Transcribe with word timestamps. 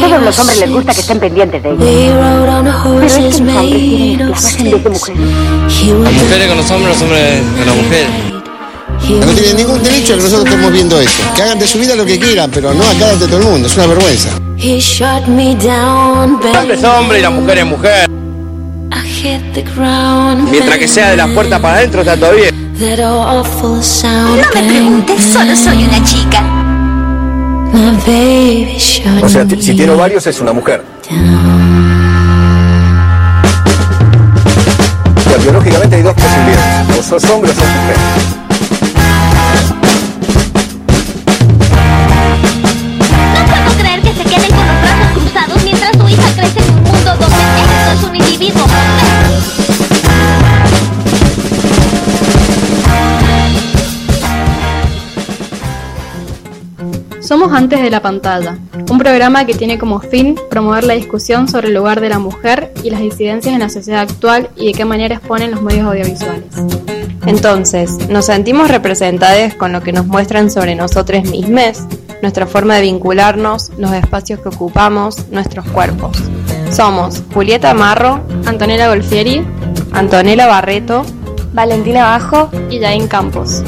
Todos 0.00 0.22
los 0.22 0.38
hombres 0.38 0.58
les 0.58 0.70
gusta 0.70 0.92
que 0.94 1.00
estén 1.00 1.18
pendientes 1.18 1.62
de 1.62 1.68
ellos. 1.70 1.78
Pero 2.98 3.06
es 3.06 3.14
que 3.14 3.22
los 3.22 3.36
hombres 3.40 3.72
quieren 3.84 4.20
esclavas 4.32 4.54
en 4.58 4.70
vez 4.70 4.84
de 4.84 4.90
mujeres. 4.90 5.22
Las 6.02 6.12
mujeres 6.12 6.48
con 6.48 6.56
los 6.58 6.70
hombres, 6.70 6.88
los 6.92 7.02
hombres 7.02 7.42
con 7.56 7.66
las 7.66 7.76
mujeres. 7.76 8.08
No 9.08 9.26
tienen 9.32 9.56
ningún 9.56 9.82
derecho 9.82 10.12
a 10.14 10.16
que 10.16 10.22
nosotros 10.22 10.46
estemos 10.46 10.72
viendo 10.72 11.00
esto. 11.00 11.22
Que 11.34 11.42
hagan 11.42 11.58
de 11.58 11.66
su 11.66 11.78
vida 11.78 11.94
lo 11.94 12.04
que 12.04 12.18
quieran, 12.18 12.50
pero 12.50 12.74
no 12.74 12.84
acá 12.84 13.10
ante 13.10 13.26
todo 13.26 13.38
el 13.38 13.44
mundo. 13.44 13.68
Es 13.68 13.76
una 13.76 13.86
vergüenza. 13.86 14.28
El 14.58 14.82
hombre 16.58 16.74
es 16.74 16.84
hombre 16.84 17.18
y 17.18 17.22
la 17.22 17.30
mujer 17.30 17.58
es 17.58 17.66
mujer. 17.66 18.10
Mientras 20.50 20.78
que 20.78 20.88
sea 20.88 21.10
de 21.10 21.16
la 21.16 21.28
puerta 21.28 21.60
para 21.60 21.78
adentro 21.78 22.00
está 22.00 22.16
todo 22.16 22.32
bien. 22.34 22.54
No 22.78 24.36
me 24.36 24.44
preguntes, 24.52 25.24
solo 25.32 25.56
soy 25.56 25.84
una 25.84 26.04
chica. 26.04 26.53
O 29.22 29.28
sea, 29.28 29.44
si 29.48 29.74
tiene 29.74 29.92
ovarios 29.92 30.26
es 30.26 30.40
una 30.40 30.52
mujer. 30.52 30.82
O 35.16 35.20
sea, 35.28 35.38
biológicamente 35.38 35.96
hay 35.96 36.02
dos 36.02 36.14
posibilidades. 36.14 36.98
O 36.98 37.02
sos 37.02 37.24
hombre 37.30 37.50
o 37.50 37.54
sos 37.54 37.64
mujer. 37.64 38.43
Somos 57.24 57.52
Antes 57.54 57.80
de 57.80 57.88
la 57.88 58.02
Pantalla, 58.02 58.58
un 58.90 58.98
programa 58.98 59.46
que 59.46 59.54
tiene 59.54 59.78
como 59.78 59.98
fin 59.98 60.38
promover 60.50 60.84
la 60.84 60.92
discusión 60.92 61.48
sobre 61.48 61.68
el 61.68 61.74
lugar 61.74 62.02
de 62.02 62.10
la 62.10 62.18
mujer 62.18 62.74
y 62.82 62.90
las 62.90 63.00
disidencias 63.00 63.54
en 63.54 63.60
la 63.60 63.70
sociedad 63.70 64.02
actual 64.02 64.50
y 64.56 64.66
de 64.66 64.72
qué 64.74 64.84
manera 64.84 65.14
exponen 65.14 65.50
los 65.50 65.62
medios 65.62 65.86
audiovisuales. 65.86 66.54
Entonces, 67.24 68.10
nos 68.10 68.26
sentimos 68.26 68.68
representadas 68.68 69.54
con 69.54 69.72
lo 69.72 69.82
que 69.82 69.94
nos 69.94 70.06
muestran 70.06 70.50
sobre 70.50 70.74
nosotros 70.74 71.24
mismos, 71.24 71.80
nuestra 72.20 72.46
forma 72.46 72.76
de 72.76 72.82
vincularnos, 72.82 73.72
los 73.78 73.92
espacios 73.92 74.40
que 74.40 74.50
ocupamos, 74.50 75.30
nuestros 75.30 75.64
cuerpos. 75.68 76.18
Somos 76.70 77.22
Julieta 77.32 77.72
Marro, 77.72 78.20
Antonella 78.44 78.88
Golfieri 78.88 79.42
Antonella 79.92 80.46
Barreto, 80.46 81.06
Valentina 81.54 82.04
Bajo 82.04 82.50
y 82.68 82.80
Yain 82.80 83.08
Campos. 83.08 83.62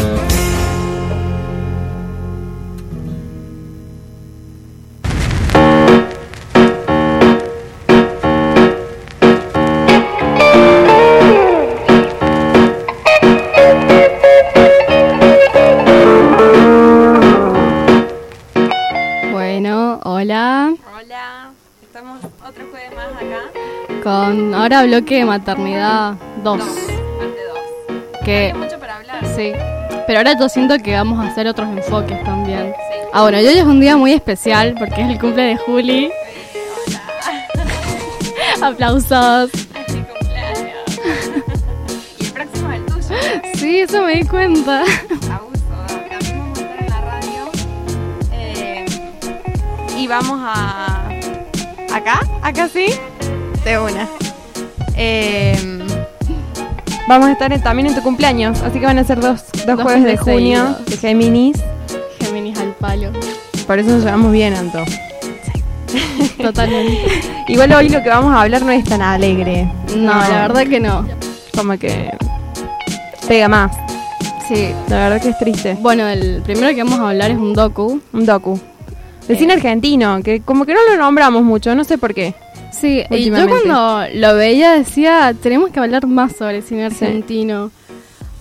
Con 24.07 24.55
ahora 24.55 24.85
bloque 24.85 25.17
de 25.17 25.25
maternidad 25.25 26.15
2. 26.45 26.63
Que 28.25 28.55
mucho 28.55 28.79
para 28.79 28.99
hablar. 28.99 29.27
sí. 29.35 29.51
Pero 30.07 30.21
ahora 30.21 30.39
yo 30.39 30.49
siento 30.49 30.79
que 30.79 30.95
vamos 30.95 31.19
a 31.19 31.27
hacer 31.27 31.49
otros 31.49 31.69
enfoques 31.71 32.23
también. 32.23 32.73
Ah, 33.13 33.23
bueno, 33.23 33.41
y 33.41 33.47
hoy 33.49 33.59
es 33.59 33.65
un 33.65 33.81
día 33.81 33.97
muy 33.97 34.13
especial 34.13 34.77
porque 34.79 35.03
es 35.03 35.09
el 35.09 35.19
cumple 35.19 35.43
de 35.43 35.57
Juli. 35.57 36.13
Aplausos. 38.63 39.51
Y 42.21 42.27
el 42.27 42.33
próximo 42.33 42.71
es 42.71 42.79
el 42.79 42.87
tuyo. 42.87 43.09
Sí, 43.57 43.81
eso 43.81 44.03
me 44.03 44.15
di 44.19 44.25
cuenta. 44.29 44.85
Eh, 48.31 48.87
y 49.99 50.07
vamos 50.07 50.39
a. 50.45 51.09
¿Acá? 51.93 52.21
¿Acá 52.43 52.69
sí? 52.69 52.87
De 53.67 53.79
una. 53.81 54.09
Eh, 54.97 55.59
vamos 57.09 57.27
a 57.29 57.33
estar 57.33 57.53
en- 57.53 57.61
también 57.63 57.89
en 57.89 57.95
tu 57.97 58.03
cumpleaños, 58.03 58.63
así 58.63 58.79
que 58.79 58.87
van 58.87 58.99
a 58.99 59.05
ser 59.05 59.21
dos, 59.21 59.43
dos, 59.53 59.67
Dos 59.67 59.83
jueves 59.83 60.05
de 60.05 60.17
junio 60.17 60.59
seguidos. 60.67 60.87
de 60.87 60.97
Géminis. 60.97 61.57
Géminis 62.21 62.59
al 62.61 62.73
palo. 62.75 63.11
Por 63.67 63.79
eso 63.81 63.91
nos 63.91 64.05
llevamos 64.05 64.31
bien, 64.33 64.55
Anto. 64.55 64.85
Totalmente. 66.41 66.99
Igual 67.49 67.73
hoy 67.73 67.89
lo 67.89 68.03
que 68.03 68.09
vamos 68.09 68.33
a 68.35 68.43
hablar 68.43 68.63
no 68.63 68.71
es 68.71 68.85
tan 68.85 69.03
alegre. 69.03 69.69
No, 69.97 70.13
la 70.15 70.43
verdad 70.49 70.67
que 70.69 70.79
no. 70.81 71.07
Como 71.57 71.77
que 71.79 72.11
pega 73.27 73.49
más. 73.49 73.77
Sí. 74.49 74.69
La 74.89 75.09
verdad 75.09 75.21
que 75.21 75.31
es 75.31 75.39
triste. 75.39 75.77
Bueno, 75.81 76.07
el 76.07 76.41
primero 76.43 76.69
que 76.75 76.83
vamos 76.85 77.01
a 77.01 77.09
hablar 77.11 77.33
es 77.33 77.37
un 77.37 77.53
docu. 77.53 78.01
Un 78.13 78.27
docu. 78.27 78.61
De 79.27 79.35
Eh. 79.35 79.39
cine 79.39 79.55
argentino, 79.55 80.23
que 80.23 80.41
como 80.41 80.65
que 80.65 80.73
no 80.75 80.81
lo 80.89 80.97
nombramos 80.97 81.43
mucho, 81.43 81.75
no 81.75 81.83
sé 81.83 81.99
por 81.99 82.15
qué. 82.15 82.35
Sí, 82.81 83.03
y 83.11 83.31
yo 83.31 83.49
cuando 83.49 84.07
lo 84.15 84.35
veía 84.35 84.73
decía, 84.73 85.35
tenemos 85.41 85.71
que 85.71 85.81
hablar 85.81 86.07
más 86.07 86.37
sobre 86.37 86.63
cine 86.63 86.87
argentino. 86.87 87.71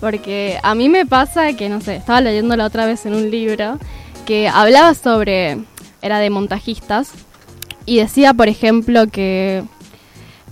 Porque 0.00 0.58
a 0.62 0.74
mí 0.74 0.90
me 0.90 1.06
pasa 1.06 1.54
que, 1.54 1.70
no 1.70 1.80
sé, 1.80 1.96
estaba 1.96 2.20
leyendo 2.20 2.54
la 2.54 2.66
otra 2.66 2.84
vez 2.84 3.06
en 3.06 3.14
un 3.14 3.30
libro 3.30 3.78
que 4.26 4.46
hablaba 4.46 4.92
sobre, 4.92 5.58
era 6.02 6.18
de 6.18 6.28
montajistas, 6.28 7.12
y 7.86 7.98
decía, 7.98 8.34
por 8.34 8.48
ejemplo, 8.48 9.06
que, 9.06 9.62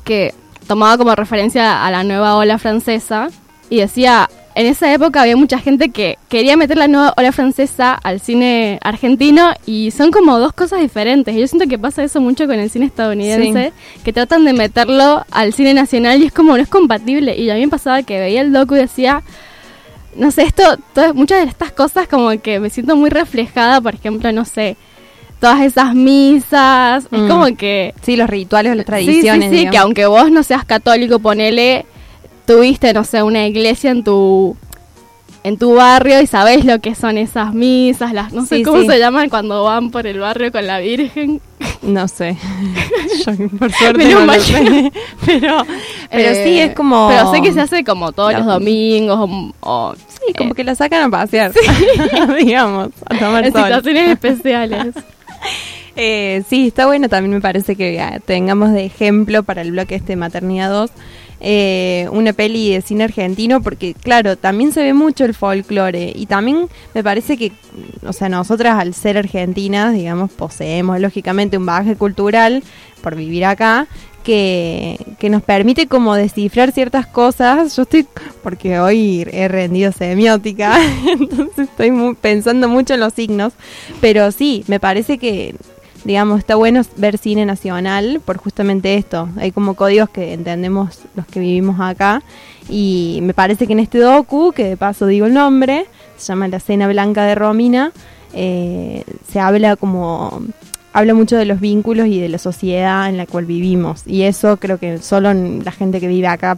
que 0.05 0.33
tomaba 0.67 0.97
como 0.97 1.15
referencia 1.15 1.85
a 1.85 1.91
la 1.91 2.05
nueva 2.05 2.37
ola 2.37 2.59
francesa, 2.59 3.29
y 3.69 3.81
decía, 3.81 4.31
en 4.57 4.67
esa 4.67 4.93
época 4.93 5.23
había 5.23 5.37
mucha 5.37 5.59
gente 5.59 5.89
que 5.91 6.17
quería 6.29 6.57
meter 6.57 6.77
la 6.77 6.87
nueva 6.89 7.13
ola 7.17 7.33
francesa 7.33 7.95
al 7.95 8.21
cine 8.21 8.79
argentino 8.83 9.53
y 9.67 9.91
son 9.91 10.11
como 10.13 10.39
dos 10.39 10.53
cosas 10.53 10.81
diferentes. 10.81 11.35
Y 11.35 11.41
yo 11.41 11.47
siento 11.49 11.69
que 11.69 11.79
pasa 11.79 12.05
eso 12.05 12.21
mucho 12.21 12.47
con 12.47 12.59
el 12.59 12.71
cine 12.71 12.87
estadounidense, 12.87 13.73
que 14.05 14.13
tratan 14.13 14.45
de 14.45 14.53
meterlo 14.53 15.25
al 15.31 15.53
cine 15.53 15.75
nacional 15.75 16.23
y 16.23 16.27
es 16.27 16.33
como 16.33 16.57
no 16.57 16.63
es 16.63 16.69
compatible. 16.69 17.37
Y 17.37 17.51
a 17.51 17.55
mí 17.55 17.61
me 17.63 17.69
pasaba 17.69 18.03
que 18.03 18.21
veía 18.21 18.43
el 18.43 18.53
docu 18.53 18.75
y 18.77 18.79
decía, 18.79 19.23
no 20.17 20.31
sé, 20.31 20.43
esto, 20.43 20.63
todas, 20.93 21.15
muchas 21.15 21.43
de 21.43 21.51
estas 21.51 21.73
cosas 21.73 22.07
como 22.07 22.31
que 22.41 22.61
me 22.61 22.71
siento 22.71 22.95
muy 22.95 23.11
reflejada, 23.11 23.81
por 23.81 23.95
ejemplo, 23.97 24.31
no 24.31 24.45
sé, 24.45 24.77
todas 25.41 25.61
esas 25.63 25.95
misas, 25.97 27.05
es 27.11 27.19
Mm. 27.21 27.29
como 27.29 27.57
que... 27.57 27.93
Sí, 28.03 28.17
los 28.17 28.31
rituales, 28.31 28.77
las 28.77 28.85
Sí, 28.85 28.87
tradiciones. 28.87 29.51
sí, 29.51 29.57
sí, 29.57 29.65
que 29.65 29.71
digamos. 29.71 29.81
aunque 29.85 30.07
vos 30.07 30.31
no 30.31 30.43
seas 30.45 30.65
católico, 30.65 31.19
ponele, 31.19 31.85
tuviste, 32.47 32.93
no 32.93 33.05
sé, 33.05 33.23
una 33.23 33.47
iglesia 33.47 33.91
en 33.91 34.05
tu 34.05 34.57
en 35.43 35.59
tu 35.59 35.75
barrio 35.75 36.23
y 36.23 36.27
sabés 36.27 36.65
lo 36.65 36.79
que 36.81 36.95
son 36.95 37.19
esas 37.19 37.53
misas, 37.53 38.15
las 38.15 38.33
no 38.33 38.47
sé 38.47 38.57
Sí, 38.57 38.63
cómo 38.63 38.81
sí. 38.81 38.87
se 38.87 38.99
llaman 38.99 39.29
cuando 39.29 39.63
van 39.65 39.91
por 39.91 40.07
el 40.07 40.19
barrio 40.19 40.51
con 40.51 40.67
la 40.67 40.79
Virgen. 40.79 41.39
No 41.83 42.09
sé. 42.09 42.39
Yo, 43.27 43.49
por 43.59 43.71
suerte 43.79 44.07
no 44.15 44.21
lo 44.25 44.33
sé. 44.41 44.91
Pero, 45.27 45.67
pero 46.11 46.29
Eh, 46.31 46.45
sí, 46.47 46.59
es 46.61 46.75
como... 46.75 47.09
Pero 47.09 47.31
sé 47.31 47.43
que 47.43 47.53
se 47.53 47.61
hace 47.61 47.85
como 47.85 48.13
todos 48.13 48.33
La- 48.33 48.39
los 48.39 48.47
domingos 48.47 49.19
o, 49.19 49.53
o 49.61 49.95
Sí, 50.27 50.33
como 50.33 50.53
eh, 50.53 50.55
que 50.55 50.65
la 50.65 50.75
sacan 50.75 51.03
a 51.03 51.11
pasear, 51.11 51.53
digamos, 52.39 52.89
a 53.05 53.19
tomar 53.19 53.45
en 53.45 53.53
sol. 53.53 53.65
situaciones 53.65 54.11
especiales. 54.13 54.95
Eh, 55.97 56.43
sí, 56.49 56.69
está 56.69 56.87
bueno 56.87 57.09
también 57.11 57.35
me 57.35 57.41
parece 57.43 57.77
que 57.77 58.01
ah, 58.01 58.19
tengamos 58.25 58.73
de 58.73 58.87
ejemplo 58.87 59.43
para 59.43 59.61
el 59.63 59.73
bloque 59.73 59.95
este 59.95 60.17
Maternidad 60.17 60.71
2 60.71 60.91
eh, 61.47 62.09
una 62.11 62.33
peli 62.33 62.73
de 62.73 62.81
cine 62.81 63.05
argentino 63.05 63.61
porque 63.61 63.93
claro, 63.93 64.39
también 64.39 64.73
se 64.73 64.83
ve 64.83 64.95
mucho 64.95 65.27
el 65.27 65.35
folclore 65.35 66.11
y 66.15 66.25
también 66.25 66.69
me 66.95 67.05
parece 67.05 67.37
que, 67.37 67.53
o 68.07 68.15
sea, 68.15 68.31
nosotras 68.31 68.79
al 68.79 68.95
ser 68.95 69.19
argentinas, 69.19 69.93
digamos, 69.93 70.33
poseemos 70.33 70.99
lógicamente 71.01 71.59
un 71.59 71.67
bagaje 71.67 71.97
cultural 71.97 72.63
por 73.03 73.15
vivir 73.15 73.45
acá 73.45 73.87
que, 74.23 74.99
que 75.19 75.29
nos 75.29 75.43
permite 75.43 75.87
como 75.87 76.15
descifrar 76.15 76.73
ciertas 76.73 77.07
cosas. 77.07 77.77
Yo 77.77 77.83
estoy, 77.83 78.07
porque 78.43 78.79
hoy 78.79 79.29
he 79.31 79.47
rendido 79.47 79.93
semiótica, 79.93 80.79
entonces 81.07 81.69
estoy 81.69 82.17
pensando 82.23 82.71
mucho 82.71 82.95
en 82.95 83.01
los 83.01 83.13
signos, 83.13 83.53
pero 84.01 84.33
sí, 84.33 84.65
me 84.67 84.81
parece 84.81 85.19
que 85.19 85.55
digamos, 86.05 86.39
está 86.39 86.55
bueno 86.55 86.83
ver 86.97 87.19
cine 87.19 87.47
nacional 87.47 88.21
por 88.25 88.37
justamente 88.39 88.95
esto. 88.95 89.29
Hay 89.39 89.53
como 89.53 89.75
códigos 89.75 90.09
que 90.11 90.33
entendemos 90.35 91.01
los 91.15 91.27
que 91.27 91.41
vivimos 91.41 91.81
acá. 91.81 92.23
Y 92.69 93.19
me 93.23 93.35
parece 93.35 93.67
que 93.67 93.73
en 93.73 93.81
este 93.81 93.99
docu, 93.99 94.53
que 94.53 94.65
de 94.65 94.77
paso 94.77 95.07
digo 95.07 95.27
el 95.27 95.35
nombre, 95.35 95.87
se 96.17 96.27
llama 96.29 96.49
La 96.49 96.61
Cena 96.61 96.89
Blanca 96.89 97.25
de 97.25 97.35
Romina, 97.35 97.93
eh, 98.33 99.05
se 99.31 99.41
habla 99.41 99.77
como 99.77 100.43
habla 100.93 101.13
mucho 101.15 101.37
de 101.37 101.45
los 101.45 101.59
vínculos 101.61 102.07
y 102.07 102.21
de 102.21 102.29
la 102.29 102.39
sociedad 102.39 103.09
en 103.09 103.17
la 103.17 103.27
cual 103.27 103.47
vivimos. 103.47 104.03
Y 104.07 104.23
eso 104.23 104.59
creo 104.59 104.79
que 104.79 104.99
solo 104.99 105.33
la 105.35 105.73
gente 105.73 106.01
que 106.01 106.07
vive 106.07 106.29
acá 106.29 106.57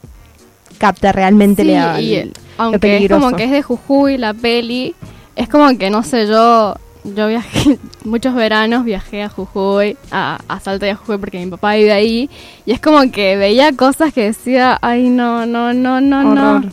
capta 0.78 1.10
realmente 1.12 1.62
Sí, 1.62 1.70
y 1.70 2.14
el- 2.16 2.28
lo 2.28 2.34
aunque 2.58 2.76
es 2.76 2.80
peligroso. 2.80 3.22
como 3.24 3.36
que 3.36 3.44
es 3.44 3.50
de 3.50 3.62
Jujuy 3.62 4.18
la 4.18 4.34
peli, 4.34 4.94
es 5.36 5.48
como 5.48 5.76
que 5.78 5.88
no 5.90 6.02
sé 6.02 6.26
yo, 6.26 6.74
yo 7.14 7.28
viajé 7.28 7.78
muchos 8.04 8.34
veranos, 8.34 8.84
viajé 8.84 9.22
a 9.22 9.28
Jujuy, 9.28 9.96
a, 10.10 10.40
a 10.48 10.60
Salta 10.60 10.86
y 10.86 10.90
a 10.90 10.96
Jujuy 10.96 11.18
porque 11.18 11.38
mi 11.44 11.50
papá 11.50 11.74
vive 11.74 11.92
ahí. 11.92 12.30
Y 12.64 12.72
es 12.72 12.80
como 12.80 13.10
que 13.10 13.36
veía 13.36 13.72
cosas 13.72 14.12
que 14.12 14.24
decía, 14.24 14.78
ay, 14.82 15.08
no, 15.08 15.46
no, 15.46 15.72
no, 15.72 16.00
no, 16.00 16.22
no. 16.22 16.56
Horror. 16.56 16.72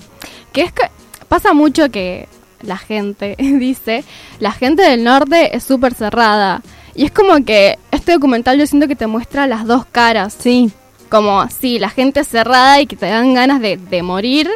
Que 0.51 0.61
es 0.61 0.71
que 0.71 0.83
pasa 1.27 1.53
mucho 1.53 1.89
que 1.89 2.27
la 2.61 2.77
gente 2.77 3.35
dice, 3.39 4.03
la 4.39 4.51
gente 4.51 4.83
del 4.83 5.03
norte 5.03 5.55
es 5.55 5.63
súper 5.63 5.93
cerrada. 5.93 6.61
Y 6.95 7.05
es 7.05 7.11
como 7.11 7.43
que 7.43 7.79
este 7.91 8.13
documental 8.13 8.57
yo 8.57 8.67
siento 8.67 8.87
que 8.87 8.95
te 8.95 9.07
muestra 9.07 9.47
las 9.47 9.65
dos 9.65 9.85
caras. 9.85 10.35
Sí, 10.39 10.71
Como, 11.09 11.47
sí, 11.49 11.79
la 11.79 11.89
gente 11.89 12.23
cerrada 12.23 12.81
y 12.81 12.87
que 12.87 12.95
te 12.95 13.07
dan 13.07 13.33
ganas 13.33 13.61
de, 13.61 13.77
de 13.77 14.03
morir. 14.03 14.49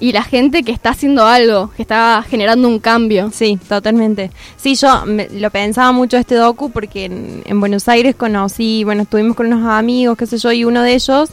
Y 0.00 0.12
la 0.12 0.22
gente 0.22 0.62
que 0.62 0.72
está 0.72 0.90
haciendo 0.90 1.26
algo, 1.26 1.70
que 1.76 1.82
está 1.82 2.24
generando 2.28 2.66
un 2.68 2.78
cambio. 2.78 3.30
Sí, 3.34 3.58
totalmente. 3.68 4.30
Sí, 4.56 4.74
yo 4.74 5.04
me- 5.04 5.28
lo 5.28 5.50
pensaba 5.50 5.92
mucho 5.92 6.16
este 6.16 6.34
docu 6.36 6.70
porque 6.70 7.04
en, 7.04 7.42
en 7.44 7.60
Buenos 7.60 7.86
Aires 7.88 8.14
conocí, 8.16 8.82
bueno, 8.84 9.02
estuvimos 9.02 9.36
con 9.36 9.46
unos 9.52 9.68
amigos, 9.70 10.16
qué 10.16 10.26
sé 10.26 10.38
yo, 10.38 10.50
y 10.52 10.64
uno 10.64 10.82
de 10.82 10.94
ellos 10.94 11.28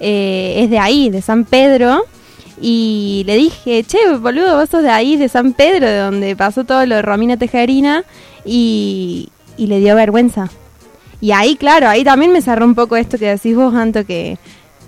eh, 0.00 0.54
es 0.58 0.70
de 0.70 0.78
ahí, 0.80 1.10
de 1.10 1.22
San 1.22 1.44
Pedro. 1.44 2.02
Y 2.60 3.22
le 3.26 3.36
dije, 3.36 3.84
che, 3.84 3.98
boludo, 4.16 4.56
vos 4.56 4.68
sos 4.68 4.82
de 4.82 4.90
ahí, 4.90 5.16
de 5.16 5.28
San 5.28 5.52
Pedro, 5.52 5.86
de 5.86 5.98
donde 5.98 6.34
pasó 6.34 6.64
todo 6.64 6.84
lo 6.86 6.96
de 6.96 7.02
Romina 7.02 7.36
Tejerina. 7.36 8.02
Y, 8.44 9.28
y 9.56 9.66
le 9.68 9.78
dio 9.78 9.94
vergüenza. 9.94 10.48
Y 11.20 11.30
ahí, 11.32 11.54
claro, 11.56 11.88
ahí 11.88 12.02
también 12.02 12.32
me 12.32 12.42
cerró 12.42 12.64
un 12.64 12.74
poco 12.74 12.96
esto 12.96 13.16
que 13.18 13.26
decís 13.26 13.54
vos, 13.54 13.74
Anto, 13.74 14.04
que, 14.04 14.38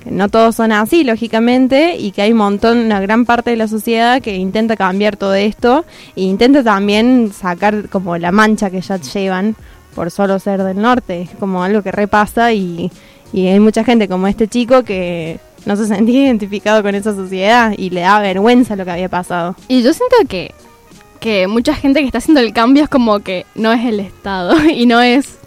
que 0.02 0.10
no 0.10 0.28
todos 0.28 0.56
son 0.56 0.72
así, 0.72 1.04
lógicamente, 1.04 1.96
y 1.96 2.12
que 2.12 2.22
hay 2.22 2.32
un 2.32 2.38
montón, 2.38 2.78
una 2.78 3.00
gran 3.00 3.26
parte 3.26 3.50
de 3.50 3.56
la 3.56 3.68
sociedad 3.68 4.22
que 4.22 4.36
intenta 4.36 4.76
cambiar 4.76 5.16
todo 5.16 5.34
esto 5.34 5.84
e 6.16 6.22
intenta 6.22 6.64
también 6.64 7.32
sacar 7.32 7.88
como 7.88 8.16
la 8.16 8.32
mancha 8.32 8.70
que 8.70 8.80
ya 8.80 8.96
llevan 8.96 9.56
por 9.94 10.10
solo 10.10 10.38
ser 10.38 10.62
del 10.62 10.80
norte. 10.80 11.22
Es 11.22 11.30
como 11.38 11.62
algo 11.62 11.82
que 11.82 11.92
repasa 11.92 12.52
y, 12.52 12.90
y 13.32 13.46
hay 13.48 13.60
mucha 13.60 13.84
gente 13.84 14.08
como 14.08 14.26
este 14.26 14.48
chico 14.48 14.82
que 14.82 15.38
no 15.66 15.76
se 15.76 15.86
sentía 15.86 16.24
identificado 16.26 16.82
con 16.82 16.94
esa 16.94 17.14
sociedad 17.14 17.72
y 17.76 17.90
le 17.90 18.00
da 18.00 18.20
vergüenza 18.20 18.76
lo 18.76 18.84
que 18.84 18.90
había 18.90 19.08
pasado. 19.08 19.56
Y 19.68 19.82
yo 19.82 19.92
siento 19.92 20.16
que, 20.28 20.54
que 21.20 21.46
mucha 21.46 21.74
gente 21.74 22.00
que 22.00 22.06
está 22.06 22.18
haciendo 22.18 22.40
el 22.40 22.52
cambio 22.52 22.84
es 22.84 22.88
como 22.88 23.20
que 23.20 23.46
no 23.54 23.72
es 23.72 23.84
el 23.84 24.00
Estado 24.00 24.54
y 24.70 24.86
no 24.86 25.00
es 25.00 25.38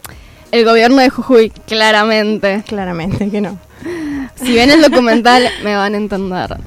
el 0.52 0.66
gobierno 0.66 0.98
de 0.98 1.10
Jujuy, 1.10 1.50
claramente. 1.50 2.64
Claramente 2.68 3.30
que 3.30 3.42
no. 3.42 3.58
Si 4.36 4.54
ven 4.54 4.72
el 4.72 4.82
documental 4.82 5.48
me 5.64 5.76
van 5.76 5.94
a 5.94 5.98
entender. 5.98 6.58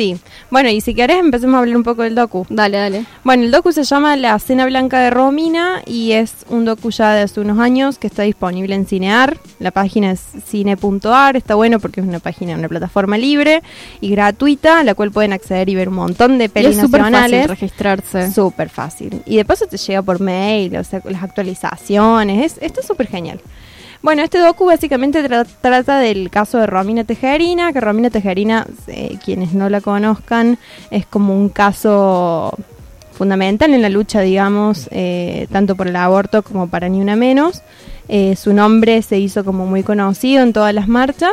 Sí. 0.00 0.16
Bueno, 0.50 0.70
y 0.70 0.80
si 0.80 0.94
querés 0.94 1.18
empecemos 1.18 1.56
a 1.56 1.58
hablar 1.58 1.76
un 1.76 1.82
poco 1.82 2.02
del 2.02 2.14
docu. 2.14 2.46
Dale, 2.48 2.78
dale. 2.78 3.04
Bueno, 3.22 3.44
el 3.44 3.50
docu 3.50 3.70
se 3.70 3.84
llama 3.84 4.16
La 4.16 4.38
Cena 4.38 4.64
Blanca 4.64 4.98
de 4.98 5.10
Romina 5.10 5.82
y 5.84 6.12
es 6.12 6.32
un 6.48 6.64
docu 6.64 6.90
ya 6.90 7.12
de 7.12 7.20
hace 7.20 7.38
unos 7.40 7.58
años 7.58 7.98
que 7.98 8.06
está 8.06 8.22
disponible 8.22 8.74
en 8.74 8.86
Cinear. 8.86 9.36
La 9.58 9.72
página 9.72 10.10
es 10.12 10.22
cine.ar, 10.46 11.36
está 11.36 11.54
bueno 11.54 11.80
porque 11.80 12.00
es 12.00 12.06
una 12.06 12.18
página, 12.18 12.54
una 12.54 12.68
plataforma 12.68 13.18
libre 13.18 13.62
y 14.00 14.08
gratuita, 14.08 14.80
a 14.80 14.84
la 14.84 14.94
cual 14.94 15.10
pueden 15.10 15.34
acceder 15.34 15.68
y 15.68 15.74
ver 15.74 15.90
un 15.90 15.96
montón 15.96 16.38
de 16.38 16.46
Y 16.46 16.48
pelis 16.48 16.76
es 16.76 16.80
súper 16.80 17.02
fácil 17.02 17.44
registrarse. 17.44 18.32
Súper 18.32 18.70
fácil. 18.70 19.22
Y 19.26 19.36
de 19.36 19.44
paso 19.44 19.66
te 19.66 19.76
llega 19.76 20.00
por 20.00 20.18
mail, 20.18 20.76
o 20.76 20.84
sea, 20.84 21.02
las 21.04 21.22
actualizaciones. 21.22 22.52
Es, 22.52 22.62
esto 22.62 22.80
es 22.80 22.86
súper 22.86 23.06
genial. 23.06 23.38
Bueno, 24.02 24.22
este 24.22 24.38
docu 24.38 24.64
básicamente 24.66 25.22
tra- 25.22 25.46
trata 25.60 25.98
del 25.98 26.30
caso 26.30 26.58
de 26.58 26.66
Romina 26.66 27.04
Tejerina, 27.04 27.72
que 27.72 27.80
Romina 27.80 28.08
Tejerina, 28.08 28.66
eh, 28.86 29.18
quienes 29.22 29.52
no 29.52 29.68
la 29.68 29.80
conozcan, 29.82 30.58
es 30.90 31.04
como 31.04 31.34
un 31.36 31.50
caso 31.50 32.56
fundamental 33.12 33.74
en 33.74 33.82
la 33.82 33.90
lucha, 33.90 34.22
digamos, 34.22 34.88
eh, 34.90 35.46
tanto 35.52 35.76
por 35.76 35.86
el 35.88 35.96
aborto 35.96 36.42
como 36.42 36.68
para 36.68 36.88
Ni 36.88 36.98
Una 37.00 37.14
Menos. 37.16 37.60
Eh, 38.08 38.34
su 38.36 38.54
nombre 38.54 39.02
se 39.02 39.18
hizo 39.18 39.44
como 39.44 39.66
muy 39.66 39.82
conocido 39.82 40.42
en 40.42 40.52
todas 40.54 40.74
las 40.74 40.88
marchas 40.88 41.32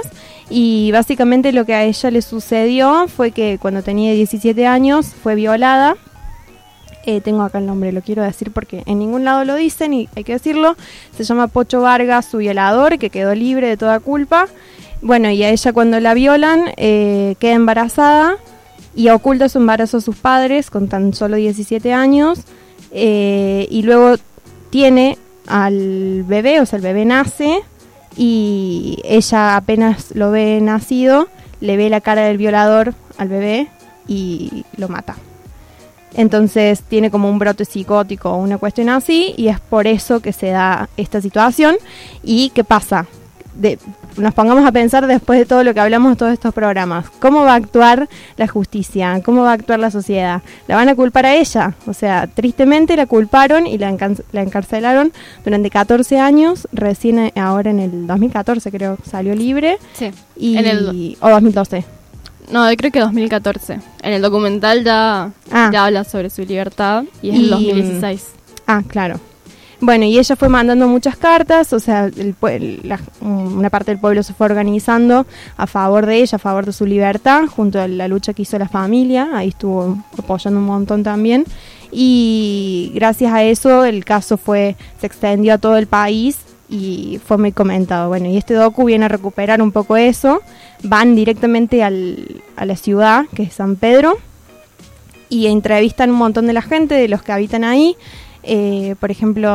y 0.50 0.92
básicamente 0.92 1.54
lo 1.54 1.66
que 1.66 1.74
a 1.74 1.84
ella 1.86 2.12
le 2.12 2.22
sucedió 2.22 3.08
fue 3.08 3.32
que 3.32 3.58
cuando 3.60 3.82
tenía 3.82 4.12
17 4.14 4.68
años 4.68 5.08
fue 5.24 5.34
violada 5.36 5.96
eh, 7.08 7.22
tengo 7.22 7.42
acá 7.42 7.60
el 7.60 7.66
nombre, 7.66 7.94
lo 7.94 8.02
quiero 8.02 8.22
decir 8.22 8.52
porque 8.52 8.84
en 8.86 9.00
ningún 9.00 9.24
lado 9.24 9.46
lo 9.46 9.56
dicen 9.56 9.94
y 9.94 10.10
hay 10.18 10.26
que 10.26 10.34
decirlo. 10.34 10.76
Se 11.16 11.24
llama 11.24 11.48
Pocho 11.48 11.80
Vargas, 11.80 12.26
su 12.26 12.40
violador, 12.40 13.00
que 13.00 13.10
quedó 13.10 13.34
libre 13.34 13.70
de 13.70 13.78
toda 13.78 14.02
culpa. 14.02 14.48
Bueno, 15.02 15.30
y 15.32 15.42
a 15.42 15.50
ella 15.50 15.72
cuando 15.72 16.02
la 16.02 16.14
violan 16.14 16.66
eh, 16.76 17.36
queda 17.40 17.54
embarazada 17.54 18.36
y 18.94 19.08
oculta 19.08 19.48
su 19.48 19.60
embarazo 19.60 19.98
a 19.98 20.02
sus 20.02 20.18
padres 20.18 20.70
con 20.70 20.90
tan 20.90 21.14
solo 21.14 21.38
17 21.38 21.94
años. 21.94 22.42
eh, 22.92 23.68
y 23.70 23.84
luego 23.84 24.16
tiene 24.70 25.18
al 25.48 26.24
bebé, 26.24 26.60
o 26.60 26.66
sea, 26.66 26.76
el 26.76 26.84
bebé 26.84 27.06
nace 27.06 27.62
y 28.18 29.00
ella 29.06 29.56
apenas 29.56 30.14
lo 30.14 30.32
ve 30.32 30.60
nacido, 30.62 31.30
le 31.62 31.78
ve 31.78 31.90
la 31.90 32.02
cara 32.02 32.24
del 32.24 32.38
violador 32.38 32.96
al 33.18 33.30
bebé 33.30 33.70
y 34.10 34.66
lo 34.76 34.90
mata. 34.90 35.16
Entonces 36.14 36.82
tiene 36.82 37.12
como 37.12 37.30
un 37.30 37.38
brote 37.40 37.66
psicótico 37.66 38.32
o 38.32 38.38
una 38.38 38.58
cuestión 38.58 38.90
así 38.90 39.34
y 39.38 39.50
es 39.50 39.60
por 39.60 39.88
eso 39.88 40.20
que 40.20 40.34
se 40.34 40.48
da 40.48 40.90
esta 40.98 41.22
situación. 41.22 41.76
¿Y 42.24 42.50
qué 42.52 42.64
pasa? 42.64 43.06
De- 43.54 43.78
nos 44.18 44.34
pongamos 44.34 44.66
a 44.66 44.72
pensar 44.72 45.06
después 45.06 45.38
de 45.38 45.46
todo 45.46 45.64
lo 45.64 45.74
que 45.76 45.80
hablamos 45.80 46.12
de 46.12 46.16
todos 46.16 46.32
estos 46.34 46.54
programas. 46.54 47.06
¿Cómo 47.20 47.42
va 47.44 47.54
a 47.54 47.56
actuar 47.56 48.08
la 48.36 48.48
justicia? 48.48 49.22
¿Cómo 49.24 49.44
va 49.44 49.52
a 49.52 49.54
actuar 49.54 49.80
la 49.80 49.92
sociedad? 49.92 50.42
¿La 50.68 50.76
van 50.76 50.90
a 50.90 50.96
culpar 50.96 51.26
a 51.28 51.36
ella? 51.36 51.76
O 51.86 51.94
sea, 51.94 52.26
tristemente 52.28 52.96
la 52.96 53.06
culparon 53.06 53.68
y 53.68 53.78
la, 53.78 53.96
la 54.32 54.42
encarcelaron 54.42 55.12
durante 55.44 55.70
14 55.70 56.20
años. 56.20 56.68
Recién 56.72 57.20
eh, 57.20 57.34
ahora 57.36 57.70
en 57.70 57.80
el 57.80 58.08
2014 58.08 58.72
creo 58.72 58.98
salió 59.08 59.36
libre. 59.36 59.78
Sí. 59.94 60.10
Y, 60.36 60.58
En 60.58 60.66
el- 60.66 61.18
o 61.20 61.30
2012. 61.30 61.86
No, 62.52 62.70
yo 62.70 62.78
creo 62.78 62.92
que 62.92 63.00
2014. 63.00 63.80
En 64.02 64.14
el 64.14 64.22
documental 64.22 64.84
ya, 64.84 65.32
Ah. 65.52 65.70
ya 65.72 65.86
habla 65.86 66.04
sobre 66.04 66.30
su 66.30 66.44
libertad 66.44 67.04
y 67.22 67.30
es 67.30 67.36
el 67.36 67.50
2016. 67.50 68.28
Ah, 68.68 68.84
claro. 68.88 69.20
Bueno, 69.80 70.06
y 70.06 70.18
ella 70.18 70.36
fue 70.36 70.50
mandando 70.50 70.88
muchas 70.88 71.18
cartas, 71.18 71.72
o 71.72 71.80
sea, 71.80 72.06
el 72.06 72.36
la- 72.84 73.00
una 73.22 73.70
parte 73.70 73.92
del 73.92 74.00
pueblo 74.00 74.24
se 74.24 74.34
fue 74.34 74.46
organizando 74.48 75.28
a 75.56 75.68
favor 75.68 76.08
de 76.08 76.16
ella, 76.18 76.38
a 76.38 76.40
favor 76.40 76.66
de 76.66 76.74
su 76.74 76.86
libertad, 76.88 77.44
junto 77.46 77.80
a 77.80 77.88
la 77.88 78.08
lucha 78.08 78.34
que 78.34 78.42
hizo 78.42 78.58
la 78.58 78.68
familia, 78.68 79.30
ahí 79.36 79.50
estuvo 79.50 80.04
apoyando 80.18 80.60
un 80.60 80.66
montón 80.66 81.04
también. 81.04 81.46
Y 81.92 82.92
gracias 82.96 83.32
a 83.32 83.44
eso 83.44 83.86
el 83.86 84.04
caso 84.04 84.38
fue 84.38 84.76
se 85.00 85.06
extendió 85.08 85.54
a 85.54 85.58
todo 85.60 85.78
el 85.78 85.86
país 85.88 86.38
y 86.70 87.20
fue 87.26 87.38
muy 87.38 87.52
comentado. 87.52 88.10
Bueno, 88.10 88.28
y 88.28 88.38
este 88.38 88.54
docu 88.54 88.86
viene 88.86 89.06
a 89.06 89.08
recuperar 89.08 89.62
un 89.62 89.72
poco 89.72 89.96
eso. 89.98 90.42
Van 90.84 91.16
directamente 91.16 91.84
al- 91.84 92.42
a 92.56 92.66
la 92.66 92.76
ciudad, 92.76 93.26
que 93.36 93.44
es 93.44 93.54
San 93.54 93.76
Pedro, 93.78 94.18
y 95.30 95.48
entrevistan 95.48 96.12
un 96.12 96.18
montón 96.18 96.48
de 96.48 96.54
la 96.54 96.62
gente, 96.62 96.96
de 96.96 97.08
los 97.08 97.22
que 97.22 97.32
habitan 97.32 97.64
ahí. 97.64 97.96
Eh, 98.44 98.96
por 99.00 99.12
ejemplo, 99.12 99.50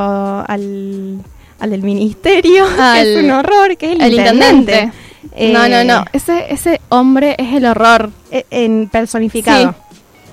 al, 0.46 1.20
al 1.58 1.70
del 1.70 1.82
ministerio, 1.82 2.64
que 2.94 3.18
es 3.18 3.24
un 3.24 3.30
horror, 3.30 3.76
que 3.76 3.86
es 3.86 3.92
el, 3.92 4.02
El 4.02 4.12
intendente. 4.14 4.90
intendente. 5.32 5.52
no, 5.52 5.68
no, 5.68 5.76
Eh, 5.78 5.84
no. 5.84 6.04
Ese, 6.12 6.52
ese 6.52 6.80
hombre 6.90 7.36
es 7.38 7.54
el 7.54 7.64
horror. 7.66 8.10
eh, 8.30 8.44
En 8.50 8.88
personificado. 8.90 9.74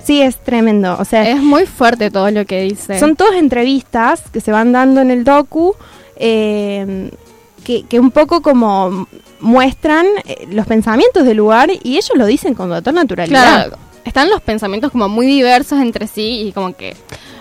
Sí. 0.04 0.22
es 0.22 0.38
tremendo. 0.44 0.98
O 1.00 1.06
sea, 1.06 1.30
Es 1.30 1.42
muy 1.42 1.66
fuerte 1.68 2.10
todo 2.10 2.32
lo 2.32 2.44
que 2.46 2.62
dice. 2.64 3.00
son 3.00 3.16
todas 3.16 3.36
entrevistas 3.36 4.22
que 4.34 4.42
se 4.42 4.52
van 4.52 4.72
dando 4.72 5.02
en 5.02 5.12
el 5.12 5.24
docu 5.24 5.76
eh, 6.20 7.10
que, 7.64 7.84
que 7.84 8.00
un 8.00 8.12
poco 8.12 8.42
como 8.42 9.08
muestran 9.40 10.06
eh, 10.26 10.48
los 10.52 10.68
pensamientos 10.68 11.26
del 11.26 11.38
lugar 11.38 11.70
y 11.84 11.98
ellos 11.98 12.12
lo 12.16 12.26
dicen 12.26 12.54
con 12.54 12.70
total 12.70 12.96
naturalidad. 12.96 13.68
Claro, 13.68 13.78
están 14.06 14.30
los 14.30 14.42
pensamientos 14.42 14.92
como 14.92 15.10
muy 15.10 15.26
diversos 15.26 15.80
entre 15.80 16.08
sí 16.08 16.48
y 16.48 16.52
como 16.52 16.74
que 16.74 16.96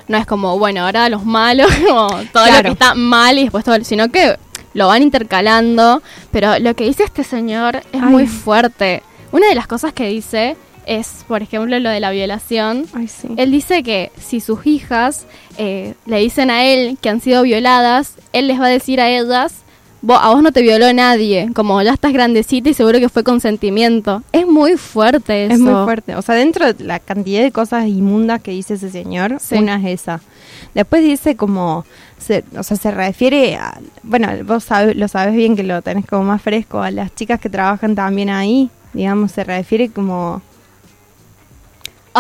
no 0.06 0.16
es 0.16 0.26
como, 0.26 0.58
bueno, 0.58 0.84
ahora 0.84 1.08
los 1.08 1.24
malos, 1.24 1.68
como 1.86 2.08
todo 2.32 2.46
lo 2.46 2.62
que 2.62 2.68
está 2.68 2.94
mal 2.94 3.38
y 3.38 3.42
después 3.42 3.64
todo, 3.64 3.82
sino 3.84 4.10
que 4.10 4.36
lo 4.74 4.88
van 4.88 5.02
intercalando. 5.02 6.02
Pero 6.30 6.58
lo 6.58 6.74
que 6.74 6.84
dice 6.84 7.04
este 7.04 7.24
señor 7.24 7.76
es 7.76 7.84
Ay. 7.94 8.00
muy 8.00 8.26
fuerte. 8.26 9.02
Una 9.32 9.48
de 9.48 9.54
las 9.54 9.66
cosas 9.66 9.92
que 9.92 10.06
dice 10.08 10.56
es, 10.88 11.24
por 11.28 11.42
ejemplo, 11.42 11.78
lo 11.78 11.90
de 11.90 12.00
la 12.00 12.10
violación. 12.10 12.86
Ay, 12.94 13.06
sí. 13.08 13.28
Él 13.36 13.50
dice 13.50 13.82
que 13.82 14.10
si 14.18 14.40
sus 14.40 14.66
hijas 14.66 15.26
eh, 15.58 15.94
le 16.06 16.18
dicen 16.18 16.50
a 16.50 16.64
él 16.64 16.98
que 17.00 17.08
han 17.08 17.20
sido 17.20 17.42
violadas, 17.42 18.14
él 18.32 18.48
les 18.48 18.60
va 18.60 18.66
a 18.66 18.70
decir 18.70 19.00
a 19.00 19.08
ellas, 19.10 19.54
"Vo- 20.02 20.18
a 20.20 20.28
vos 20.32 20.42
no 20.42 20.52
te 20.52 20.62
violó 20.62 20.92
nadie, 20.92 21.50
como 21.54 21.82
ya 21.82 21.92
estás 21.92 22.12
grandecita 22.12 22.70
y 22.70 22.74
seguro 22.74 23.00
que 23.00 23.08
fue 23.08 23.24
consentimiento. 23.24 24.22
Es 24.32 24.46
muy 24.46 24.76
fuerte 24.76 25.46
eso. 25.46 25.54
Es 25.54 25.60
muy 25.60 25.84
fuerte. 25.84 26.14
O 26.14 26.22
sea, 26.22 26.36
dentro 26.36 26.72
de 26.72 26.84
la 26.84 27.00
cantidad 27.00 27.42
de 27.42 27.50
cosas 27.52 27.86
inmundas 27.88 28.40
que 28.40 28.52
dice 28.52 28.74
ese 28.74 28.90
señor, 28.90 29.38
Sí. 29.40 29.56
una 29.56 29.76
es 29.76 30.00
esa. 30.02 30.20
Después 30.74 31.02
dice 31.02 31.34
como, 31.36 31.84
se- 32.18 32.44
o 32.56 32.62
sea, 32.62 32.76
se 32.76 32.90
refiere 32.92 33.56
a, 33.56 33.78
bueno, 34.04 34.28
vos 34.44 34.64
sabes, 34.64 34.96
lo 34.96 35.08
sabes 35.08 35.34
bien 35.34 35.56
que 35.56 35.64
lo 35.64 35.82
tenés 35.82 36.06
como 36.06 36.22
más 36.24 36.40
fresco, 36.42 36.80
a 36.80 36.90
las 36.90 37.14
chicas 37.14 37.40
que 37.40 37.50
trabajan 37.50 37.94
también 37.96 38.30
ahí, 38.30 38.70
digamos, 38.92 39.32
se 39.32 39.42
refiere 39.44 39.88
como, 39.90 40.40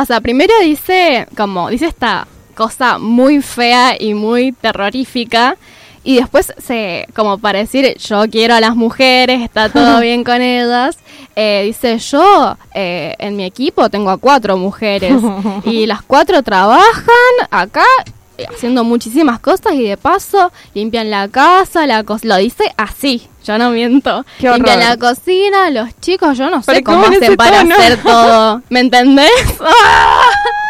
O 0.00 0.04
sea, 0.04 0.20
primero 0.20 0.52
dice, 0.62 1.26
como, 1.36 1.70
dice 1.70 1.86
esta 1.86 2.26
cosa 2.54 2.98
muy 2.98 3.42
fea 3.42 3.96
y 3.98 4.14
muy 4.14 4.52
terrorífica. 4.52 5.56
Y 6.04 6.16
después, 6.16 6.52
se, 6.58 7.06
como 7.14 7.38
para 7.38 7.58
decir, 7.58 7.96
yo 7.98 8.22
quiero 8.30 8.54
a 8.54 8.60
las 8.60 8.76
mujeres, 8.76 9.42
está 9.42 9.68
todo 9.68 10.00
bien 10.00 10.24
con 10.24 10.40
ellas, 10.40 10.98
eh, 11.36 11.62
dice, 11.66 11.98
yo 11.98 12.56
eh, 12.74 13.14
en 13.18 13.36
mi 13.36 13.44
equipo 13.44 13.90
tengo 13.90 14.10
a 14.10 14.16
cuatro 14.16 14.56
mujeres 14.56 15.14
y 15.64 15.86
las 15.86 16.02
cuatro 16.02 16.42
trabajan 16.42 17.04
acá 17.50 17.84
haciendo 18.46 18.84
muchísimas 18.84 19.40
cosas 19.40 19.72
y 19.74 19.82
de 19.82 19.96
paso 19.96 20.52
limpian 20.74 21.10
la 21.10 21.28
casa, 21.28 21.86
la 21.86 22.04
co- 22.04 22.18
lo 22.22 22.36
dice 22.36 22.72
así, 22.76 23.28
yo 23.44 23.58
no 23.58 23.70
miento. 23.70 24.24
Qué 24.38 24.50
limpian 24.50 24.80
la 24.80 24.96
cocina, 24.96 25.70
los 25.70 25.88
chicos, 26.00 26.36
yo 26.38 26.50
no 26.50 26.62
sé 26.62 26.82
cómo 26.82 27.02
¿cómo 27.02 27.14
en 27.14 27.22
hacen 27.22 27.36
para 27.36 27.60
tono? 27.62 27.74
hacer 27.74 28.02
todo, 28.02 28.62
¿me 28.68 28.80
entendés? 28.80 29.30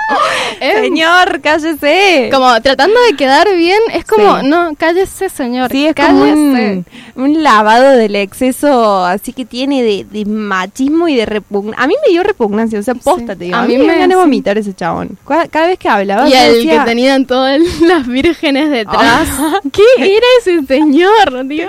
Señor, 0.83 1.41
cállese. 1.41 2.29
como 2.33 2.61
tratando 2.63 3.01
de 3.11 3.17
quedar 3.17 3.47
bien, 3.57 3.79
es 3.93 4.05
como, 4.05 4.41
Sí. 4.41 4.47
no, 4.47 4.75
cállese 4.77 5.29
señor, 5.29 5.71
Sí, 5.71 5.87
es 5.87 5.95
cállese. 5.95 6.19
como 6.19 6.33
un, 6.33 6.87
un 7.17 7.43
lavado 7.43 7.93
del 7.93 8.17
exceso 8.17 9.05
así 9.05 9.33
que 9.33 9.45
tiene 9.45 9.83
de, 9.83 10.05
de 10.05 10.25
machismo 10.25 11.09
y 11.09 11.17
de 11.17 11.27
repugnancia. 11.27 11.85
A 11.85 11.87
mí 11.87 11.95
me 12.07 12.13
dio 12.13 12.23
repugnancia, 12.23 12.79
o 12.79 12.83
sea, 12.83 12.95
posta, 12.95 13.37
te 13.37 13.45
digo. 13.45 13.57
A 13.57 13.63
A, 13.63 13.67
mí 13.67 13.77
mí 13.77 13.85
me 13.87 14.07
sí. 14.07 14.15
vomitar 14.15 14.59
ese 14.59 14.75
chabón. 14.75 15.19
Cada, 15.27 15.47
cada 15.49 15.69
vez 15.69 15.79
que 15.79 15.89
hablaba, 15.89 16.29
Y 16.29 16.33
el 16.35 16.55
decía, 16.55 16.81
que 16.81 16.91
tenían 16.91 17.27
todas 17.27 17.59
las 17.83 18.07
vírgenes 18.07 18.71
detrás. 18.71 19.29
¿Qué 19.73 19.83
era 19.99 20.27
ese 20.41 20.65
señor? 20.67 21.47
Dios. 21.47 21.69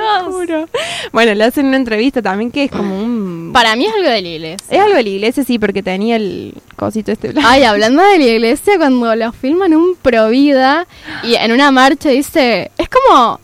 Bueno, 1.11 1.33
le 1.33 1.43
hacen 1.43 1.67
una 1.67 1.77
entrevista 1.77 2.21
también 2.21 2.51
que 2.51 2.65
es 2.65 2.71
como 2.71 2.97
un... 3.01 3.51
Para 3.53 3.75
mí 3.75 3.85
es 3.85 3.93
algo 3.93 4.09
de 4.09 4.21
la 4.21 4.27
iglesia. 4.27 4.67
Es 4.69 4.79
algo 4.79 4.95
de 4.95 5.03
la 5.03 5.09
iglesia, 5.09 5.43
sí, 5.43 5.59
porque 5.59 5.81
tenía 5.83 6.15
el 6.15 6.53
cosito 6.75 7.11
este 7.11 7.29
blanco. 7.29 7.47
Ay, 7.51 7.63
hablando 7.63 8.01
de 8.03 8.17
la 8.17 8.23
iglesia, 8.25 8.77
cuando 8.79 9.15
lo 9.15 9.31
filman 9.31 9.75
un 9.75 9.95
Provida 10.01 10.87
y 11.23 11.35
en 11.35 11.51
una 11.51 11.69
marcha 11.71 12.09
dice, 12.09 12.71
es 12.77 12.89
como, 12.89 13.39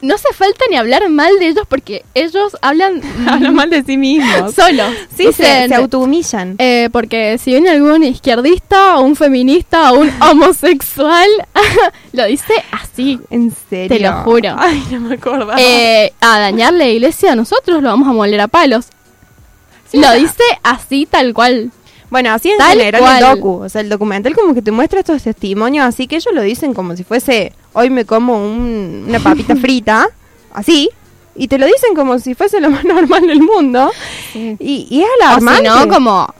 no 0.00 0.14
hace 0.14 0.32
falta 0.32 0.64
ni 0.70 0.76
hablar 0.76 1.08
mal 1.08 1.38
de 1.40 1.48
ellos 1.48 1.64
porque 1.68 2.04
ellos 2.14 2.56
hablan 2.62 3.00
Habla 3.28 3.50
mal 3.50 3.70
de 3.70 3.82
sí 3.82 3.96
mismos. 3.96 4.54
solos. 4.54 4.92
Sí, 5.16 5.24
se, 5.24 5.28
Dicen, 5.28 5.68
se 5.70 5.74
autohumillan. 5.74 6.54
eh, 6.58 6.88
porque 6.92 7.38
si 7.38 7.50
viene 7.52 7.70
algún 7.70 8.04
izquierdista 8.04 8.98
o 8.98 9.02
un 9.02 9.16
feminista 9.16 9.92
o 9.92 9.98
un 10.00 10.10
homosexual, 10.20 11.28
lo 12.12 12.26
dice 12.26 12.52
así. 12.70 13.18
En 13.30 13.52
serio. 13.70 13.88
te 13.96 14.00
lo 14.02 14.12
juro. 14.22 14.54
Ay, 14.58 14.84
no 14.92 15.00
me 15.00 15.14
acordaba. 15.16 15.56
Eh, 15.58 16.12
a 16.20 16.38
dañar 16.38 16.74
la 16.74 16.86
iglesia, 16.86 17.34
nosotros 17.34 17.82
lo 17.82 17.88
vamos 17.88 18.06
a 18.08 18.12
moler 18.12 18.40
a 18.40 18.46
palos. 18.48 18.86
lo 19.92 20.12
dice 20.12 20.44
así 20.62 21.06
tal 21.10 21.32
cual. 21.34 21.70
Bueno, 22.10 22.30
así 22.32 22.50
en 22.50 22.58
Tal 22.58 22.78
general 22.78 23.00
cual. 23.02 23.22
el 23.22 23.28
docu, 23.36 23.62
o 23.64 23.68
sea, 23.68 23.80
el 23.82 23.88
documental 23.88 24.34
como 24.34 24.54
que 24.54 24.62
te 24.62 24.70
muestra 24.70 25.00
estos 25.00 25.22
testimonios, 25.22 25.84
así 25.86 26.06
que 26.06 26.16
ellos 26.16 26.32
lo 26.34 26.42
dicen 26.42 26.72
como 26.74 26.96
si 26.96 27.04
fuese, 27.04 27.52
hoy 27.74 27.90
me 27.90 28.04
como 28.04 28.36
un- 28.42 29.04
una 29.08 29.18
papita 29.20 29.54
frita, 29.56 30.08
así, 30.52 30.88
y 31.36 31.48
te 31.48 31.58
lo 31.58 31.66
dicen 31.66 31.94
como 31.94 32.18
si 32.18 32.34
fuese 32.34 32.60
lo 32.60 32.70
más 32.70 32.84
normal 32.84 33.26
del 33.26 33.42
mundo, 33.42 33.90
y, 34.34 34.86
y 34.90 35.00
es 35.02 35.06
O 35.06 35.16
si 35.18 35.22
alarmante. 35.22 35.68
no, 35.68 35.88
como 35.88 36.34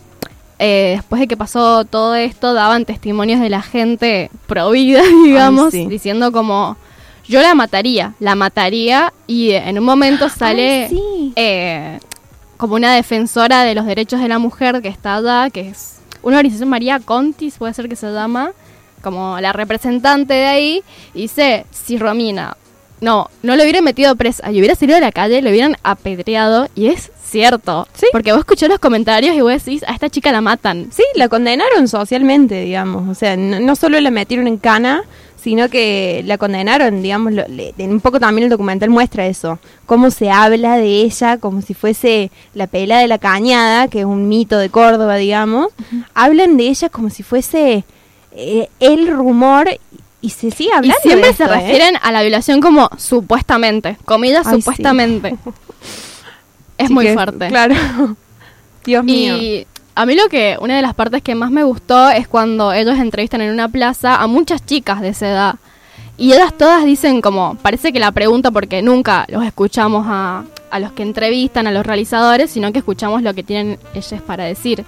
eh, 0.59 0.95
después 0.97 1.21
de 1.21 1.29
que 1.29 1.37
pasó 1.37 1.85
todo 1.85 2.15
esto, 2.17 2.53
daban 2.55 2.85
testimonios 2.85 3.41
de 3.41 3.51
la 3.51 3.63
gente 3.63 4.31
pro 4.47 4.71
vida, 4.71 5.03
digamos, 5.25 5.73
sí. 5.73 5.87
diciendo 5.87 6.33
como, 6.33 6.77
yo 7.29 7.43
la 7.43 7.55
mataría, 7.55 8.15
la 8.21 8.35
mataría, 8.35 9.13
y 9.27 9.51
en 9.53 9.79
un 9.79 9.85
momento 9.85 10.29
sale 10.37 10.85
Ay, 10.85 10.89
sí. 10.89 11.33
eh, 11.37 12.01
como 12.59 12.75
una 12.75 12.93
defensora 12.95 13.63
de 13.63 13.75
los 13.75 13.87
derechos 13.87 14.21
de 14.21 14.29
la 14.29 14.39
mujer 14.39 14.83
que 14.83 14.89
está 14.89 15.17
allá, 15.17 15.49
que 15.51 15.69
es 15.69 16.01
una 16.23 16.37
organización 16.37 16.69
María 16.69 17.01
Contis, 17.01 17.57
puede 17.57 17.73
ser 17.73 17.89
que 17.89 17.97
se 17.97 18.13
llama, 18.13 18.51
como 19.03 19.41
la 19.41 19.53
representante 19.53 20.35
de 20.35 20.47
ahí, 20.47 20.83
y 21.15 21.23
dice, 21.23 21.65
si 21.71 21.97
Romina, 21.97 22.57
no, 23.01 23.31
no 23.45 23.55
lo 23.57 23.63
hubieran 23.63 23.85
metido 23.85 24.15
presa, 24.17 24.51
y 24.51 24.59
hubiera 24.59 24.75
salido 24.75 24.99
a 24.99 25.01
la 25.01 25.13
calle, 25.13 25.41
lo 25.41 25.51
hubieran 25.51 25.77
apedreado, 25.85 26.69
y 26.75 26.89
es 26.89 27.13
cierto, 27.25 27.87
Sí. 27.95 28.07
porque 28.11 28.33
vos 28.33 28.41
escuchás 28.41 28.69
los 28.69 28.81
comentarios 28.81 29.37
y 29.37 29.41
vos 29.41 29.53
decís, 29.53 29.85
a 29.87 29.93
esta 29.95 30.11
chica 30.11 30.33
la 30.33 30.41
matan. 30.41 30.89
Sí, 30.91 31.05
la 31.15 31.29
condenaron 31.29 31.87
socialmente, 31.87 32.63
digamos, 32.63 33.09
o 33.09 33.15
sea, 33.15 33.37
no, 33.37 33.61
no 33.61 33.77
solo 33.77 34.01
la 34.01 34.11
metieron 34.11 34.49
en 34.49 34.57
cana, 34.59 35.05
sino 35.49 35.71
que 35.71 36.23
la 36.27 36.37
condenaron, 36.37 37.01
digamos, 37.01 37.33
lo- 37.33 37.49
le- 37.49 37.73
en 37.79 37.91
un 37.91 38.01
poco 38.01 38.21
también 38.21 38.45
el 38.45 38.51
documental 38.51 38.91
muestra 38.91 39.27
eso, 39.27 39.59
cómo 39.87 40.11
se 40.11 40.31
habla 40.31 40.77
de 40.77 41.01
ella 41.01 41.39
como 41.39 41.63
si 41.63 41.73
fuese 41.73 42.31
la 42.53 42.67
pela 42.67 42.99
de 42.99 43.09
la 43.09 43.17
cañada, 43.17 43.89
que 43.89 44.01
es 44.01 44.05
un 44.05 44.29
mito 44.29 44.59
de 44.59 44.69
Córdoba, 44.69 45.17
digamos, 45.17 45.69
hablan 46.13 46.59
de 46.59 46.69
ella 46.69 46.91
como 46.91 47.09
si 47.09 47.23
fuese 47.23 47.85
eh, 48.33 48.69
el 48.79 49.09
rumor 49.09 49.71
y 50.21 50.29
se 50.29 50.51
sigue 50.51 50.69
Y 50.69 50.77
hablando 50.77 51.01
siempre 51.03 51.29
de 51.31 51.35
se 51.35 51.45
¿eh? 51.45 51.47
refieren 51.49 51.95
a 52.03 52.13
la 52.13 52.21
violación 52.21 52.61
como 52.61 52.91
supuestamente, 52.99 53.97
Ay, 54.07 54.57
sí. 54.57 54.61
supuestamente. 54.61 55.35
Es 56.77 56.85
Así 56.85 56.93
muy 56.95 57.07
que, 57.07 57.15
fuerte. 57.15 57.49
Claro. 57.49 57.75
Dios 58.85 59.03
mío. 59.03 59.37
Y 59.39 59.67
a 59.99 60.07
mí 60.07 60.15
lo 60.15 60.29
que, 60.29 60.57
una 60.61 60.77
de 60.77 60.83
las 60.83 60.95
partes 60.95 61.25
que 61.25 61.35
más 61.35 61.51
me 61.51 61.65
gustó 61.65 62.09
es 62.11 62.29
cuando 62.29 62.73
ellos 62.73 62.97
entrevistan 63.01 63.41
en 63.41 63.51
una 63.51 63.69
plaza 63.69 64.23
a 64.23 64.29
muchas 64.29 64.65
chicas 64.65 65.01
de 65.01 65.09
esa 65.09 65.29
edad. 65.29 65.55
Y 66.17 66.35
ellas 66.35 66.57
todas 66.57 66.85
dicen 66.85 67.21
como, 67.21 67.57
parece 67.57 67.93
que 67.93 67.99
la 67.99 68.13
pregunta 68.13 68.53
porque 68.53 68.81
nunca 68.81 69.27
los 69.29 69.45
escuchamos 69.45 70.07
a, 70.09 70.45
a 70.71 70.79
los 70.79 70.93
que 70.93 71.03
entrevistan, 71.03 71.67
a 71.67 71.73
los 71.73 71.85
realizadores, 71.85 72.53
sino 72.53 72.71
que 72.71 72.79
escuchamos 72.79 73.23
lo 73.23 73.35
que 73.35 73.43
tienen 73.43 73.77
ellas 73.93 74.23
para 74.23 74.45
decir. 74.45 74.85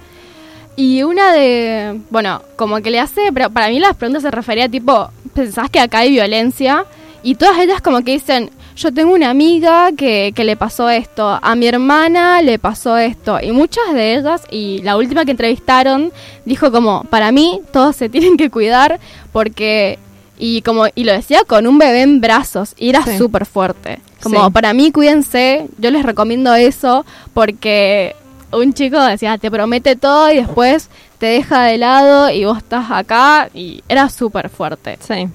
Y 0.77 1.03
una 1.03 1.33
de, 1.33 1.99
bueno, 2.09 2.41
como 2.55 2.81
que 2.81 2.89
le 2.89 3.01
hace, 3.01 3.33
pero 3.33 3.49
para 3.49 3.67
mí 3.67 3.79
las 3.81 3.97
preguntas 3.97 4.23
se 4.23 4.31
refería 4.31 4.69
tipo, 4.69 5.11
¿pensás 5.33 5.69
que 5.69 5.81
acá 5.81 5.99
hay 5.99 6.11
violencia? 6.11 6.85
Y 7.23 7.35
todas 7.35 7.59
ellas 7.59 7.81
como 7.81 8.01
que 8.03 8.11
dicen, 8.13 8.49
yo 8.75 8.91
tengo 8.93 9.13
una 9.13 9.29
amiga 9.29 9.91
que, 9.95 10.31
que 10.35 10.43
le 10.43 10.55
pasó 10.55 10.89
esto, 10.89 11.39
a 11.41 11.55
mi 11.55 11.67
hermana 11.67 12.41
le 12.41 12.57
pasó 12.57 12.97
esto. 12.97 13.37
Y 13.41 13.51
muchas 13.51 13.93
de 13.93 14.15
ellas, 14.15 14.41
y 14.49 14.79
la 14.81 14.97
última 14.97 15.23
que 15.25 15.31
entrevistaron, 15.31 16.11
dijo 16.45 16.71
como, 16.71 17.03
para 17.05 17.31
mí 17.31 17.61
todos 17.71 17.95
se 17.95 18.09
tienen 18.09 18.37
que 18.37 18.49
cuidar 18.49 18.99
porque... 19.31 19.99
Y 20.43 20.63
como 20.63 20.85
y 20.95 21.03
lo 21.03 21.11
decía 21.11 21.41
con 21.45 21.67
un 21.67 21.77
bebé 21.77 22.01
en 22.01 22.19
brazos, 22.19 22.73
y 22.75 22.89
era 22.89 23.03
Sí. 23.03 23.15
súper 23.19 23.45
fuerte. 23.45 23.99
Como 24.23 24.45
Sí. 24.45 24.51
para 24.51 24.73
mí 24.73 24.91
cuídense, 24.91 25.67
yo 25.77 25.91
les 25.91 26.01
recomiendo 26.03 26.55
eso 26.55 27.05
porque 27.35 28.15
un 28.51 28.73
chico 28.73 28.99
decía, 29.03 29.37
te 29.37 29.51
promete 29.51 29.95
todo 29.95 30.31
y 30.31 30.37
después 30.37 30.89
te 31.19 31.27
deja 31.27 31.65
de 31.65 31.77
lado 31.77 32.31
y 32.31 32.45
vos 32.45 32.57
estás 32.57 32.89
acá 32.89 33.49
y 33.53 33.83
era 33.87 34.09
súper 34.09 34.49
fuerte. 34.49 34.97
Sí. 35.07 35.27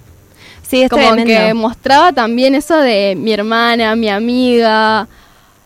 Sí, 0.69 0.83
es 0.83 0.91
Como 0.91 1.03
tremendo. 1.03 1.33
que 1.33 1.55
mostraba 1.55 2.13
también 2.13 2.55
eso 2.55 2.77
de 2.77 3.15
mi 3.17 3.33
hermana, 3.33 3.95
mi 3.95 4.09
amiga, 4.09 5.07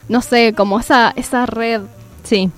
no 0.09 0.21
sé, 0.21 0.52
como 0.54 0.78
esa, 0.78 1.12
esa 1.16 1.47
red. 1.47 1.83
Sí, 2.23 2.50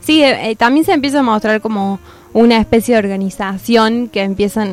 sí, 0.00 0.22
eh, 0.22 0.50
eh, 0.50 0.56
también 0.56 0.86
se 0.86 0.92
empieza 0.92 1.20
a 1.20 1.22
mostrar 1.22 1.60
como 1.60 1.98
una 2.32 2.56
especie 2.58 2.94
de 2.94 3.00
organización 3.00 4.08
que 4.08 4.22
empiezan, 4.22 4.70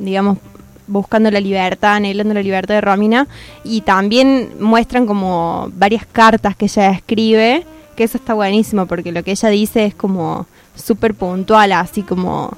digamos, 0.00 0.38
buscando 0.86 1.30
la 1.30 1.40
libertad, 1.40 1.94
anhelando 1.94 2.34
la 2.34 2.42
libertad 2.42 2.74
de 2.74 2.80
Romina, 2.80 3.28
y 3.62 3.82
también 3.82 4.50
muestran 4.58 5.06
como 5.06 5.70
varias 5.74 6.06
cartas 6.06 6.56
que 6.56 6.64
ella 6.64 6.90
escribe, 6.90 7.64
que 7.94 8.04
eso 8.04 8.18
está 8.18 8.34
buenísimo, 8.34 8.86
porque 8.86 9.12
lo 9.12 9.22
que 9.22 9.30
ella 9.30 9.48
dice 9.50 9.84
es 9.84 9.94
como 9.94 10.46
súper 10.74 11.14
puntual, 11.14 11.72
así 11.72 12.02
como... 12.02 12.56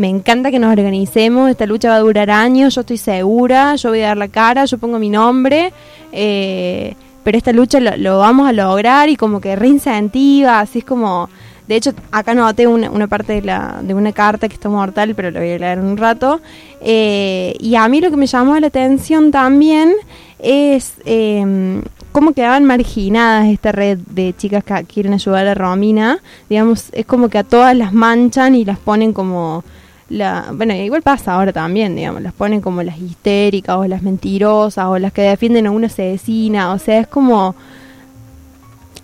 Me 0.00 0.08
encanta 0.08 0.50
que 0.50 0.58
nos 0.58 0.72
organicemos, 0.72 1.50
esta 1.50 1.66
lucha 1.66 1.90
va 1.90 1.96
a 1.96 1.98
durar 1.98 2.30
años, 2.30 2.74
yo 2.74 2.80
estoy 2.80 2.96
segura, 2.96 3.76
yo 3.76 3.90
voy 3.90 4.00
a 4.00 4.06
dar 4.06 4.16
la 4.16 4.28
cara, 4.28 4.64
yo 4.64 4.78
pongo 4.78 4.98
mi 4.98 5.10
nombre, 5.10 5.74
eh, 6.10 6.94
pero 7.22 7.36
esta 7.36 7.52
lucha 7.52 7.80
lo, 7.80 8.18
vamos 8.18 8.48
a 8.48 8.52
lograr 8.54 9.10
y 9.10 9.16
como 9.16 9.42
que 9.42 9.56
reincentiva, 9.56 10.60
así 10.60 10.78
es 10.78 10.86
como... 10.86 11.28
De 11.68 11.76
hecho, 11.76 11.92
acá 12.12 12.32
noté 12.32 12.66
una, 12.66 12.90
una 12.90 13.08
parte 13.08 13.34
de, 13.34 13.42
la, 13.42 13.80
de 13.82 13.92
una 13.92 14.12
carta 14.12 14.48
que 14.48 14.54
está 14.54 14.70
mortal, 14.70 15.14
pero 15.14 15.30
lo 15.30 15.38
voy 15.38 15.50
a 15.50 15.58
leer 15.58 15.78
en 15.78 15.84
un 15.84 15.98
rato. 15.98 16.40
Eh, 16.80 17.54
y 17.60 17.74
a 17.74 17.86
mí 17.86 18.00
lo 18.00 18.10
que 18.10 18.16
me 18.16 18.26
llamó 18.26 18.58
la 18.58 18.68
atención 18.68 19.30
también 19.30 19.92
es 20.38 20.94
eh, 21.04 21.82
cómo 22.10 22.32
quedaban 22.32 22.64
marginadas 22.64 23.48
esta 23.48 23.70
red 23.70 23.98
de 23.98 24.34
chicas 24.34 24.64
que 24.64 24.82
quieren 24.84 25.12
ayudar 25.12 25.46
a 25.46 25.54
Romina. 25.54 26.20
Digamos, 26.48 26.86
es 26.92 27.04
como 27.04 27.28
que 27.28 27.36
a 27.36 27.44
todas 27.44 27.76
las 27.76 27.92
manchan 27.92 28.54
y 28.54 28.64
las 28.64 28.78
ponen 28.78 29.12
como... 29.12 29.62
La, 30.10 30.48
bueno, 30.52 30.74
igual 30.74 31.02
pasa 31.02 31.34
ahora 31.34 31.52
también, 31.52 31.94
digamos, 31.94 32.20
las 32.20 32.32
ponen 32.32 32.60
como 32.60 32.82
las 32.82 32.98
histéricas 32.98 33.76
o 33.76 33.86
las 33.86 34.02
mentirosas 34.02 34.84
o 34.86 34.98
las 34.98 35.12
que 35.12 35.22
defienden 35.22 35.68
a 35.68 35.70
una 35.70 35.86
asesina, 35.86 36.72
o 36.72 36.78
sea, 36.78 36.98
es 36.98 37.06
como... 37.06 37.54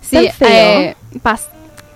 Sí, 0.01 0.29
feo. 0.37 0.49
eh, 0.49 0.95
pas- 1.23 1.47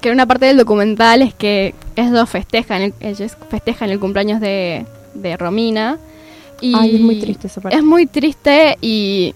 que 0.01 0.12
una 0.12 0.25
parte 0.25 0.46
del 0.46 0.58
documental 0.58 1.22
es 1.22 1.34
que 1.34 1.75
ellos 1.96 2.30
festejan, 2.30 2.82
el, 2.82 2.94
ellos 3.01 3.38
festejan 3.50 3.89
el 3.89 4.00
cumpleaños 4.00 4.39
de, 4.41 4.86
de 5.13 5.38
Romina. 5.38 5.98
Y 6.62 6.74
Ay, 6.75 6.96
es 6.96 7.01
muy 7.01 7.20
triste 7.20 7.48
esa 7.48 7.60
parte. 7.62 7.77
Es 7.77 7.84
muy 7.84 8.06
triste 8.06 8.77
y, 8.82 9.36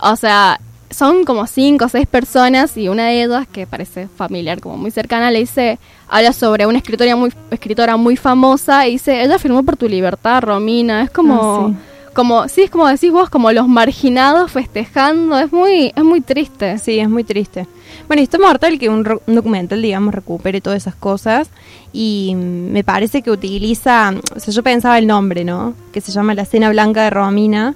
o 0.00 0.16
sea, 0.16 0.60
son 0.90 1.24
como 1.24 1.46
cinco 1.46 1.86
o 1.86 1.88
seis 1.88 2.06
personas 2.06 2.76
y 2.76 2.88
una 2.88 3.06
de 3.08 3.24
ellas, 3.24 3.46
que 3.50 3.66
parece 3.66 4.08
familiar, 4.08 4.60
como 4.60 4.76
muy 4.76 4.90
cercana, 4.90 5.30
le 5.30 5.40
dice, 5.40 5.78
habla 6.12 6.34
sobre 6.34 6.66
una 6.66 6.76
escritora 6.76 7.16
muy, 7.16 7.32
escritora 7.50 7.96
muy 7.96 8.16
famosa 8.16 8.86
y 8.86 8.92
dice, 8.92 9.22
ella 9.22 9.38
firmó 9.38 9.62
por 9.62 9.78
tu 9.78 9.88
libertad, 9.88 10.42
Romina. 10.42 11.02
Es 11.02 11.10
como... 11.10 11.42
Ah, 11.42 11.68
sí. 11.70 11.76
Como, 12.12 12.46
sí, 12.46 12.60
es 12.60 12.70
como 12.70 12.86
decís 12.88 13.10
vos, 13.10 13.30
como 13.30 13.50
los 13.52 13.66
marginados 13.66 14.52
festejando, 14.52 15.38
es 15.38 15.50
muy, 15.50 15.94
es 15.96 16.04
muy 16.04 16.20
triste. 16.20 16.76
Sí, 16.76 16.98
es 16.98 17.08
muy 17.08 17.24
triste. 17.24 17.66
Bueno, 18.06 18.20
y 18.20 18.24
está 18.24 18.38
mortal 18.38 18.78
que 18.78 18.90
un, 18.90 19.18
un 19.26 19.34
documental, 19.34 19.80
digamos, 19.80 20.12
recupere 20.12 20.60
todas 20.60 20.82
esas 20.82 20.94
cosas. 20.94 21.48
Y 21.90 22.34
mm, 22.36 22.70
me 22.70 22.84
parece 22.84 23.22
que 23.22 23.30
utiliza, 23.30 24.12
o 24.36 24.38
sea, 24.38 24.52
yo 24.52 24.62
pensaba 24.62 24.98
el 24.98 25.06
nombre, 25.06 25.42
¿no? 25.42 25.72
Que 25.90 26.02
se 26.02 26.12
llama 26.12 26.34
La 26.34 26.44
Cena 26.44 26.68
Blanca 26.68 27.04
de 27.04 27.08
Romina. 27.08 27.74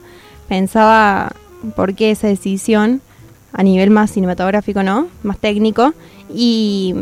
Pensaba 0.48 1.32
por 1.74 1.94
qué 1.94 2.10
esa 2.10 2.26
decisión 2.26 3.00
a 3.54 3.62
nivel 3.62 3.88
más 3.88 4.10
cinematográfico, 4.10 4.82
¿no? 4.82 5.06
Más 5.22 5.38
técnico. 5.38 5.94
Y, 6.28 6.94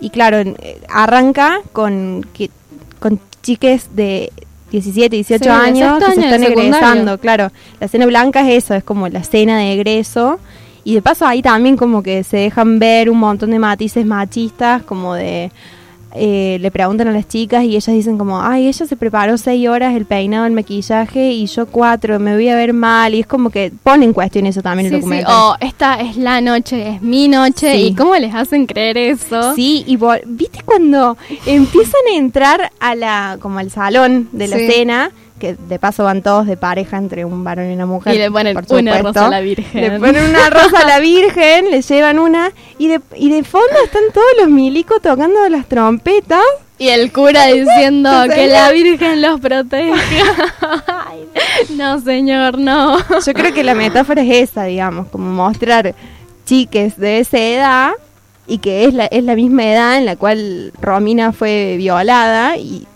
y 0.00 0.10
claro, 0.10 0.38
eh, 0.38 0.80
arranca 0.88 1.60
con, 1.72 2.26
con 2.98 3.20
chiques 3.42 3.94
de 3.94 4.32
17, 4.70 5.16
18 5.16 5.42
Sí, 5.42 5.48
de 5.48 5.54
años 5.54 6.04
que 6.04 6.14
se 6.14 6.20
están 6.20 6.44
egresando, 6.44 7.18
claro. 7.18 7.50
La 7.80 7.88
cena 7.88 8.06
blanca 8.06 8.48
es 8.48 8.64
eso, 8.64 8.74
es 8.74 8.84
como 8.84 9.08
la 9.08 9.24
cena 9.24 9.58
de 9.58 9.72
egreso. 9.72 10.38
Y 10.82 10.94
de 10.94 11.02
paso 11.02 11.26
ahí 11.26 11.42
también 11.42 11.76
como 11.76 12.02
que 12.02 12.24
se 12.24 12.38
dejan 12.38 12.78
ver 12.78 13.10
un 13.10 13.18
montón 13.18 13.50
de 13.50 13.58
matices 13.58 14.06
machistas, 14.06 14.82
como 14.82 15.14
de... 15.14 15.50
eh, 16.14 16.58
le 16.60 16.70
preguntan 16.70 17.08
a 17.08 17.12
las 17.12 17.28
chicas 17.28 17.64
y 17.64 17.76
ellas 17.76 17.86
dicen 17.94 18.18
como, 18.18 18.42
ay, 18.42 18.66
ella 18.66 18.86
se 18.86 18.96
preparó 18.96 19.38
seis 19.38 19.68
horas 19.68 19.94
el 19.94 20.06
peinado, 20.06 20.46
el 20.46 20.52
maquillaje 20.52 21.30
y 21.32 21.46
yo 21.46 21.66
cuatro, 21.66 22.18
me 22.18 22.34
voy 22.34 22.48
a 22.48 22.56
ver 22.56 22.72
mal. 22.72 23.14
Y 23.14 23.20
es 23.20 23.26
como 23.26 23.50
que 23.50 23.72
pone 23.82 24.04
en 24.04 24.12
cuestión 24.12 24.46
eso 24.46 24.62
también 24.62 24.86
el 24.86 24.92
Sí, 24.92 24.96
sí, 24.96 25.00
documental. 25.02 25.34
o 25.34 25.56
esta 25.60 26.00
es 26.00 26.16
la 26.16 26.40
noche, 26.40 26.88
es 26.96 27.02
mi 27.02 27.28
noche, 27.28 27.72
Sí. 27.74 27.82
y 27.88 27.94
cómo 27.94 28.14
les 28.16 28.34
hacen 28.34 28.66
creer 28.66 28.98
eso. 28.98 29.54
Sí, 29.54 29.84
y 29.86 29.96
viste 30.26 30.60
cuando 30.64 31.16
empiezan 31.46 32.00
a 32.12 32.16
entrar 32.16 32.72
a 32.80 32.94
la 32.94 33.38
como 33.40 33.58
al 33.58 33.70
salón 33.70 34.28
de 34.32 34.48
la 34.48 34.56
cena, 34.56 35.10
que 35.40 35.54
de 35.54 35.78
paso 35.80 36.04
van 36.04 36.22
todos 36.22 36.46
de 36.46 36.56
pareja 36.56 36.96
entre 36.98 37.24
un 37.24 37.42
varón 37.42 37.68
y 37.70 37.74
una 37.74 37.86
mujer. 37.86 38.14
Y 38.14 38.18
le 38.18 38.30
ponen 38.30 38.54
por 38.54 38.64
una 38.70 38.92
supuesto. 38.92 39.08
rosa 39.08 39.26
a 39.26 39.30
la 39.30 39.40
Virgen. 39.40 39.80
Le 39.80 39.98
ponen 39.98 40.24
una 40.30 40.50
rosa 40.50 40.80
a 40.82 40.86
la 40.86 40.98
Virgen, 41.00 41.70
le 41.72 41.82
llevan 41.82 42.20
una 42.20 42.52
y 42.78 42.86
de, 42.86 43.00
y 43.16 43.30
de 43.30 43.42
fondo 43.42 43.74
están 43.84 44.04
todos 44.14 44.28
los 44.38 44.48
milicos 44.48 45.02
tocando 45.02 45.48
las 45.48 45.66
trompetas. 45.66 46.44
Y 46.78 46.88
el 46.88 47.10
cura 47.12 47.46
diciendo 47.46 48.10
que 48.34 48.46
la 48.46 48.70
Virgen 48.70 49.20
los 49.20 49.40
proteja. 49.40 49.96
No, 51.76 52.00
señor, 52.00 52.58
no. 52.58 52.98
Yo 53.24 53.32
creo 53.34 53.54
que 53.54 53.62
la 53.62 53.74
metáfora 53.74 54.22
es 54.22 54.50
esa, 54.50 54.64
digamos, 54.64 55.06
como 55.08 55.30
mostrar 55.30 55.94
chiques 56.44 56.96
de 56.98 57.20
esa 57.20 57.38
edad 57.38 57.92
y 58.48 58.58
que 58.58 58.84
es 58.84 58.94
la, 58.94 59.06
es 59.06 59.22
la 59.22 59.36
misma 59.36 59.64
edad 59.64 59.96
en 59.96 60.06
la 60.06 60.16
cual 60.16 60.72
Romina 60.80 61.32
fue 61.32 61.76
violada 61.78 62.56
y, 62.56 62.86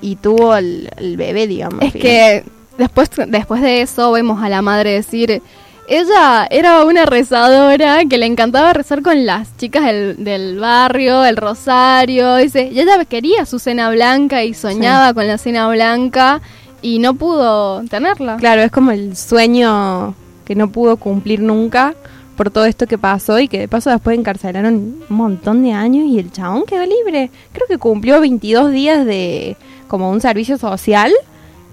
y 0.00 0.16
tuvo 0.16 0.56
el, 0.56 0.90
el 0.96 1.16
bebé, 1.16 1.46
digamos. 1.46 1.82
Es 1.82 1.92
que 1.92 2.44
después, 2.78 3.10
después 3.28 3.62
de 3.62 3.82
eso 3.82 4.12
vemos 4.12 4.42
a 4.42 4.48
la 4.48 4.62
madre 4.62 4.92
decir, 4.92 5.42
ella 5.86 6.46
era 6.50 6.84
una 6.84 7.04
rezadora 7.04 8.04
que 8.06 8.16
le 8.16 8.26
encantaba 8.26 8.72
rezar 8.72 9.02
con 9.02 9.26
las 9.26 9.54
chicas 9.56 9.84
del, 9.84 10.24
del 10.24 10.58
barrio, 10.58 11.24
el 11.24 11.36
rosario, 11.36 12.36
dice, 12.36 12.70
y 12.72 12.80
ella 12.80 13.04
quería 13.04 13.44
su 13.44 13.58
cena 13.58 13.90
blanca 13.90 14.44
y 14.44 14.54
soñaba 14.54 15.12
con 15.12 15.26
la 15.26 15.36
cena 15.36 15.68
blanca 15.68 16.40
y 16.80 16.98
no 16.98 17.14
pudo 17.14 17.82
tenerla. 17.84 18.36
Claro, 18.36 18.62
es 18.62 18.70
como 18.70 18.90
el 18.92 19.16
sueño 19.16 20.14
que 20.44 20.54
no 20.54 20.70
pudo 20.70 20.96
cumplir 20.96 21.40
nunca 21.40 21.94
por 22.36 22.50
todo 22.50 22.64
esto 22.64 22.86
que 22.86 22.98
pasó 22.98 23.38
y 23.38 23.48
que 23.48 23.58
de 23.58 23.68
paso 23.68 23.90
después 23.90 24.18
encarcelaron 24.18 24.74
un 24.74 25.04
montón 25.08 25.62
de 25.62 25.72
años 25.72 26.06
y 26.06 26.18
el 26.18 26.32
chabón 26.32 26.64
quedó 26.66 26.84
libre. 26.84 27.30
Creo 27.52 27.66
que 27.66 27.78
cumplió 27.78 28.20
22 28.20 28.72
días 28.72 29.06
de 29.06 29.56
como 29.94 30.10
un 30.10 30.20
servicio 30.20 30.58
social 30.58 31.12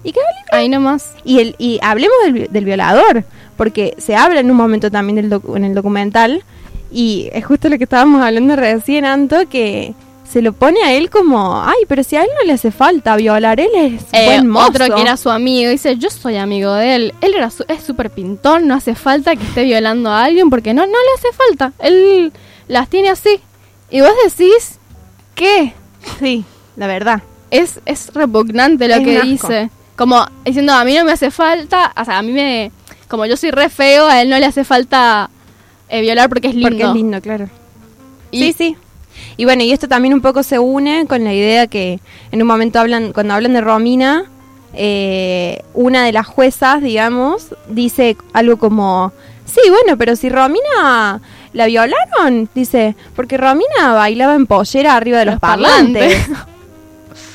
y 0.04 0.12
quedó 0.12 0.22
libre. 0.38 0.58
Ahí 0.58 0.68
nomás. 0.68 1.10
Y, 1.24 1.40
el, 1.40 1.56
y 1.58 1.78
hablemos 1.82 2.16
del, 2.24 2.48
del 2.52 2.64
violador, 2.64 3.24
porque 3.56 3.94
se 3.98 4.14
habla 4.16 4.38
en 4.40 4.50
un 4.50 4.56
momento 4.56 4.90
también 4.90 5.16
del 5.16 5.30
docu- 5.30 5.56
en 5.56 5.64
el 5.64 5.74
documental 5.74 6.44
y 6.92 7.28
es 7.32 7.44
justo 7.44 7.68
lo 7.68 7.78
que 7.78 7.84
estábamos 7.84 8.22
hablando 8.22 8.54
recién, 8.56 9.04
Anto, 9.04 9.48
que 9.48 9.94
se 10.30 10.40
lo 10.42 10.52
pone 10.54 10.82
a 10.82 10.92
él 10.94 11.10
como, 11.10 11.62
ay, 11.62 11.80
pero 11.88 12.02
si 12.04 12.16
a 12.16 12.22
él 12.22 12.28
no 12.38 12.46
le 12.46 12.52
hace 12.54 12.70
falta 12.70 13.16
violar, 13.16 13.60
él 13.60 13.70
es 13.74 14.02
Eh, 14.12 14.24
buen 14.26 14.48
mozo. 14.48 14.68
otro 14.68 14.94
que 14.94 15.00
era 15.02 15.16
su 15.18 15.28
amigo 15.30 15.70
dice, 15.70 15.96
yo 15.98 16.08
soy 16.10 16.36
amigo 16.36 16.72
de 16.74 16.94
él. 16.94 17.14
Él 17.20 17.34
era 17.34 17.50
su- 17.50 17.64
es 17.68 17.82
súper 17.82 18.08
pintón, 18.10 18.66
no 18.66 18.74
hace 18.74 18.94
falta 18.94 19.36
que 19.36 19.42
esté 19.44 19.64
violando 19.64 20.10
a 20.10 20.24
alguien 20.24 20.48
porque 20.48 20.72
no, 20.74 20.86
no 20.86 20.92
le 20.92 21.12
hace 21.18 21.28
falta. 21.36 21.72
Él 21.80 22.32
las 22.68 22.88
tiene 22.88 23.10
así. 23.10 23.40
Y 23.90 24.00
vos 24.00 24.10
decís, 24.24 24.78
¿qué? 25.34 25.74
Sí, 26.18 26.44
la 26.76 26.86
verdad. 26.86 27.22
Es, 27.52 27.78
es 27.86 28.12
repugnante 28.14 28.88
lo 28.88 28.94
Es 28.94 29.00
que 29.04 29.20
dice. 29.22 29.70
Como 29.94 30.24
diciendo, 30.44 30.72
a 30.72 30.84
mí 30.84 30.94
no 30.96 31.04
me 31.04 31.12
hace 31.12 31.30
falta, 31.30 31.92
o 31.96 32.04
sea, 32.04 32.18
a 32.18 32.22
mí 32.22 32.32
me... 32.32 32.72
Como 33.08 33.26
yo 33.26 33.36
soy 33.36 33.50
re 33.50 33.68
feo, 33.68 34.06
a 34.08 34.22
él 34.22 34.30
no 34.30 34.38
le 34.38 34.46
hace 34.46 34.64
falta 34.64 35.28
eh, 35.90 36.00
violar 36.00 36.28
porque 36.30 36.48
es 36.48 36.54
lindo. 36.54 36.70
Porque 36.70 36.82
es 36.84 36.94
lindo, 36.94 37.20
claro. 37.20 37.48
Y- 38.30 38.40
Sí, 38.40 38.52
sí. 38.54 38.76
Y 39.36 39.44
bueno, 39.44 39.62
y 39.62 39.70
esto 39.72 39.86
también 39.86 40.14
un 40.14 40.22
poco 40.22 40.42
se 40.42 40.58
une 40.58 41.06
con 41.06 41.22
la 41.22 41.34
idea 41.34 41.66
que 41.66 42.00
en 42.32 42.40
un 42.40 42.48
momento 42.48 42.80
hablan, 42.80 43.12
cuando 43.12 43.34
hablan 43.34 43.52
de 43.52 43.60
Romina, 43.60 44.24
eh, 44.72 45.62
una 45.74 46.04
de 46.04 46.12
las 46.12 46.26
juezas, 46.26 46.80
digamos, 46.82 47.48
dice 47.68 48.16
algo 48.32 48.56
como, 48.58 49.12
sí, 49.44 49.60
bueno, 49.68 49.98
pero 49.98 50.16
si 50.16 50.30
Romina 50.30 51.20
la 51.52 51.66
violaron, 51.66 52.48
dice, 52.54 52.96
porque 53.14 53.36
Romina 53.36 53.92
bailaba 53.92 54.34
en 54.34 54.46
pollera 54.46 54.96
arriba 54.96 55.18
de 55.18 55.26
los, 55.26 55.34
Los 55.34 55.40
parlantes. 55.40 56.14
parlantes. 56.24 56.46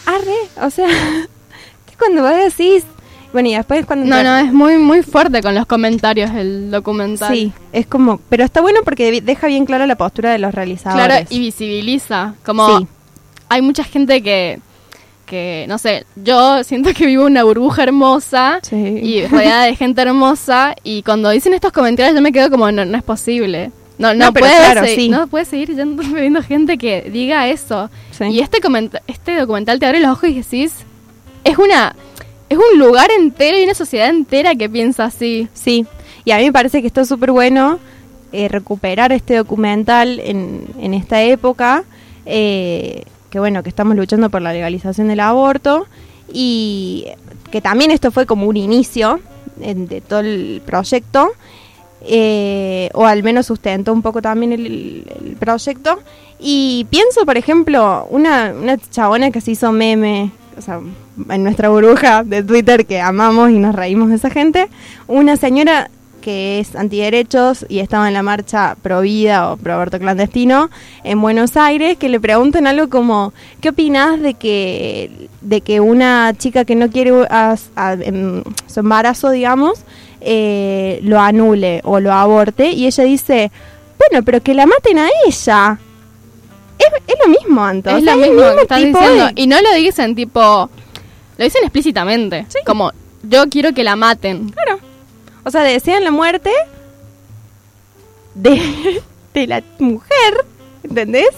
Arre, 0.08 0.66
o 0.66 0.70
sea, 0.70 0.88
es 1.90 1.98
cuando 1.98 2.22
vos 2.24 2.32
decís, 2.36 2.84
bueno, 3.34 3.50
y 3.50 3.56
después 3.56 3.86
cuando... 3.86 4.06
No, 4.06 4.18
te- 4.18 4.24
no, 4.24 4.38
es 4.38 4.52
muy, 4.54 4.78
muy 4.78 5.04
fuerte 5.04 5.42
con 5.42 5.54
los 5.54 5.66
comentarios 5.66 6.32
el 6.34 6.72
documental. 6.72 7.32
Sí, 7.34 7.52
es 7.74 7.86
como, 7.86 8.20
pero 8.30 8.44
está 8.44 8.62
bueno 8.62 8.80
porque 8.84 9.22
deja 9.22 9.48
bien 9.48 9.66
clara 9.66 9.86
la 9.86 9.96
postura 9.98 10.32
de 10.32 10.40
los 10.40 10.54
realizadores. 10.56 11.06
Claro, 11.06 11.26
y 11.30 11.40
visibiliza. 11.40 12.34
Como 12.46 12.80
Sí. 12.80 12.88
hay 13.50 13.62
mucha 13.62 13.84
gente 13.84 14.24
que, 14.24 14.60
que, 15.26 15.66
no 15.68 15.78
sé, 15.78 16.06
yo 16.16 16.64
siento 16.64 16.94
que 16.94 17.06
vivo 17.06 17.26
una 17.26 17.44
burbuja 17.44 17.84
hermosa 17.84 18.60
Sí. 18.64 18.76
y 18.76 19.28
rodeada 19.28 19.66
de 19.66 19.76
gente 19.76 20.02
hermosa 20.02 20.74
y 20.84 21.04
cuando 21.04 21.30
dicen 21.30 21.54
estos 21.54 21.74
comentarios 21.74 22.16
yo 22.16 22.22
me 22.22 22.32
quedo 22.32 22.50
como, 22.50 22.72
no, 22.72 22.86
no 22.86 22.98
es 22.98 23.04
posible. 23.04 23.72
No, 23.98 24.14
no, 24.14 24.26
No, 24.26 24.34
pero 24.34 24.46
puede, 24.46 24.58
claro, 24.58 24.86
se- 24.86 24.96
sí. 24.96 25.10
no 25.10 25.28
puede 25.28 25.46
seguir 25.46 25.76
yendo- 25.76 26.04
viendo 26.14 26.42
gente 26.44 26.78
que 26.78 27.10
diga 27.12 27.48
eso. 27.48 27.90
Sí. 28.12 28.26
Y 28.26 28.40
este, 28.40 28.60
este 29.08 29.36
documental 29.38 29.80
te 29.80 29.86
abre 29.88 30.00
los 30.00 30.12
ojos 30.12 30.30
y 30.30 30.36
decís, 30.36 30.74
es 31.44 31.58
una... 31.58 31.96
Es 32.50 32.58
un 32.58 32.80
lugar 32.80 33.10
entero 33.20 33.60
y 33.60 33.64
una 33.66 33.74
sociedad 33.74 34.08
entera 34.10 34.56
que 34.56 34.70
piensa 34.70 35.04
así. 35.04 35.50
Sí, 35.54 35.86
y 36.24 36.32
a 36.32 36.38
mí 36.38 36.46
me 36.46 36.54
parece 36.54 36.80
que 36.80 36.88
está 36.88 37.04
súper 37.04 37.32
bueno 37.34 37.78
eh, 38.32 38.48
recuperar 38.48 39.12
este 39.12 39.36
documental 39.36 40.22
en, 40.22 40.66
en 40.80 40.94
esta 40.94 41.22
época, 41.24 41.84
eh, 42.26 43.04
que 43.30 43.40
bueno, 43.40 43.64
que 43.64 43.70
estamos 43.70 43.98
luchando 43.98 44.30
por 44.30 44.42
la 44.42 44.54
legalización 44.54 45.10
del 45.10 45.20
aborto 45.20 45.88
y 46.32 47.08
que 47.52 47.60
también 47.60 47.92
esto 47.92 48.12
fue 48.12 48.26
como 48.26 48.46
un 48.48 48.56
inicio 48.56 49.20
en- 49.60 49.90
de 49.90 50.00
todo 50.00 50.22
el 50.22 50.62
proyecto, 50.66 51.32
eh, 52.02 52.90
o 52.94 53.06
al 53.06 53.24
menos 53.24 53.46
sustentó 53.46 53.94
un 53.94 54.02
poco 54.02 54.22
también 54.22 54.52
el, 54.52 55.36
proyecto. 55.40 56.00
Y 56.40 56.86
pienso, 56.90 57.26
por 57.26 57.38
ejemplo, 57.38 58.08
una, 58.10 58.54
una 58.60 58.78
chabona 58.78 59.32
que 59.32 59.42
se 59.42 59.52
hizo 59.52 59.72
meme, 59.72 60.32
o 60.58 60.62
sea, 60.62 60.80
en 61.30 61.44
nuestra 61.44 61.70
burbuja 61.70 62.24
de 62.24 62.44
Twitter 62.44 62.86
que 62.86 63.02
amamos 63.02 63.50
y 63.50 63.60
nos 63.60 63.76
reímos 63.76 64.10
de 64.10 64.16
esa 64.16 64.30
gente, 64.30 64.68
una 65.08 65.36
señora 65.36 65.90
que 66.22 66.60
es 66.60 66.76
antiderechos 66.76 67.66
y 67.70 67.80
estaba 67.80 68.08
en 68.10 68.14
la 68.14 68.22
marcha 68.22 68.76
pro 68.82 69.00
vida 69.00 69.50
o 69.50 69.56
pro 69.56 69.86
clandestino 69.86 70.70
en 71.06 71.22
Buenos 71.22 71.56
Aires, 71.56 71.96
que 71.98 72.10
le 72.10 72.20
preguntan 72.20 72.68
algo 72.68 72.90
como, 72.90 73.32
¿qué 73.62 73.70
opinás 73.70 74.20
de 74.20 74.34
que, 74.34 75.30
de 75.40 75.62
que 75.62 75.80
una 75.80 76.34
chica 76.38 76.66
que 76.66 76.76
no 76.76 76.90
quiere 76.90 77.12
a- 77.30 77.56
su 77.56 78.80
embarazo, 78.80 79.30
digamos, 79.30 79.86
eh, 80.22 81.00
lo 81.04 81.20
anule 81.20 81.82
o 81.84 82.00
lo 82.00 82.12
aborte? 82.14 82.70
Y 82.72 82.86
ella 82.88 83.04
dice, 83.04 83.52
bueno, 83.98 84.24
pero 84.26 84.42
que 84.42 84.54
la 84.54 84.66
maten 84.66 85.00
a 85.00 85.08
ella. 85.26 85.80
Es, 86.80 86.88
es 87.08 87.16
lo 87.26 87.30
mismo, 87.32 87.64
Anto. 87.64 87.90
es 87.96 88.04
lo 88.04 88.16
mismo 88.16 88.42
que 88.56 88.62
estás 88.62 88.80
diciendo. 88.84 89.26
de- 89.28 89.34
Y 89.36 89.48
no 89.48 89.60
lo 89.62 89.74
dicen 89.74 90.16
tipo... 90.16 90.70
Lo 91.38 91.44
dicen 91.44 91.62
explícitamente. 91.64 92.46
Como, 92.66 92.92
yo 93.24 93.46
quiero 93.50 93.74
que 93.74 93.84
la 93.84 93.96
maten. 93.96 94.50
Claro. 94.50 94.80
O 95.44 95.52
sea, 95.52 95.62
desean 95.62 96.04
la 96.04 96.12
muerte 96.12 96.52
de, 98.36 99.02
de 99.34 99.48
la 99.48 99.64
mujer, 99.80 100.46
¿entendés? 100.90 101.30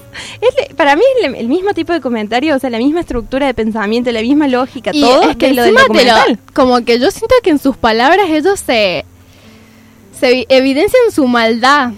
Es 0.41 0.73
para 0.75 0.95
mí 0.95 1.01
es 1.21 1.33
el 1.33 1.47
mismo 1.47 1.73
tipo 1.73 1.93
de 1.93 2.01
comentario, 2.01 2.55
o 2.55 2.59
sea, 2.59 2.69
la 2.69 2.77
misma 2.77 3.01
estructura 3.01 3.47
de 3.47 3.53
pensamiento, 3.53 4.12
la 4.12 4.21
misma 4.21 4.47
lógica, 4.47 4.91
Y 4.93 5.01
todo 5.01 5.29
es 5.29 5.35
que 5.38 5.47
de 5.47 5.53
lo 5.53 5.63
del 5.63 5.73
lo- 5.75 5.81
documental. 5.81 6.39
como 6.53 6.83
que 6.85 6.99
yo 6.99 7.12
siento 7.12 7.35
que 7.43 7.49
en 7.51 7.59
sus 7.59 7.75
palabras 7.77 8.27
ellos 8.29 8.59
se, 8.59 9.05
se 10.19 10.31
evi- 10.33 10.45
evidencian 10.49 11.12
su 11.12 11.27
maldad. 11.27 11.91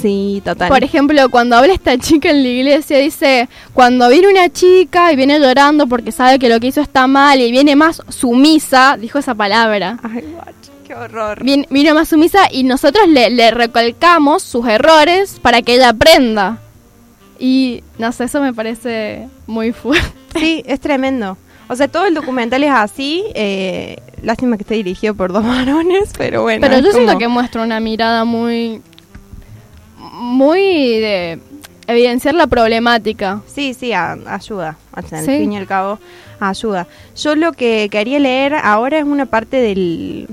Sí, 0.00 0.42
total. 0.44 0.68
Por 0.68 0.84
ejemplo, 0.84 1.30
cuando 1.30 1.56
habla 1.56 1.72
esta 1.72 1.96
chica 1.96 2.28
en 2.28 2.42
la 2.42 2.48
iglesia, 2.50 2.98
dice, 2.98 3.48
cuando 3.72 4.10
viene 4.10 4.28
una 4.28 4.50
chica 4.50 5.10
y 5.10 5.16
viene 5.16 5.38
llorando 5.40 5.86
porque 5.86 6.12
sabe 6.12 6.38
que 6.38 6.50
lo 6.50 6.60
que 6.60 6.66
hizo 6.66 6.82
está 6.82 7.06
mal 7.06 7.40
y 7.40 7.50
viene 7.50 7.76
más 7.76 8.02
sumisa, 8.10 8.98
dijo 9.00 9.18
esa 9.18 9.34
palabra, 9.34 9.98
Ay, 10.02 10.22
qué 10.86 10.94
horror. 10.94 11.42
viene, 11.42 11.66
más 11.94 12.10
sumisa 12.10 12.40
y 12.52 12.64
nosotros 12.64 13.08
le, 13.08 13.30
le 13.30 13.50
recalcamos 13.50 14.42
sus 14.42 14.68
errores 14.68 15.38
para 15.40 15.62
que 15.62 15.76
ella 15.76 15.88
aprenda. 15.88 16.58
Y 17.38 17.82
no 17.98 18.12
sé, 18.12 18.24
eso 18.24 18.40
me 18.40 18.52
parece 18.54 19.28
muy 19.46 19.72
fuerte. 19.72 20.06
Sí, 20.38 20.62
es 20.66 20.80
tremendo. 20.80 21.36
O 21.68 21.76
sea, 21.76 21.88
todo 21.88 22.06
el 22.06 22.14
documental 22.14 22.62
es 22.62 22.70
así. 22.70 23.24
eh, 23.34 23.96
lástima 24.22 24.56
que 24.56 24.62
esté 24.62 24.74
dirigido 24.74 25.14
por 25.14 25.32
dos 25.32 25.44
varones, 25.44 26.12
pero 26.16 26.42
bueno. 26.42 26.60
Pero 26.60 26.78
yo 26.80 26.92
siento 26.92 27.18
que 27.18 27.28
muestra 27.28 27.62
una 27.62 27.80
mirada 27.80 28.24
muy... 28.24 28.80
muy 29.98 30.60
de 30.98 31.38
evidenciar 31.86 32.34
la 32.34 32.46
problemática. 32.46 33.40
Sí, 33.46 33.74
sí, 33.74 33.92
a- 33.92 34.16
ayuda. 34.26 34.76
Al 34.92 35.04
Sí. 35.06 35.16
fin 35.38 35.52
y 35.52 35.56
al 35.56 35.66
cabo, 35.66 35.98
ayuda. 36.40 36.86
Yo 37.16 37.34
lo 37.36 37.52
que 37.52 37.88
quería 37.90 38.18
leer 38.18 38.54
ahora 38.54 38.98
es 38.98 39.04
una 39.04 39.26
parte 39.26 39.56
del. 39.58 40.28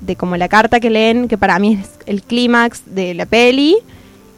de 0.00 0.16
como 0.16 0.36
la 0.36 0.48
carta 0.48 0.80
que 0.80 0.90
leen, 0.90 1.28
que 1.28 1.36
para 1.38 1.58
mí 1.58 1.78
es 1.80 1.90
el 2.06 2.22
clímax 2.22 2.82
de 2.86 3.14
la 3.14 3.26
peli. 3.26 3.76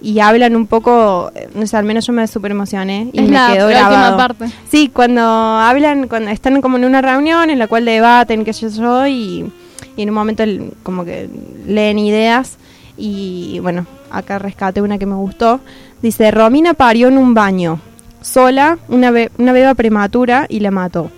Y 0.04 0.18
hablan 0.18 0.56
un 0.56 0.66
poco, 0.66 1.30
eh, 1.34 1.48
no 1.54 1.64
sé, 1.66 1.76
al 1.76 1.84
menos 1.84 2.04
yo 2.06 2.12
me 2.12 2.26
super 2.26 2.50
emocioné 2.50 3.08
y 3.12 3.20
Es 3.20 3.28
me 3.28 3.36
la- 3.36 3.52
quedó 3.52 3.70
la 3.70 3.78
grabado. 3.88 4.16
parte. 4.16 4.46
Sí, 4.68 4.90
cuando 4.92 5.22
hablan, 5.22 6.08
cuando 6.08 6.30
están 6.30 6.60
como 6.60 6.76
en 6.76 6.84
una 6.84 7.00
reunión 7.00 7.50
en 7.50 7.58
la 7.60 7.68
cual 7.68 7.84
debaten, 7.84 8.44
qué 8.44 8.52
sé 8.52 8.68
yo, 8.70 9.06
y, 9.06 9.50
y 9.96 10.02
en 10.02 10.08
un 10.08 10.14
momento 10.14 10.42
el- 10.42 10.72
como 10.82 11.04
que 11.04 11.30
leen 11.68 11.98
ideas. 12.00 12.56
Y 12.96 13.60
bueno, 13.60 13.86
acá 14.10 14.38
rescate 14.40 14.82
una 14.82 14.98
que 14.98 15.06
me 15.06 15.14
gustó. 15.14 15.60
Dice, 16.02 16.30
Romina 16.32 16.74
parió 16.74 17.06
en 17.06 17.16
un 17.16 17.32
baño, 17.32 17.78
sola, 18.20 18.78
una, 18.88 19.10
be- 19.12 19.30
una 19.38 19.52
beba 19.52 19.74
prematura 19.74 20.46
y 20.48 20.58
la 20.60 20.72
mató. 20.72 21.10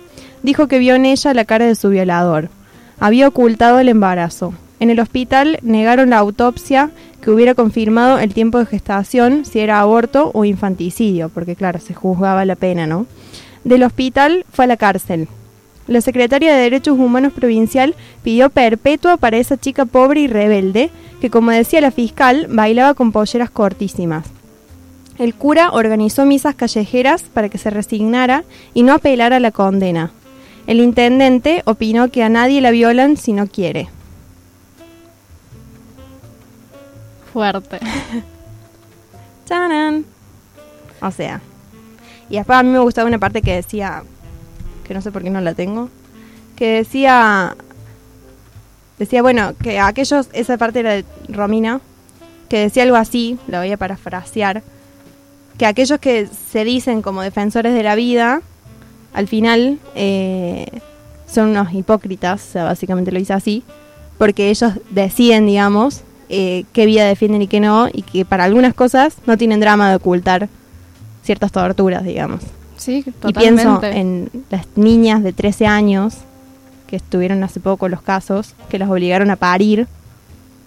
Dijo 0.43 0.67
que 0.67 0.77
vio 0.77 0.93
en 0.93 1.05
ella 1.05 1.33
la 1.33 1.45
cara 1.45 1.65
de 1.65 1.73
su 1.73 1.89
violador. 1.89 2.49
Había 2.99 3.27
ocultado 3.27 3.79
el 3.79 3.89
embarazo. 3.89 4.53
En 4.79 4.89
el 4.89 4.99
hospital 4.99 5.59
negaron 5.61 6.09
la 6.09 6.17
autopsia 6.17 6.91
que 7.21 7.31
hubiera 7.31 7.55
confirmado 7.55 8.19
el 8.19 8.33
tiempo 8.33 8.59
de 8.59 8.65
gestación, 8.65 9.45
si 9.45 9.59
era 9.59 9.79
aborto 9.79 10.31
o 10.33 10.45
infanticidio, 10.45 11.29
porque 11.29 11.55
claro, 11.55 11.79
se 11.79 11.93
juzgaba 11.93 12.45
la 12.45 12.55
pena, 12.55 12.85
¿no? 12.85 13.07
Del 13.63 13.83
hospital 13.83 14.45
fue 14.51 14.65
a 14.65 14.67
la 14.67 14.77
cárcel. 14.77 15.27
La 15.87 16.01
secretaria 16.01 16.53
de 16.53 16.61
Derechos 16.61 16.97
Humanos 16.99 17.33
Provincial 17.33 17.95
pidió 18.23 18.49
perpetua 18.49 19.17
para 19.17 19.37
esa 19.37 19.57
chica 19.57 19.85
pobre 19.85 20.21
y 20.21 20.27
rebelde, 20.27 20.89
que 21.21 21.29
como 21.29 21.51
decía 21.51 21.81
la 21.81 21.91
fiscal, 21.91 22.47
bailaba 22.49 22.95
con 22.95 23.11
polleras 23.11 23.49
cortísimas. 23.49 24.25
El 25.17 25.33
cura 25.33 25.71
organizó 25.71 26.25
misas 26.25 26.55
callejeras 26.55 27.23
para 27.23 27.49
que 27.49 27.57
se 27.57 27.69
resignara 27.69 28.43
y 28.73 28.83
no 28.83 28.93
apelara 28.93 29.37
a 29.37 29.39
la 29.39 29.51
condena. 29.51 30.11
El 30.67 30.79
intendente 30.79 31.61
opinó 31.65 32.09
que 32.09 32.23
a 32.23 32.29
nadie 32.29 32.59
la 32.61 32.71
violan 32.71 33.15
si 33.15 33.31
no 33.31 33.47
quiere. 33.47 33.87
Fuerte. 37.35 37.79
¡Tarán! 39.45 40.05
O 41.01 41.11
sea. 41.11 41.41
Y 42.29 42.37
después 42.37 42.57
a 42.57 42.63
mí 42.63 42.69
me 42.69 42.79
gustaba 42.79 43.09
una 43.09 43.19
parte 43.19 43.41
que 43.41 43.55
decía, 43.55 44.03
que 44.85 44.93
no 44.93 45.01
sé 45.01 45.11
por 45.11 45.21
qué 45.21 45.29
no 45.29 45.41
la 45.41 45.53
tengo, 45.53 45.89
que 46.55 46.77
decía, 46.77 47.57
decía, 48.97 49.21
bueno, 49.21 49.53
que 49.61 49.81
aquellos, 49.81 50.29
esa 50.31 50.57
parte 50.57 50.79
era 50.79 50.93
de 50.93 51.03
Romina, 51.27 51.81
que 52.47 52.59
decía 52.59 52.83
algo 52.83 52.95
así, 52.95 53.37
la 53.49 53.59
voy 53.59 53.73
a 53.73 53.75
parafrasear, 53.75 54.63
que 55.57 55.65
aquellos 55.65 55.99
que 55.99 56.27
se 56.27 56.63
dicen 56.63 57.01
como 57.01 57.21
defensores 57.21 57.73
de 57.73 57.83
la 57.83 57.95
vida, 57.95 58.43
al 59.11 59.27
final 59.27 59.79
eh, 59.93 60.67
son 61.27 61.49
unos 61.49 61.73
hipócritas, 61.73 62.41
o 62.41 62.51
sea, 62.53 62.63
básicamente 62.63 63.11
lo 63.11 63.19
dice 63.19 63.33
así, 63.33 63.65
porque 64.17 64.49
ellos 64.49 64.71
deciden, 64.89 65.45
digamos, 65.47 66.05
eh, 66.29 66.65
qué 66.73 66.85
vida 66.85 67.05
defienden 67.05 67.41
y 67.41 67.47
qué 67.47 67.59
no, 67.59 67.87
y 67.91 68.01
que 68.01 68.25
para 68.25 68.43
algunas 68.45 68.73
cosas 68.73 69.15
no 69.27 69.37
tienen 69.37 69.59
drama 69.59 69.89
de 69.89 69.95
ocultar 69.97 70.49
ciertas 71.23 71.51
torturas, 71.51 72.03
digamos. 72.03 72.41
Sí, 72.77 73.03
Y 73.05 73.11
totalmente. 73.11 73.63
pienso 73.63 73.83
en 73.83 74.29
las 74.49 74.65
niñas 74.75 75.23
de 75.23 75.33
13 75.33 75.65
años 75.67 76.15
que 76.87 76.97
estuvieron 76.97 77.43
hace 77.43 77.59
poco 77.59 77.89
los 77.89 78.01
casos, 78.01 78.53
que 78.69 78.77
las 78.77 78.89
obligaron 78.89 79.29
a 79.31 79.35
parir 79.37 79.87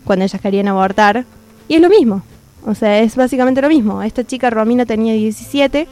cuando 0.04 0.24
ellas 0.24 0.40
querían 0.40 0.68
abortar. 0.68 1.24
Y 1.68 1.74
es 1.74 1.80
lo 1.80 1.88
mismo. 1.88 2.22
O 2.66 2.74
sea, 2.74 2.98
es 3.00 3.14
básicamente 3.14 3.62
lo 3.62 3.68
mismo. 3.68 4.02
Esta 4.02 4.24
chica 4.24 4.50
Romina 4.50 4.84
tenía 4.86 5.12
17 5.12 5.86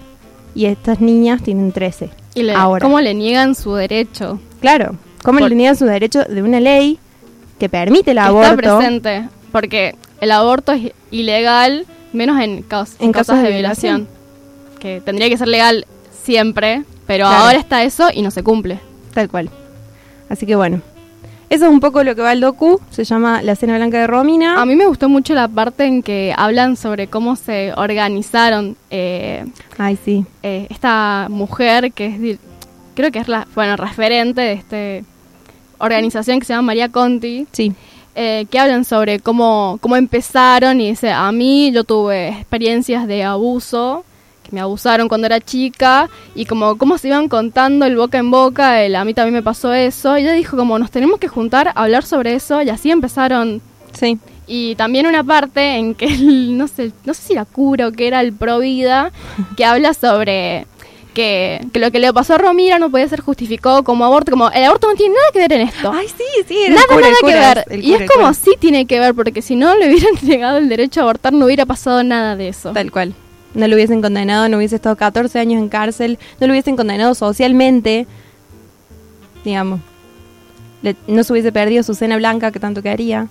y 0.54 0.64
estas 0.64 1.00
niñas 1.00 1.42
tienen 1.42 1.70
13. 1.70 2.10
y 2.34 2.42
le, 2.42 2.54
ahora. 2.54 2.82
cómo 2.84 3.00
le 3.00 3.14
niegan 3.14 3.54
su 3.54 3.74
derecho. 3.74 4.40
Claro, 4.60 4.96
¿cómo 5.22 5.38
Por- 5.38 5.48
le 5.50 5.54
niegan 5.54 5.76
su 5.76 5.84
derecho 5.84 6.24
de 6.24 6.42
una 6.42 6.58
ley 6.60 6.98
que 7.60 7.68
permite 7.68 8.10
el 8.10 8.16
que 8.16 8.20
aborto? 8.22 8.50
Está 8.50 8.78
presente. 8.78 9.28
Porque 9.52 9.94
el 10.20 10.30
aborto 10.32 10.72
es 10.72 10.92
ilegal, 11.10 11.86
menos 12.12 12.40
en, 12.40 12.62
caos- 12.62 12.96
En 12.98 13.06
en 13.06 13.12
casos 13.12 13.28
casos 13.34 13.42
de 13.42 13.48
de 13.48 13.54
violación. 13.54 14.08
Que 14.78 15.00
tendría 15.00 15.28
que 15.28 15.38
ser 15.38 15.48
legal 15.48 15.86
siempre, 16.22 16.82
pero 17.06 17.26
Claro. 17.26 17.44
ahora 17.44 17.58
está 17.58 17.82
eso 17.84 18.08
y 18.12 18.22
no 18.22 18.30
se 18.30 18.42
cumple. 18.42 18.78
Tal 19.14 19.28
cual. 19.28 19.50
Así 20.28 20.44
que 20.46 20.56
bueno. 20.56 20.80
Eso 21.48 21.66
es 21.66 21.70
un 21.70 21.78
poco 21.78 22.02
lo 22.02 22.16
que 22.16 22.22
va 22.22 22.32
el 22.32 22.40
docu. 22.40 22.80
Se 22.90 23.04
llama 23.04 23.40
La 23.40 23.54
Cena 23.54 23.76
Blanca 23.76 23.98
de 24.00 24.08
Romina. 24.08 24.60
A 24.60 24.66
mí 24.66 24.74
me 24.74 24.84
gustó 24.86 25.08
mucho 25.08 25.32
la 25.32 25.46
parte 25.46 25.84
en 25.84 26.02
que 26.02 26.34
hablan 26.36 26.76
sobre 26.76 27.06
cómo 27.06 27.36
se 27.36 27.72
organizaron 27.76 28.76
eh, 28.90 29.44
Ay, 29.78 29.96
sí. 30.04 30.26
eh, 30.42 30.66
esta 30.70 31.28
mujer 31.30 31.92
que 31.92 32.06
es, 32.06 32.38
creo 32.96 33.12
que 33.12 33.20
es 33.20 33.28
la, 33.28 33.46
bueno, 33.54 33.76
referente 33.76 34.40
de 34.40 34.52
esta 34.54 35.06
organización 35.78 36.40
que 36.40 36.46
se 36.46 36.52
llama 36.52 36.66
María 36.66 36.88
Conti, 36.88 37.46
Sí. 37.52 37.72
Eh, 38.16 38.46
que 38.50 38.58
hablan 38.58 38.84
sobre 38.84 39.20
cómo, 39.20 39.78
cómo 39.80 39.94
empezaron 39.96 40.80
y 40.80 40.88
dice, 40.90 41.10
a 41.12 41.30
mí 41.32 41.70
yo 41.70 41.84
tuve 41.84 42.28
experiencias 42.30 43.06
de 43.06 43.22
abuso, 43.22 44.04
que 44.42 44.50
me 44.52 44.60
abusaron 44.60 45.06
cuando 45.08 45.26
era 45.26 45.40
chica, 45.40 46.08
y 46.34 46.46
como 46.46 46.78
cómo 46.78 46.96
se 46.98 47.08
iban 47.08 47.28
contando 47.28 47.84
el 47.84 47.96
boca 47.96 48.16
en 48.18 48.30
boca, 48.30 48.82
el, 48.82 48.96
a 48.96 49.04
mí 49.04 49.12
también 49.12 49.34
me 49.34 49.42
pasó 49.42 49.72
eso, 49.74 50.16
y 50.16 50.22
ella 50.22 50.32
dijo 50.32 50.56
como 50.56 50.78
nos 50.78 50.90
tenemos 50.90 51.18
que 51.20 51.28
juntar 51.28 51.68
a 51.68 51.72
hablar 51.82 52.04
sobre 52.04 52.34
eso, 52.34 52.62
y 52.62 52.70
así 52.70 52.90
empezaron 52.90 53.60
Sí. 53.92 54.18
y 54.46 54.74
también 54.76 55.06
una 55.06 55.22
parte 55.24 55.76
en 55.76 55.94
que, 55.94 56.06
el- 56.06 56.56
no 56.56 56.68
sé, 56.68 56.92
no 57.04 57.12
sé 57.14 57.22
si 57.22 57.34
la 57.34 57.44
cura 57.44 57.88
o 57.88 57.92
que 57.92 58.06
era 58.08 58.20
el 58.20 58.32
pro 58.32 58.60
vida, 58.60 59.10
que 59.56 59.64
habla 59.64 59.92
sobre 59.94 60.66
que, 61.16 61.66
que 61.72 61.78
lo 61.78 61.90
que 61.90 61.98
le 61.98 62.12
pasó 62.12 62.34
a 62.34 62.38
Romina 62.38 62.78
no 62.78 62.90
puede 62.90 63.08
ser 63.08 63.22
justificado 63.22 63.82
como 63.84 64.04
aborto, 64.04 64.30
como 64.32 64.50
el 64.50 64.64
aborto 64.64 64.86
no 64.86 64.94
tiene 64.96 65.14
nada 65.14 65.26
que 65.32 65.38
ver 65.38 65.52
en 65.54 65.60
esto. 65.62 65.90
Ay, 65.90 66.06
sí, 66.08 66.24
sí. 66.46 66.58
el 66.66 66.74
nada, 66.74 66.86
cura, 66.88 67.00
nada 67.00 67.16
el 67.18 67.26
que 67.26 67.74
ver. 67.74 67.84
y 67.84 67.92
cura, 67.92 68.04
es 68.04 68.10
como 68.10 68.34
sí 68.34 68.50
tiene 68.60 68.84
que 68.86 69.00
ver, 69.00 69.14
porque 69.14 69.40
si 69.40 69.56
no 69.56 69.74
le 69.76 69.88
hubieran 69.88 70.12
negado 70.22 70.58
el 70.58 70.68
derecho 70.68 71.00
a 71.00 71.04
abortar 71.04 71.32
no 71.32 71.46
hubiera 71.46 71.64
pasado 71.64 72.04
nada 72.04 72.36
de 72.36 72.48
eso. 72.48 72.72
Tal 72.72 72.92
cual. 72.92 73.14
No 73.54 73.66
lo 73.66 73.74
hubiesen 73.76 74.02
condenado, 74.02 74.46
no 74.50 74.58
hubiese 74.58 74.76
estado 74.76 74.94
14 74.96 75.38
años 75.38 75.62
en 75.62 75.70
cárcel, 75.70 76.18
no 76.38 76.46
lo 76.46 76.52
hubiesen 76.52 76.76
condenado 76.76 77.14
socialmente, 77.14 78.06
digamos. 79.42 79.80
Le- 80.82 80.96
no 81.06 81.24
se 81.24 81.32
hubiese 81.32 81.50
perdido 81.50 81.82
su 81.82 81.94
cena 81.94 82.18
blanca 82.18 82.52
que 82.52 82.60
tanto 82.60 82.82
quería. 82.82 83.28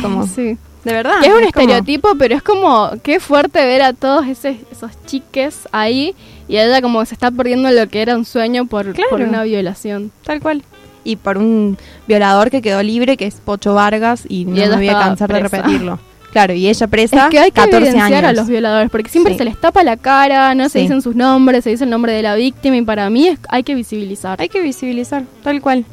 Como, 0.00 0.26
Sí. 0.34 0.56
De 0.84 0.92
verdad. 0.94 1.20
Que 1.20 1.26
es 1.28 1.34
un 1.34 1.44
estereotipo, 1.44 2.14
pero 2.18 2.34
es 2.36 2.42
como 2.42 2.90
qué 3.02 3.20
fuerte 3.20 3.62
ver 3.66 3.82
a 3.82 3.92
todos 3.92 4.24
esos 4.26 4.92
chiques 5.04 5.68
ahí 5.72 6.14
y 6.48 6.56
ella 6.56 6.80
como 6.82 7.04
se 7.04 7.14
está 7.14 7.30
perdiendo 7.30 7.70
lo 7.70 7.86
que 7.88 8.02
era 8.02 8.16
un 8.16 8.24
sueño 8.24 8.66
por, 8.66 8.92
Claro. 8.94 9.10
por 9.10 9.20
una 9.20 9.42
violación. 9.44 10.10
Tal 10.24 10.40
cual. 10.40 10.62
Y 11.04 11.16
por 11.16 11.38
un 11.38 11.78
violador 12.06 12.50
que 12.50 12.60
quedó 12.62 12.82
libre, 12.82 13.16
que 13.16 13.26
es 13.26 13.36
Pocho 13.36 13.74
Vargas, 13.74 14.24
y 14.28 14.44
no 14.44 14.56
ella 14.56 14.70
me 14.70 14.76
voy 14.76 14.88
a 14.88 14.98
cansar 14.98 15.32
de 15.32 15.40
repetirlo. 15.40 15.98
Claro, 16.32 16.52
y 16.52 16.68
ella 16.68 16.86
presa 16.88 17.24
Es 17.24 17.30
que 17.30 17.38
hay 17.38 17.50
que 17.50 17.60
14 17.60 17.76
evidenciar 17.78 18.24
años. 18.24 18.38
a 18.38 18.40
los 18.42 18.48
violadores, 18.48 18.90
porque 18.90 19.08
siempre 19.08 19.32
Sí. 19.32 19.38
se 19.38 19.44
les 19.46 19.58
tapa 19.58 19.82
la 19.82 19.96
cara, 19.96 20.54
no 20.54 20.68
se 20.68 20.78
dicen 20.80 21.00
sus 21.00 21.16
nombres, 21.16 21.64
se 21.64 21.70
dice 21.70 21.84
el 21.84 21.90
nombre 21.90 22.12
de 22.12 22.20
la 22.22 22.34
víctima 22.34 22.76
y 22.76 22.82
para 22.82 23.08
mí 23.08 23.28
es, 23.28 23.38
hay 23.48 23.62
que 23.62 23.74
visibilizar. 23.74 24.38
Hay 24.40 24.50
que 24.50 24.60
visibilizar, 24.60 25.24
tal 25.42 25.62
cual. 25.62 25.86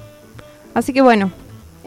Así 0.74 0.92
que 0.92 1.02
bueno, 1.02 1.32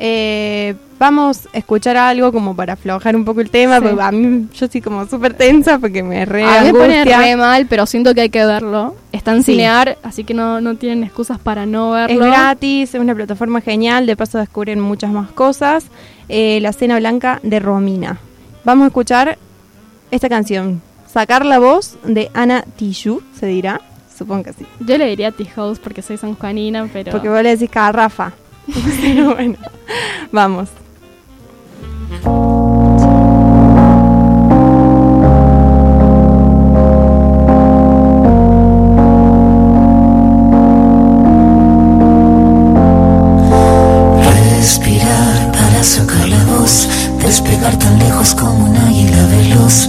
eh, 0.00 0.74
vamos 0.98 1.48
a 1.52 1.58
escuchar 1.58 1.96
algo 1.96 2.30
como 2.32 2.54
para 2.54 2.74
aflojar 2.74 3.16
un 3.16 3.24
poco 3.24 3.40
el 3.40 3.50
tema, 3.50 3.78
Sí. 3.78 3.82
porque 3.88 4.02
a 4.02 4.12
mí 4.12 4.46
yo 4.54 4.66
estoy 4.66 4.80
como 4.80 5.06
súper 5.06 5.34
tensa 5.34 5.78
porque 5.78 6.02
me 6.02 6.24
re 6.24 6.44
a 6.44 6.60
mí 6.62 6.66
me 6.72 6.78
pone 6.78 7.04
re 7.04 7.36
mal, 7.36 7.66
pero 7.66 7.84
siento 7.86 8.14
que 8.14 8.20
hay 8.22 8.28
que 8.30 8.44
verlo. 8.46 8.94
Está 9.12 9.32
en 9.32 9.42
Sí. 9.42 9.52
Cinear, 9.52 9.98
así 10.02 10.22
que 10.24 10.34
no, 10.34 10.60
no 10.60 10.76
tienen 10.76 11.02
excusas 11.04 11.38
para 11.38 11.66
no 11.66 11.96
Es 11.98 12.08
verlo. 12.08 12.26
gratis, 12.26 12.94
es 12.94 13.00
una 13.00 13.14
plataforma 13.14 13.60
genial, 13.60 14.06
de 14.06 14.16
paso 14.16 14.38
descubren 14.38 14.80
muchas 14.80 15.10
más 15.10 15.30
cosas. 15.32 15.86
Eh, 16.28 16.58
la 16.62 16.72
cena 16.72 16.98
blanca 16.98 17.40
de 17.42 17.58
Romina. 17.58 18.18
Vamos 18.64 18.84
a 18.84 18.86
escuchar 18.88 19.38
esta 20.10 20.28
canción, 20.28 20.80
Sacar 21.12 21.44
la 21.46 21.58
voz 21.58 21.96
de 22.04 22.30
Ana 22.34 22.64
Tijoux, 22.76 23.22
se 23.38 23.46
dirá. 23.46 23.80
Supongo 24.16 24.44
que 24.44 24.52
sí. 24.52 24.66
Yo 24.80 24.98
le 24.98 25.06
diría 25.06 25.32
T-House 25.32 25.78
porque 25.78 26.02
soy 26.02 26.18
sanjuanina, 26.18 26.88
pero... 26.92 27.10
Porque 27.12 27.28
vos 27.30 27.42
le 27.42 27.50
decís 27.56 27.70
Carrafa. 27.70 28.32
Bueno, 29.34 29.56
vamos. 30.32 30.68
Respirar 44.58 45.52
para 45.52 45.82
sacar 45.82 46.28
la 46.28 46.44
voz, 46.44 46.88
despegar 47.22 47.78
tan 47.78 47.98
lejos 47.98 48.34
como 48.34 48.64
un 48.64 48.76
águila 48.76 49.26
veloz 49.26 49.88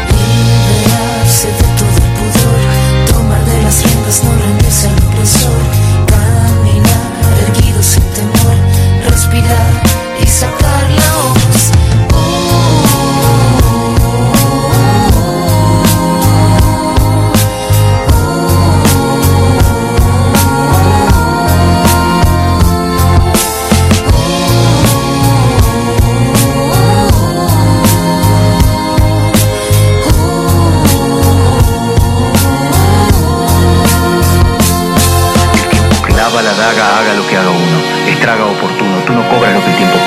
No 4.19 4.35
rendirse 4.35 4.87
al 4.89 4.95
opresor. 5.07 5.61
Caminar 6.05 7.11
erguido 7.47 7.81
sin 7.81 8.03
temor, 8.13 8.57
respirar 9.09 9.81
y 10.21 10.27
sacar 10.27 10.80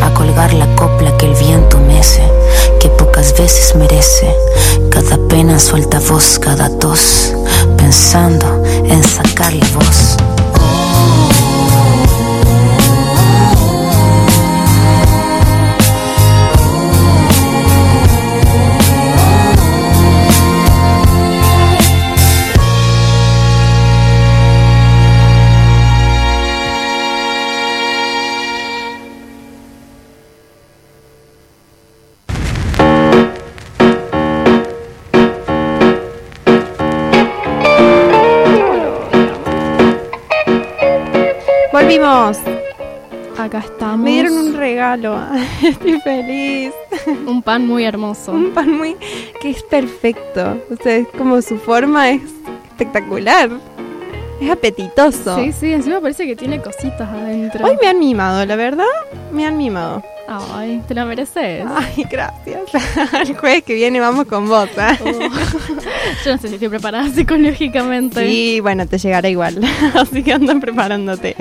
A 0.00 0.12
colgar 0.14 0.52
la 0.54 0.66
copla 0.76 1.16
que 1.16 1.26
el 1.26 1.34
viento 1.34 1.78
mece, 1.78 2.22
que 2.80 2.88
pocas 2.88 3.32
veces 3.38 3.74
merece. 3.76 4.34
Cada 4.90 5.16
pena 5.28 5.58
suelta 5.58 6.00
voz, 6.00 6.38
cada 6.38 6.68
tos, 6.78 7.34
pensando 7.76 8.62
en 8.84 9.02
sacar 9.02 9.52
la 9.52 9.66
voz. 9.68 10.16
Acá 43.38 43.60
estamos. 43.60 44.00
Me 44.00 44.10
dieron 44.10 44.32
un 44.32 44.54
regalo. 44.54 45.16
Estoy 45.62 46.00
feliz. 46.00 46.72
Un 47.24 47.40
pan 47.40 47.64
muy 47.68 47.84
hermoso. 47.84 48.32
Un 48.32 48.50
pan 48.50 48.72
muy 48.72 48.96
que 49.40 49.50
es 49.50 49.62
perfecto. 49.62 50.60
O 50.68 50.82
sea, 50.82 50.96
es 50.96 51.08
como 51.16 51.40
su 51.40 51.56
forma 51.56 52.10
es 52.10 52.22
espectacular. 52.70 53.48
Es 54.40 54.50
apetitoso. 54.50 55.36
Sí, 55.42 55.52
sí, 55.52 55.72
encima 55.72 56.00
parece 56.00 56.26
que 56.26 56.36
tiene 56.36 56.60
cositas 56.60 57.08
adentro. 57.08 57.64
Hoy 57.66 57.76
me 57.80 57.88
han 57.88 57.98
mimado, 57.98 58.44
la 58.44 58.56
verdad. 58.56 58.84
Me 59.32 59.46
han 59.46 59.56
mimado. 59.56 60.02
Ay, 60.28 60.82
te 60.88 60.94
lo 60.94 61.06
mereces. 61.06 61.64
Ay, 61.66 62.04
gracias. 62.10 62.60
El 63.28 63.36
jueves 63.36 63.62
que 63.62 63.74
viene 63.74 64.00
vamos 64.00 64.26
con 64.26 64.48
vos. 64.48 64.68
¿eh? 64.76 64.98
Yo 66.24 66.32
no 66.32 66.38
sé 66.38 66.48
si 66.48 66.54
estoy 66.54 66.68
preparada 66.68 67.08
psicológicamente. 67.08 68.26
Sí, 68.28 68.58
bueno, 68.60 68.86
te 68.86 68.98
llegará 68.98 69.28
igual. 69.28 69.60
Así 69.94 70.22
que 70.24 70.32
andan 70.32 70.60
preparándote. 70.60 71.36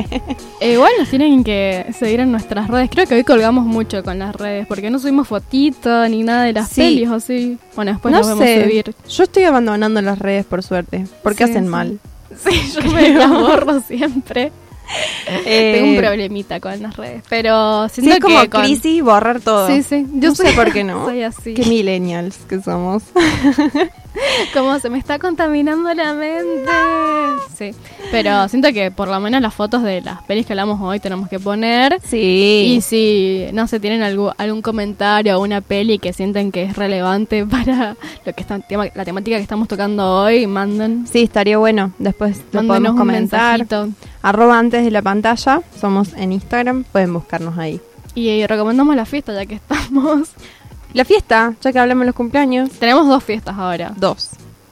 Eh, 0.59 0.73
igual 0.73 0.91
nos 0.99 1.09
tienen 1.09 1.43
que 1.43 1.87
seguir 1.97 2.19
en 2.19 2.31
nuestras 2.31 2.67
redes. 2.69 2.89
Creo 2.91 3.07
que 3.07 3.15
hoy 3.15 3.23
colgamos 3.23 3.65
mucho 3.65 4.03
con 4.03 4.19
las 4.19 4.35
redes, 4.35 4.67
porque 4.67 4.89
no 4.91 4.99
subimos 4.99 5.27
fotito 5.27 6.07
ni 6.07 6.21
nada 6.23 6.43
de 6.43 6.53
las 6.53 6.69
Sí. 6.69 6.81
pelis 6.81 7.09
o 7.09 7.19
sí. 7.19 7.57
Bueno, 7.75 7.91
después 7.93 8.13
no 8.13 8.19
nos 8.21 8.37
sé. 8.37 8.63
subir. 8.63 8.93
Yo 9.09 9.23
estoy 9.23 9.43
abandonando 9.45 9.99
las 10.01 10.19
redes 10.19 10.45
por 10.45 10.61
suerte. 10.61 11.05
Porque 11.23 11.45
Sí, 11.45 11.51
hacen 11.51 11.63
sí. 11.65 11.69
mal. 11.69 11.99
Sí, 12.37 12.71
yo 12.75 12.91
me 12.91 13.09
las 13.13 13.29
borro 13.29 13.79
siempre. 13.81 14.51
Eh, 15.45 15.73
Tengo 15.75 15.91
un 15.91 15.97
problemita 15.97 16.59
con 16.59 16.81
las 16.81 16.95
redes, 16.95 17.23
pero 17.29 17.87
Sí, 17.89 18.01
siento 18.01 18.15
es 18.15 18.19
como 18.21 18.41
que 18.41 18.49
con- 18.49 18.61
crisis 18.63 19.03
borrar 19.03 19.39
todo. 19.41 19.67
Sí, 19.67 19.83
sí. 19.83 20.05
Yo 20.13 20.29
Yo 20.29 20.35
sé 20.35 20.51
por 20.53 20.71
qué 20.71 20.83
no. 20.83 21.05
soy 21.05 21.23
así. 21.23 21.53
Qué 21.53 21.65
millennials 21.65 22.37
que 22.47 22.61
somos. 22.61 23.03
Como 24.53 24.79
se 24.79 24.89
me 24.89 24.97
está 24.97 25.19
contaminando 25.19 25.93
la 25.93 26.13
mente. 26.13 26.71
Sí. 27.57 27.71
Pero 28.11 28.47
siento 28.47 28.71
que 28.71 28.89
por 28.89 29.09
lo 29.09 29.19
menos 29.19 29.41
las 29.41 29.53
fotos 29.53 29.83
de 29.83 29.99
las 30.01 30.21
pelis 30.23 30.45
que 30.45 30.53
hablamos 30.53 30.79
hoy 30.81 31.01
tenemos 31.01 31.27
que 31.27 31.37
poner. 31.37 31.99
Sí. 32.01 32.75
Y 32.77 32.81
si, 32.81 33.47
no 33.51 33.67
sé, 33.67 33.81
tienen 33.81 34.03
algún, 34.03 34.31
algún 34.37 34.61
comentario 34.61 35.37
o 35.37 35.41
una 35.43 35.59
peli 35.59 35.99
que 35.99 36.13
sienten 36.13 36.53
que 36.53 36.63
es 36.63 36.77
relevante 36.77 37.45
para 37.45 37.97
lo 38.25 38.33
que 38.33 38.41
está, 38.41 38.59
tema- 38.59 38.87
la 38.95 39.03
temática 39.03 39.35
que 39.35 39.43
estamos 39.43 39.67
tocando 39.67 40.21
hoy, 40.23 40.47
manden. 40.47 41.05
Sí, 41.11 41.23
estaría 41.23 41.57
bueno. 41.57 41.91
Después 41.99 42.37
lo 42.53 42.63
Mándenos 42.63 42.95
podemos 42.95 42.97
comentar. 42.97 43.67
Arroba 44.25 44.57
antes 44.57 44.83
de 44.83 44.89
la 44.91 45.01
pantalla. 45.03 45.61
Somos 45.79 46.13
en 46.13 46.31
Instagram. 46.31 46.83
Pueden 46.91 47.13
buscarnos 47.13 47.57
ahí. 47.59 47.79
Y, 48.15 48.29
eh, 48.29 48.47
recomendamos 48.47 48.95
la 48.95 49.05
fiesta 49.05 49.33
ya 49.33 49.45
que 49.45 49.55
estamos. 49.55 50.29
La 50.93 51.05
fiesta, 51.05 51.53
ya 51.61 51.71
que 51.71 51.77
hablamos 51.79 52.01
de 52.01 52.05
los 52.07 52.15
cumpleaños. 52.15 52.69
Tenemos 52.71 53.07
dos 53.07 53.23
fiestas 53.23 53.55
ahora. 53.57 53.91
Dos. 53.97 54.29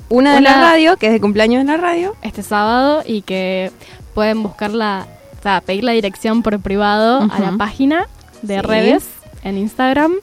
Una 0.09 0.35
de 0.35 0.41
la 0.41 0.51
Una- 0.57 0.61
radio, 0.71 0.97
que 0.97 1.07
es 1.07 1.13
de 1.13 1.21
cumpleaños 1.21 1.65
de 1.65 1.71
la 1.71 1.77
radio. 1.77 2.15
Este 2.21 2.41
sábado 2.43 3.03
y 3.05 3.21
que 3.21 3.71
pueden 4.13 4.41
buscarla, 4.41 5.05
o 5.39 5.43
sea, 5.43 5.61
pedir 5.61 5.83
la 5.83 5.91
dirección 5.91 6.41
por 6.41 6.59
privado 6.59 7.27
a 7.31 7.39
la 7.39 7.51
página 7.57 8.07
de 8.41 8.55
Sí. 8.55 8.61
redes 8.61 9.05
en 9.43 9.57
Instagram. 9.57 10.13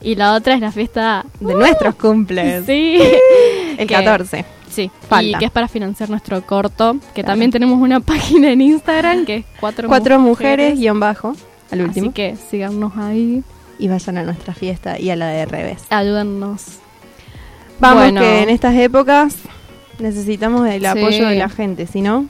Y 0.00 0.14
la 0.14 0.34
otra 0.34 0.54
es 0.54 0.60
la 0.60 0.70
fiesta 0.70 1.26
De 1.40 1.54
nuestros 1.54 1.94
cumples. 1.96 2.64
Sí. 2.66 3.00
El 3.78 3.86
Que- 3.88 3.94
14. 3.94 4.44
Sí, 4.68 4.90
Falta. 5.08 5.24
y 5.36 5.40
que 5.40 5.44
es 5.46 5.50
para 5.50 5.66
financiar 5.68 6.10
nuestro 6.10 6.44
corto, 6.44 6.96
que 7.14 7.24
también 7.24 7.50
tenemos 7.50 7.80
una 7.80 8.00
página 8.12 8.50
en 8.52 8.60
Instagram 8.60 9.24
que 9.24 9.36
es 9.36 9.44
cuatro, 9.60 9.88
Cuatro 9.88 10.18
mujeres, 10.18 10.78
guion 10.78 11.00
bajo. 11.00 11.34
Al 11.70 11.80
último. 11.82 12.06
Así 12.08 12.14
que 12.14 12.36
síganos 12.50 12.92
ahí, 12.96 13.42
Y 13.78 13.86
vayan 13.88 14.18
a 14.18 14.22
nuestra 14.24 14.52
fiesta 14.54 14.98
y 14.98 15.08
a 15.10 15.16
la 15.16 15.28
de 15.28 15.46
revés. 15.46 15.84
ayúdennos. 15.90 16.64
Vamos 17.80 18.02
Bueno. 18.04 18.20
que 18.20 18.42
en 18.42 18.48
estas 18.50 18.74
épocas 18.74 19.36
necesitamos 20.00 20.66
el 20.68 20.80
Sí. 20.80 20.86
apoyo 20.86 21.28
de 21.28 21.36
la 21.36 21.48
gente, 21.48 21.86
si 21.86 22.00
no... 22.02 22.26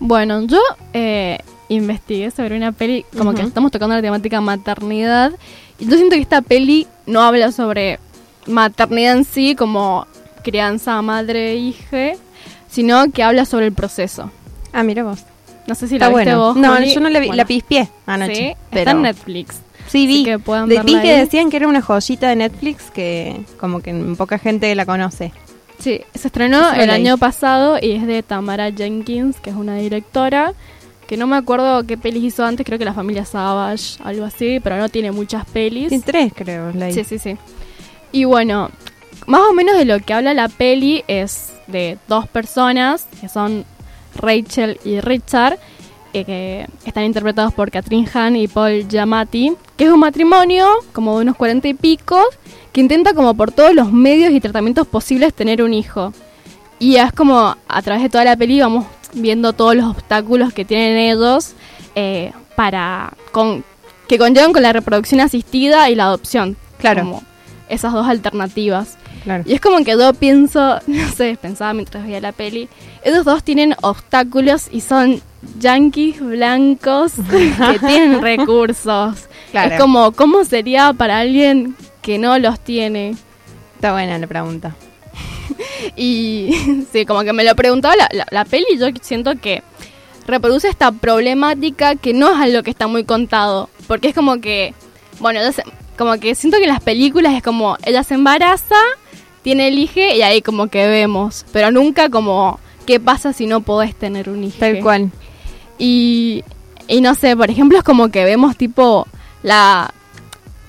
Bueno, 0.00 0.42
yo 0.46 0.58
eh, 0.94 1.38
investigué 1.68 2.30
sobre 2.30 2.56
una 2.56 2.72
peli, 2.72 3.04
como 3.16 3.34
que 3.34 3.42
estamos 3.42 3.70
tocando 3.70 3.94
la 3.94 4.02
temática 4.02 4.40
maternidad, 4.40 5.32
y 5.78 5.84
yo 5.86 5.96
siento 5.96 6.16
que 6.16 6.22
esta 6.22 6.42
peli 6.42 6.86
no 7.06 7.20
habla 7.22 7.52
sobre 7.52 8.00
maternidad 8.46 9.16
en 9.18 9.24
sí, 9.24 9.54
como 9.54 10.06
crianza, 10.42 11.00
madre, 11.02 11.54
hija, 11.56 12.12
sino 12.68 13.10
que 13.12 13.22
habla 13.22 13.44
sobre 13.44 13.66
el 13.66 13.72
proceso. 13.72 14.30
Ah, 14.72 14.82
mira 14.82 15.02
vos. 15.04 15.20
No 15.66 15.74
sé 15.74 15.88
si 15.88 15.94
Está 15.96 16.08
la 16.10 16.16
viste 16.16 16.34
bueno. 16.34 16.46
vos. 16.46 16.56
no, 16.56 16.74
Juli. 16.76 16.94
yo 16.94 17.00
no 17.00 17.08
la 17.10 17.20
vi, 17.20 17.26
Bueno, 17.28 17.36
la 17.42 17.44
pispié 17.46 17.88
anoche. 18.06 18.34
Sí, 18.34 18.52
pero... 18.70 18.80
está 18.80 18.90
en 18.92 19.02
Netflix. 19.02 19.60
Sí, 19.88 20.06
vi. 20.06 20.24
Que 20.24 20.38
De- 20.38 20.82
vi 20.84 21.00
que 21.00 21.16
decían 21.18 21.50
que 21.50 21.56
era 21.56 21.66
una 21.68 21.82
joyita 21.82 22.28
de 22.28 22.36
Netflix 22.36 22.90
que 22.92 23.40
como 23.58 23.80
que 23.80 23.92
poca 24.16 24.38
gente 24.38 24.72
la 24.74 24.86
conoce. 24.86 25.32
Sí, 25.78 26.00
se 26.14 26.28
estrenó 26.28 26.72
el 26.74 26.90
año 26.90 27.16
pasado 27.18 27.78
y 27.80 27.92
es 27.92 28.06
de 28.06 28.22
Tamara 28.22 28.70
Jenkins, 28.70 29.40
que 29.40 29.50
es 29.50 29.56
una 29.56 29.76
directora, 29.76 30.52
que 31.08 31.16
no 31.16 31.26
me 31.26 31.36
acuerdo 31.36 31.84
qué 31.86 31.96
pelis 31.96 32.22
hizo 32.22 32.44
antes, 32.44 32.64
creo 32.66 32.78
que 32.78 32.84
La 32.84 32.92
Familia 32.92 33.24
Savage, 33.24 33.96
algo 34.04 34.24
así, 34.26 34.60
pero 34.62 34.76
no 34.76 34.88
tiene 34.90 35.10
muchas 35.10 35.44
pelis. 35.46 35.88
Sí, 35.88 36.00
tres 36.04 36.32
creo. 36.36 36.70
Sí, 36.92 37.02
sí, 37.04 37.18
sí. 37.18 37.36
Y 38.12 38.24
bueno, 38.24 38.70
más 39.26 39.42
o 39.48 39.52
menos 39.52 39.76
de 39.76 39.84
lo 39.84 40.00
que 40.00 40.12
habla 40.12 40.34
la 40.34 40.48
peli 40.48 41.04
es 41.08 41.52
de 41.66 41.98
dos 42.08 42.26
personas, 42.28 43.06
que 43.20 43.28
son 43.28 43.64
Rachel 44.16 44.80
y 44.84 45.00
Richard, 45.00 45.58
eh, 46.12 46.24
que 46.24 46.66
están 46.84 47.04
interpretados 47.04 47.54
por 47.54 47.70
Catherine 47.70 48.08
Hahn 48.12 48.34
y 48.36 48.48
Paul 48.48 48.88
Giamatti, 48.88 49.52
que 49.76 49.84
es 49.84 49.90
un 49.90 50.00
matrimonio 50.00 50.66
como 50.92 51.16
de 51.16 51.22
unos 51.22 51.36
cuarenta 51.36 51.68
y 51.68 51.74
pico, 51.74 52.20
que 52.72 52.80
intenta 52.80 53.14
como 53.14 53.34
por 53.34 53.52
todos 53.52 53.74
los 53.74 53.92
medios 53.92 54.32
y 54.32 54.40
tratamientos 54.40 54.86
posibles 54.86 55.34
tener 55.34 55.62
un 55.62 55.72
hijo. 55.72 56.12
Y 56.78 56.96
es 56.96 57.12
como 57.12 57.56
a 57.68 57.82
través 57.82 58.02
de 58.02 58.08
toda 58.08 58.24
la 58.24 58.36
peli 58.36 58.60
vamos 58.60 58.86
viendo 59.12 59.52
todos 59.52 59.76
los 59.76 59.86
obstáculos 59.86 60.52
que 60.52 60.64
tienen 60.64 60.96
ellos 60.96 61.52
eh, 61.94 62.32
para 62.56 63.12
con, 63.32 63.64
que 64.08 64.18
conllevan 64.18 64.52
con 64.52 64.62
la 64.62 64.72
reproducción 64.72 65.20
asistida 65.20 65.90
y 65.90 65.94
la 65.94 66.04
adopción. 66.04 66.56
Claro. 66.78 67.02
Como 67.02 67.22
esas 67.68 67.92
dos 67.92 68.06
alternativas. 68.06 68.96
Claro. 69.24 69.44
Y 69.46 69.52
es 69.54 69.60
como 69.60 69.84
que 69.84 69.92
yo 69.92 70.12
pienso, 70.14 70.78
no 70.86 71.08
sé, 71.12 71.36
pensaba 71.40 71.72
mientras 71.74 72.04
veía 72.04 72.20
la 72.20 72.32
peli, 72.32 72.68
esos 73.02 73.24
dos 73.24 73.42
tienen 73.44 73.74
obstáculos 73.82 74.68
y 74.70 74.80
son 74.80 75.20
yanquis 75.58 76.20
blancos 76.20 77.12
que 77.30 77.78
tienen 77.86 78.20
recursos. 78.22 79.28
Claro. 79.50 79.74
Es 79.74 79.80
como, 79.80 80.12
¿cómo 80.12 80.44
sería 80.44 80.92
para 80.92 81.18
alguien 81.18 81.74
que 82.02 82.18
no 82.18 82.38
los 82.38 82.60
tiene? 82.60 83.16
Está 83.74 83.92
buena 83.92 84.18
la 84.18 84.26
pregunta. 84.26 84.74
Y 85.96 86.84
sí, 86.92 87.04
como 87.06 87.22
que 87.22 87.32
me 87.32 87.44
lo 87.44 87.54
preguntaba 87.54 87.96
la, 87.96 88.08
la, 88.12 88.26
la 88.30 88.44
peli, 88.44 88.66
yo 88.78 88.86
siento 89.00 89.32
que 89.40 89.62
reproduce 90.26 90.68
esta 90.68 90.92
problemática 90.92 91.96
que 91.96 92.12
no 92.14 92.30
es 92.32 92.38
algo 92.38 92.62
que 92.62 92.70
está 92.70 92.86
muy 92.86 93.04
contado. 93.04 93.68
Porque 93.86 94.08
es 94.08 94.14
como 94.14 94.40
que, 94.40 94.74
bueno, 95.18 95.40
ella 95.40 95.52
se- 95.52 95.64
como 95.98 96.14
que 96.20 96.34
siento 96.34 96.58
que 96.58 96.64
en 96.64 96.70
las 96.70 96.82
películas 96.82 97.34
es 97.34 97.42
como, 97.42 97.76
ella 97.84 98.04
se 98.04 98.14
embaraza, 98.14 98.76
tiene 99.42 99.68
el 99.68 99.78
hijo 99.78 100.00
y 100.00 100.22
ahí 100.22 100.42
como 100.42 100.68
que 100.68 100.86
vemos. 100.86 101.44
Pero 101.52 101.70
nunca 101.70 102.08
como, 102.08 102.60
¿qué 102.86 103.00
pasa 103.00 103.32
si 103.32 103.46
no 103.46 103.60
podés 103.60 103.94
tener 103.94 104.28
un 104.28 104.44
hijo? 104.44 104.58
Tal 104.58 104.80
cual. 104.80 105.10
Y, 105.78 106.44
y 106.88 107.00
no 107.00 107.14
sé, 107.14 107.36
por 107.36 107.50
ejemplo, 107.50 107.78
es 107.78 107.84
como 107.84 108.10
que 108.10 108.24
vemos 108.24 108.56
tipo 108.56 109.06
la... 109.42 109.92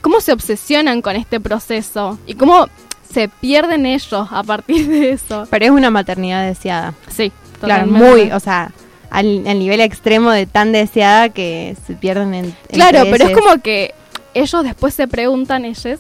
cómo 0.01 0.21
se 0.21 0.31
obsesionan 0.33 1.01
con 1.01 1.15
este 1.15 1.39
proceso 1.39 2.17
y 2.25 2.35
cómo 2.35 2.67
se 3.11 3.27
pierden 3.27 3.85
ellos 3.85 4.27
a 4.31 4.43
partir 4.43 4.87
de 4.87 5.11
eso. 5.11 5.45
Pero 5.49 5.65
es 5.65 5.71
una 5.71 5.89
maternidad 5.89 6.45
deseada. 6.45 6.93
Sí, 7.09 7.31
Claro, 7.59 7.83
totalmente. 7.85 8.23
muy, 8.23 8.31
o 8.31 8.39
sea, 8.39 8.71
al, 9.11 9.45
al 9.45 9.59
nivel 9.59 9.81
extremo 9.81 10.31
de 10.31 10.45
tan 10.47 10.71
deseada 10.71 11.29
que 11.29 11.75
se 11.85 11.93
pierden 11.93 12.33
en 12.33 12.55
Claro, 12.71 13.03
pero 13.11 13.27
es 13.27 13.37
como 13.37 13.61
que 13.61 13.93
ellos 14.33 14.63
después 14.63 14.93
se 14.93 15.07
preguntan 15.07 15.65
ellos, 15.65 15.99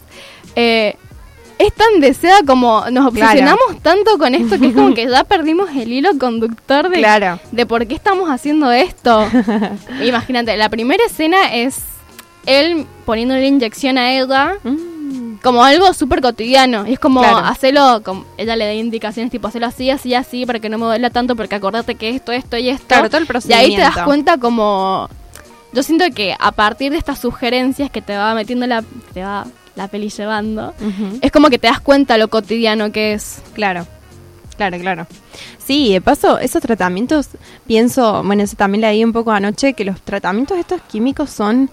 eh, 0.55 0.95
es 1.65 1.73
tan 1.73 1.99
deseada 1.99 2.41
como 2.45 2.81
nos 2.91 3.11
Claro. 3.13 3.25
obsesionamos 3.27 3.81
tanto 3.81 4.17
con 4.17 4.33
esto 4.35 4.59
que 4.59 4.67
es 4.67 4.73
como 4.73 4.93
que 4.95 5.07
ya 5.07 5.23
perdimos 5.23 5.69
el 5.71 5.91
hilo 5.91 6.17
conductor 6.19 6.89
de, 6.89 6.97
Claro. 6.97 7.39
de 7.51 7.65
por 7.65 7.85
qué 7.87 7.95
estamos 7.95 8.29
haciendo 8.29 8.71
esto. 8.71 9.25
Imagínate, 10.03 10.55
la 10.57 10.69
primera 10.69 11.03
escena 11.05 11.53
es 11.53 11.77
él 12.45 12.85
poniéndole 13.05 13.45
inyección 13.47 13.97
a 13.97 14.11
ella 14.13 14.55
Mm, 14.63 15.35
como 15.43 15.63
algo 15.63 15.93
súper 15.93 16.21
cotidiano. 16.21 16.87
Y 16.87 16.93
es 16.93 16.99
como 16.99 17.19
Claro. 17.21 17.37
hacerlo, 17.39 18.01
como, 18.03 18.25
ella 18.37 18.55
le 18.55 18.65
da 18.65 18.73
indicaciones 18.73 19.31
tipo 19.31 19.47
hacerlo 19.47 19.67
así, 19.67 19.89
así, 19.89 20.13
así, 20.13 20.45
para 20.45 20.59
que 20.59 20.69
no 20.69 20.77
me 20.77 20.85
duela 20.85 21.09
tanto, 21.09 21.35
porque 21.35 21.55
acordate 21.55 21.95
que 21.95 22.09
esto, 22.09 22.31
esto 22.31 22.57
y 22.57 22.69
esto. 22.69 22.85
Claro, 22.87 23.09
todo 23.09 23.19
el 23.21 23.27
Y 23.49 23.53
ahí 23.53 23.75
te 23.75 23.81
das 23.81 23.97
cuenta 24.05 24.37
como... 24.37 25.09
Yo 25.73 25.83
siento 25.83 26.05
que 26.13 26.35
a 26.39 26.51
partir 26.51 26.91
de 26.91 26.97
estas 26.97 27.19
sugerencias 27.19 27.89
que 27.89 28.01
te 28.01 28.15
va 28.15 28.33
metiendo 28.35 28.67
la, 28.67 28.83
te 29.13 29.23
va 29.23 29.45
la 29.75 29.87
peli 29.87 30.09
llevando, 30.09 30.73
es 31.21 31.31
como 31.31 31.49
que 31.49 31.59
te 31.59 31.67
das 31.67 31.79
cuenta 31.79 32.17
lo 32.17 32.29
cotidiano 32.29 32.91
que 32.91 33.13
es. 33.13 33.41
Claro, 33.53 33.87
claro, 34.57 34.77
claro. 34.79 35.07
Sí, 35.57 35.93
de 35.93 36.01
paso, 36.01 36.39
esos 36.39 36.61
tratamientos, 36.61 37.29
pienso, 37.65 38.23
bueno, 38.23 38.43
eso 38.43 38.55
también 38.55 38.81
leí 38.81 39.03
un 39.03 39.13
poco 39.13 39.31
anoche, 39.31 39.73
que 39.73 39.85
los 39.85 40.01
tratamientos 40.01 40.57
estos 40.57 40.81
químicos 40.81 41.29
son 41.29 41.69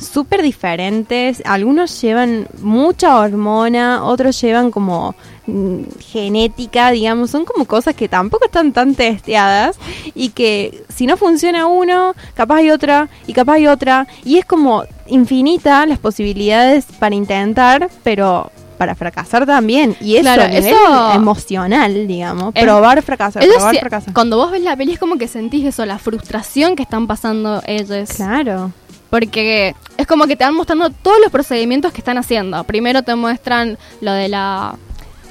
súper 0.00 0.42
diferentes. 0.42 1.42
Algunos 1.44 2.00
llevan 2.00 2.46
mucha 2.62 3.16
hormona, 3.18 4.04
otros 4.04 4.40
llevan 4.40 4.70
como 4.70 5.14
mm, 5.46 5.82
genética, 6.00 6.90
digamos, 6.90 7.30
son 7.30 7.44
como 7.44 7.64
cosas 7.64 7.94
que 7.94 8.08
tampoco 8.08 8.46
están 8.46 8.72
tan 8.72 8.94
testeadas 8.94 9.78
y 10.14 10.30
que 10.30 10.82
si 10.94 11.06
no 11.06 11.16
funciona 11.16 11.66
uno, 11.66 12.14
capaz 12.34 12.56
hay 12.56 12.70
otra 12.70 13.08
y 13.26 13.32
capaz 13.32 13.54
hay 13.54 13.66
otra 13.66 14.06
y 14.24 14.38
es 14.38 14.44
como 14.44 14.84
infinita 15.06 15.84
las 15.86 15.98
posibilidades 15.98 16.86
para 16.98 17.14
intentar, 17.14 17.88
pero 18.02 18.50
para 18.78 18.94
fracasar 18.94 19.44
también 19.44 19.94
y 20.00 20.14
eso 20.16 20.22
Claro, 20.22 20.42
eso- 20.44 21.12
emocional, 21.14 22.06
digamos, 22.06 22.52
Es- 22.54 22.62
probar 22.64 23.02
fracasar, 23.02 23.42
probar 23.46 23.76
fracasar. 23.76 24.14
cuando 24.14 24.38
vos 24.38 24.50
ves 24.50 24.62
la 24.62 24.74
peli 24.74 24.92
es 24.92 24.98
como 24.98 25.18
que 25.18 25.28
sentís 25.28 25.66
eso, 25.66 25.84
la 25.84 25.98
frustración 25.98 26.76
que 26.76 26.82
están 26.84 27.06
pasando 27.06 27.62
ellos. 27.66 28.08
Claro. 28.16 28.72
Porque 29.10 29.74
es 29.96 30.06
como 30.06 30.26
que 30.26 30.36
te 30.36 30.44
van 30.44 30.54
mostrando 30.54 30.90
todos 30.90 31.18
los 31.22 31.30
procedimientos 31.32 31.92
que 31.92 31.98
están 32.00 32.16
haciendo. 32.18 32.62
Primero 32.64 33.02
te 33.02 33.14
muestran 33.16 33.76
lo 34.00 34.12
de 34.12 34.28
la 34.28 34.76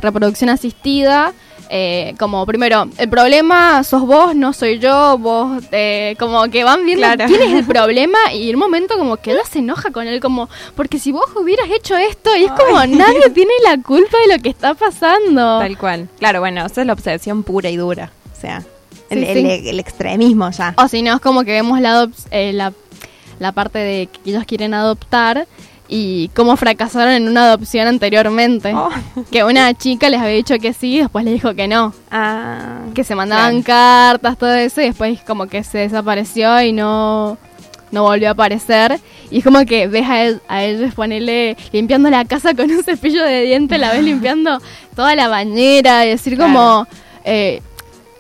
reproducción 0.02 0.50
asistida. 0.50 1.34
eh, 1.72 2.16
como 2.18 2.48
primero, 2.48 2.90
el 2.98 3.10
problema 3.10 3.84
sos 3.84 4.02
vos, 4.02 4.34
no 4.36 4.54
soy 4.54 4.80
yo, 4.80 5.20
vos, 5.20 5.62
eh, 5.72 6.16
como 6.18 6.42
que 6.50 6.64
van 6.64 6.84
viendo 6.84 7.06
Claro. 7.06 7.26
quién 7.28 7.44
es 7.44 7.54
el 7.54 7.64
problema 7.68 8.18
y 8.34 8.50
en 8.50 8.56
un 8.56 8.60
momento 8.62 8.98
como 8.98 9.18
que 9.18 9.34
ella 9.34 9.44
se 9.48 9.60
enoja 9.60 9.92
con 9.92 10.08
él, 10.08 10.20
como, 10.20 10.50
porque 10.76 10.98
si 10.98 11.12
vos 11.12 11.26
hubieras 11.36 11.68
hecho 11.70 11.96
esto, 11.96 12.36
y 12.36 12.46
es 12.46 12.52
como, 12.54 12.84
nadie 12.88 13.30
tiene 13.36 13.52
la 13.64 13.78
culpa 13.84 14.18
de 14.28 14.36
lo 14.36 14.42
que 14.42 14.50
está 14.50 14.74
pasando. 14.74 15.60
Tal 15.60 15.78
cual. 15.78 16.10
Claro, 16.18 16.40
bueno, 16.40 16.66
esa 16.66 16.82
es 16.82 16.88
la 16.88 16.94
obsesión 16.94 17.44
pura 17.44 17.70
y 17.70 17.78
dura. 17.78 18.12
O 18.36 18.42
sea, 18.42 18.64
el, 19.12 19.20
Sí, 19.26 19.30
el- 19.30 19.62
sí. 19.62 19.70
el 19.70 19.80
extremismo 19.80 20.50
ya. 20.50 20.74
O 20.76 20.88
si 20.88 21.04
no, 21.04 21.14
es 21.14 21.22
como 21.22 21.44
que 21.44 21.52
vemos 21.52 21.80
la, 21.82 22.10
eh, 22.32 22.52
la, 22.52 22.74
la 23.40 23.52
parte 23.52 23.80
de 23.80 24.08
que 24.08 24.30
ellos 24.32 24.44
quieren 24.46 24.74
adoptar 24.74 25.48
y 25.88 26.30
cómo 26.36 26.56
fracasaron 26.56 27.14
en 27.14 27.28
una 27.28 27.46
adopción 27.46 27.88
anteriormente. 27.88 28.74
Oh. 28.76 28.90
Que 29.32 29.44
una 29.44 29.74
chica 29.74 30.08
les 30.10 30.22
había 30.22 30.36
dicho 30.36 30.56
que 30.60 30.72
sí 30.74 30.96
y 30.96 31.00
después 31.00 31.26
les 31.26 31.34
dijo 31.34 31.56
que 31.56 31.68
no. 31.68 31.94
Ah, 32.12 32.82
Que 32.94 33.04
se 33.04 33.16
mandaban 33.16 33.64
cartas, 33.64 34.38
todo 34.38 34.54
eso, 34.54 34.82
y 34.82 34.86
después 34.86 35.20
como 35.22 35.48
que 35.48 35.64
se 35.64 35.80
desapareció 35.80 36.62
y 36.62 36.74
no, 36.74 37.38
no 37.92 38.04
volvió 38.04 38.28
a 38.28 38.32
aparecer. 38.32 39.00
Y 39.32 39.40
es 39.40 39.44
como 39.44 39.66
que 39.66 39.88
ves 39.88 40.08
a, 40.08 40.24
él, 40.24 40.42
a 40.48 40.64
ellos 40.64 40.94
ponerle 40.94 41.58
limpiando 41.72 42.10
la 42.12 42.24
casa 42.26 42.54
con 42.54 42.70
un 42.70 42.84
cepillo 42.84 43.24
de 43.24 43.44
dientes, 43.44 43.80
la 43.80 43.92
ves 43.92 44.04
limpiando 44.12 44.60
toda 44.96 45.16
la 45.16 45.28
bañera, 45.28 46.06
y 46.06 46.10
decir 46.10 46.38
como... 46.38 46.88
eh, 47.24 47.62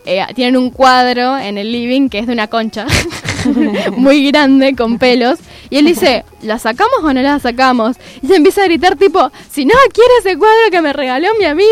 eh, 0.05 0.25
tienen 0.33 0.57
un 0.57 0.71
cuadro 0.71 1.37
en 1.37 1.57
el 1.59 1.71
living 1.71 2.09
que 2.09 2.19
es 2.19 2.25
de 2.25 2.33
una 2.33 2.47
concha 2.47 2.87
muy 3.97 4.31
grande 4.31 4.75
con 4.75 4.97
pelos 4.97 5.39
y 5.69 5.77
él 5.77 5.85
dice 5.85 6.23
¿la 6.41 6.57
sacamos 6.59 6.99
o 7.03 7.13
no 7.13 7.21
la 7.21 7.39
sacamos? 7.39 7.97
y 8.21 8.27
se 8.27 8.35
empieza 8.35 8.61
a 8.61 8.65
gritar 8.65 8.95
tipo 8.95 9.31
si 9.51 9.65
no 9.65 9.73
quiere 9.93 10.09
ese 10.19 10.37
cuadro 10.37 10.57
que 10.71 10.81
me 10.81 10.93
regaló 10.93 11.27
mi 11.37 11.45
amiga 11.45 11.67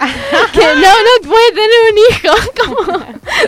que 0.52 0.60
no 0.60 0.80
no 0.80 1.28
puede 1.28 1.52
tener 1.52 1.80
un 1.92 1.98
hijo 1.98 2.34
como 2.66 2.98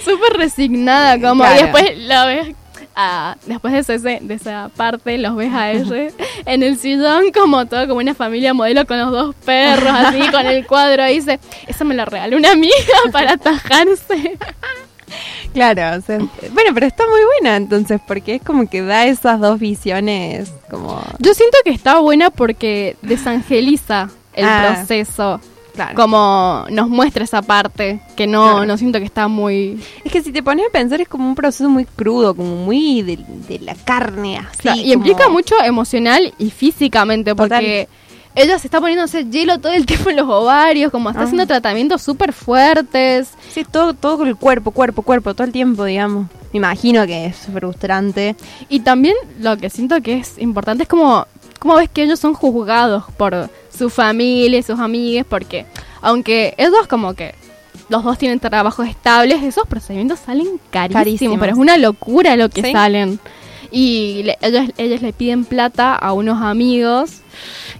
súper 0.05 0.37
resignada 0.39 1.21
como 1.21 1.45
y 1.45 1.47
Claro. 1.47 1.63
después 1.63 1.99
la 1.99 2.27
ves 2.27 2.55
a- 2.97 3.37
después 3.47 3.73
de, 3.87 3.95
ese- 3.95 4.19
de 4.23 4.35
esa 4.35 4.69
parte 4.77 5.19
los 5.19 5.35
ves 5.35 5.53
a 5.53 5.73
ellos 5.73 6.13
en 6.47 6.63
el 6.63 6.79
sillón 6.79 7.33
como 7.33 7.67
todo 7.67 7.89
como 7.89 7.99
una 7.99 8.15
familia 8.15 8.55
modelo 8.55 8.87
con 8.87 8.99
los 9.01 9.11
dos 9.11 9.35
perros 9.45 9.89
así 9.93 10.21
con 10.31 10.47
el 10.47 10.65
cuadro 10.67 11.03
ahí 11.03 11.17
dice 11.19 11.41
eso 11.67 11.85
me 11.85 11.95
lo 11.97 12.05
regaló 12.05 12.37
una 12.37 12.53
amiga 12.53 12.75
para 13.11 13.33
atajarse 13.33 14.39
claro. 15.53 15.99
o 15.99 16.01
sea, 16.03 16.19
bueno, 16.19 16.71
pero 16.75 16.87
está 16.87 17.05
muy 17.09 17.21
buena 17.39 17.57
entonces, 17.57 18.01
porque 18.07 18.37
es 18.37 18.43
como 18.43 18.69
que 18.69 18.83
da 18.83 19.07
esas 19.07 19.41
dos 19.41 19.59
visiones 19.61 20.53
como... 20.71 21.03
yo 21.19 21.35
siento 21.35 21.57
que 21.65 21.71
está 21.71 21.99
buena 22.01 22.31
porque 22.31 22.97
desangeliza 23.03 24.09
el 24.35 24.45
Ah, 24.47 24.75
proceso 24.77 25.41
Claro. 25.75 25.97
como 25.97 26.67
nos 26.71 26.89
muestra 26.89 27.25
esa 27.25 27.43
parte 27.43 27.99
que 28.15 28.29
no 28.29 28.45
Claro. 28.53 28.65
no 28.67 28.77
siento 28.79 29.01
que 29.01 29.05
está 29.07 29.27
muy 29.27 29.83
Es 30.05 30.13
que 30.13 30.23
si 30.23 30.31
te 30.31 30.41
pones 30.41 30.65
a 30.69 30.71
pensar 30.71 31.01
es 31.01 31.09
como 31.09 31.27
un 31.29 31.35
proceso 31.35 31.69
muy 31.69 31.85
crudo, 31.85 32.33
como 32.37 32.55
muy 32.65 33.03
de, 33.03 33.19
de 33.49 33.59
la 33.59 33.75
carne 33.75 34.39
así. 34.39 34.59
Claro, 34.59 34.79
y 34.79 34.83
como- 34.83 34.95
implica 34.95 35.29
mucho 35.29 35.57
emocional 35.65 36.33
y 36.39 36.51
físicamente 36.51 37.35
Total. 37.35 37.89
Ella 38.35 38.59
se 38.59 38.67
está 38.67 38.81
poniéndose 38.81 39.25
hielo 39.31 39.59
todo 39.59 39.73
el 39.73 39.87
tiempo 39.87 40.11
en 40.11 40.17
los 40.17 40.29
ovarios, 40.29 40.91
como 40.91 41.11
está 41.11 41.23
Ah. 41.23 41.25
haciendo 41.25 41.47
tratamientos 41.47 42.03
súper 42.03 42.33
fuertes. 42.33 43.29
Sí, 43.51 43.65
todo, 43.65 43.95
todo 43.95 44.19
con 44.19 44.29
el 44.29 44.37
cuerpo, 44.37 44.71
cuerpo, 44.71 45.03
cuerpo, 45.03 45.35
todo 45.35 45.47
el 45.47 45.53
tiempo, 45.53 45.85
digamos. 45.85 46.27
Me 46.53 46.59
imagino 46.59 47.07
que 47.07 47.27
es 47.27 47.37
frustrante. 47.53 48.37
Y 48.69 48.81
también 48.81 49.15
lo 49.41 49.57
que 49.57 49.71
siento 49.71 50.01
que 50.03 50.19
es 50.19 50.39
importante 50.39 50.85
es 50.85 50.89
como, 50.89 51.27
como 51.59 51.77
ves 51.77 51.89
que 51.89 52.03
ellos 52.05 52.21
son 52.21 52.35
juzgados 52.35 53.05
por 53.17 53.51
su 53.77 53.91
familia 53.91 54.59
y 54.59 54.63
sus 54.63 54.79
amigues, 54.79 55.25
porque 55.29 55.67
aunque 56.01 56.55
ellos 56.59 56.87
como 56.89 57.15
que 57.15 57.35
los 57.89 58.05
dos 58.05 58.17
tienen 58.19 58.39
trabajos 58.41 58.87
estables, 58.89 59.43
esos 59.43 59.67
procedimientos 59.67 60.21
salen 60.21 60.47
carísimos, 60.71 61.01
Carísimos. 61.05 61.39
pero 61.41 61.53
es 61.53 61.59
una 61.59 61.77
locura 61.77 62.37
lo 62.37 62.49
que 62.49 62.63
Sí. 62.63 62.73
salen. 62.73 63.19
Y 63.71 64.23
le- 64.25 64.39
ellos, 64.41 64.67
ellos 64.79 65.03
le 65.03 65.13
piden 65.13 65.45
plata 65.45 65.95
a 65.97 66.13
unos 66.13 66.41
amigos 66.41 67.21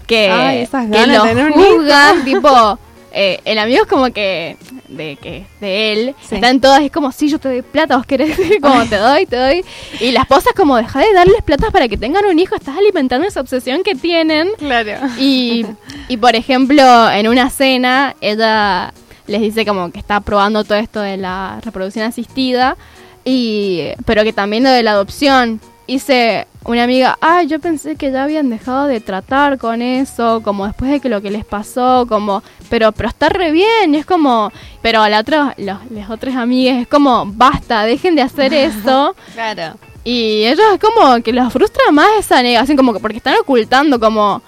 que, 0.07 0.31
Ay, 0.31 0.59
esas 0.63 0.87
que 0.87 0.93
ganas 0.97 1.25
de 1.35 1.45
un 1.45 2.25
tipo, 2.25 2.79
eh, 3.13 3.41
el 3.45 3.59
amigo 3.59 3.83
es 3.83 3.89
como 3.89 4.05
que 4.13 4.57
de 4.89 5.17
que 5.17 5.47
de 5.61 5.93
él 5.93 6.15
Sí. 6.29 6.35
están 6.37 6.61
todas 6.61 6.83
es 6.83 6.91
como 6.93 7.11
sí 7.11 7.29
yo 7.29 7.39
te 7.39 7.49
doy 7.49 7.63
plata 7.63 7.97
vos 7.97 8.07
querés 8.07 8.37
como 8.63 8.85
te 8.87 8.97
doy 8.97 9.27
te 9.27 9.37
doy 9.37 9.65
y 10.01 10.11
la 10.13 10.21
esposa 10.23 10.51
es 10.51 10.57
como 10.57 10.77
deja 10.77 11.01
de 11.01 11.13
darles 11.13 11.43
plata 11.43 11.71
para 11.71 11.89
que 11.89 11.97
tengan 11.97 12.25
un 12.27 12.39
hijo 12.39 12.55
estás 12.55 12.77
alimentando 12.77 13.27
esa 13.27 13.41
obsesión 13.41 13.83
que 13.83 13.95
tienen 13.95 14.49
Claro. 14.59 14.93
y, 15.19 15.65
y 16.09 16.17
por 16.19 16.35
ejemplo 16.37 17.11
en 17.11 17.27
una 17.29 17.51
cena 17.51 18.15
ella 18.21 18.93
les 19.27 19.41
dice 19.41 19.65
como 19.65 19.91
que 19.91 19.99
está 19.99 20.21
probando 20.21 20.63
todo 20.65 20.79
esto 20.79 21.01
de 21.01 21.17
la 21.17 21.59
reproducción 21.65 22.05
asistida 22.07 22.77
y 23.25 23.89
pero 24.05 24.23
que 24.23 24.33
también 24.33 24.65
lo 24.65 24.71
de 24.71 24.83
la 24.83 24.93
adopción 24.93 25.61
hice 25.87 26.47
una 26.65 26.85
amiga, 26.85 27.19
ah, 27.21 27.43
yo 27.43 27.61
pensé 27.61 27.97
que 27.97 28.11
ya 28.11 28.25
habían 28.25 28.49
dejado 28.49 28.87
de 28.87 29.01
tratar 29.01 29.59
con 29.59 29.83
eso, 29.83 30.41
como 30.43 30.67
después 30.67 30.91
de 30.91 31.01
que 31.01 31.09
lo 31.11 31.21
que 31.21 31.31
les 31.31 31.45
pasó, 31.45 32.07
como, 32.09 32.43
pero, 32.71 32.93
pero 32.93 33.09
está 33.09 33.29
re 33.29 33.51
bien, 33.51 33.95
y 33.95 33.99
es 33.99 34.07
como, 34.07 34.51
pero 34.81 35.03
a 35.03 35.09
la 35.11 35.21
otra, 35.21 35.55
los, 35.59 35.79
las 35.91 36.09
otras 36.11 36.37
amigas 36.37 36.79
es 36.81 36.89
como, 36.89 37.25
basta, 37.27 37.83
dejen 37.85 38.15
de 38.17 38.23
hacer 38.23 38.55
eso, 38.55 39.15
Claro. 39.35 39.77
y 40.05 40.45
ellos 40.45 40.65
es 40.73 40.81
como 40.81 41.23
que 41.23 41.33
los 41.35 41.53
frustra 41.53 41.91
más 41.93 42.09
esa 42.19 42.43
negación, 42.43 42.77
como 42.79 42.95
que 42.95 43.01
porque 43.01 43.19
están 43.19 43.35
ocultando, 43.41 44.01
como, 44.01 44.41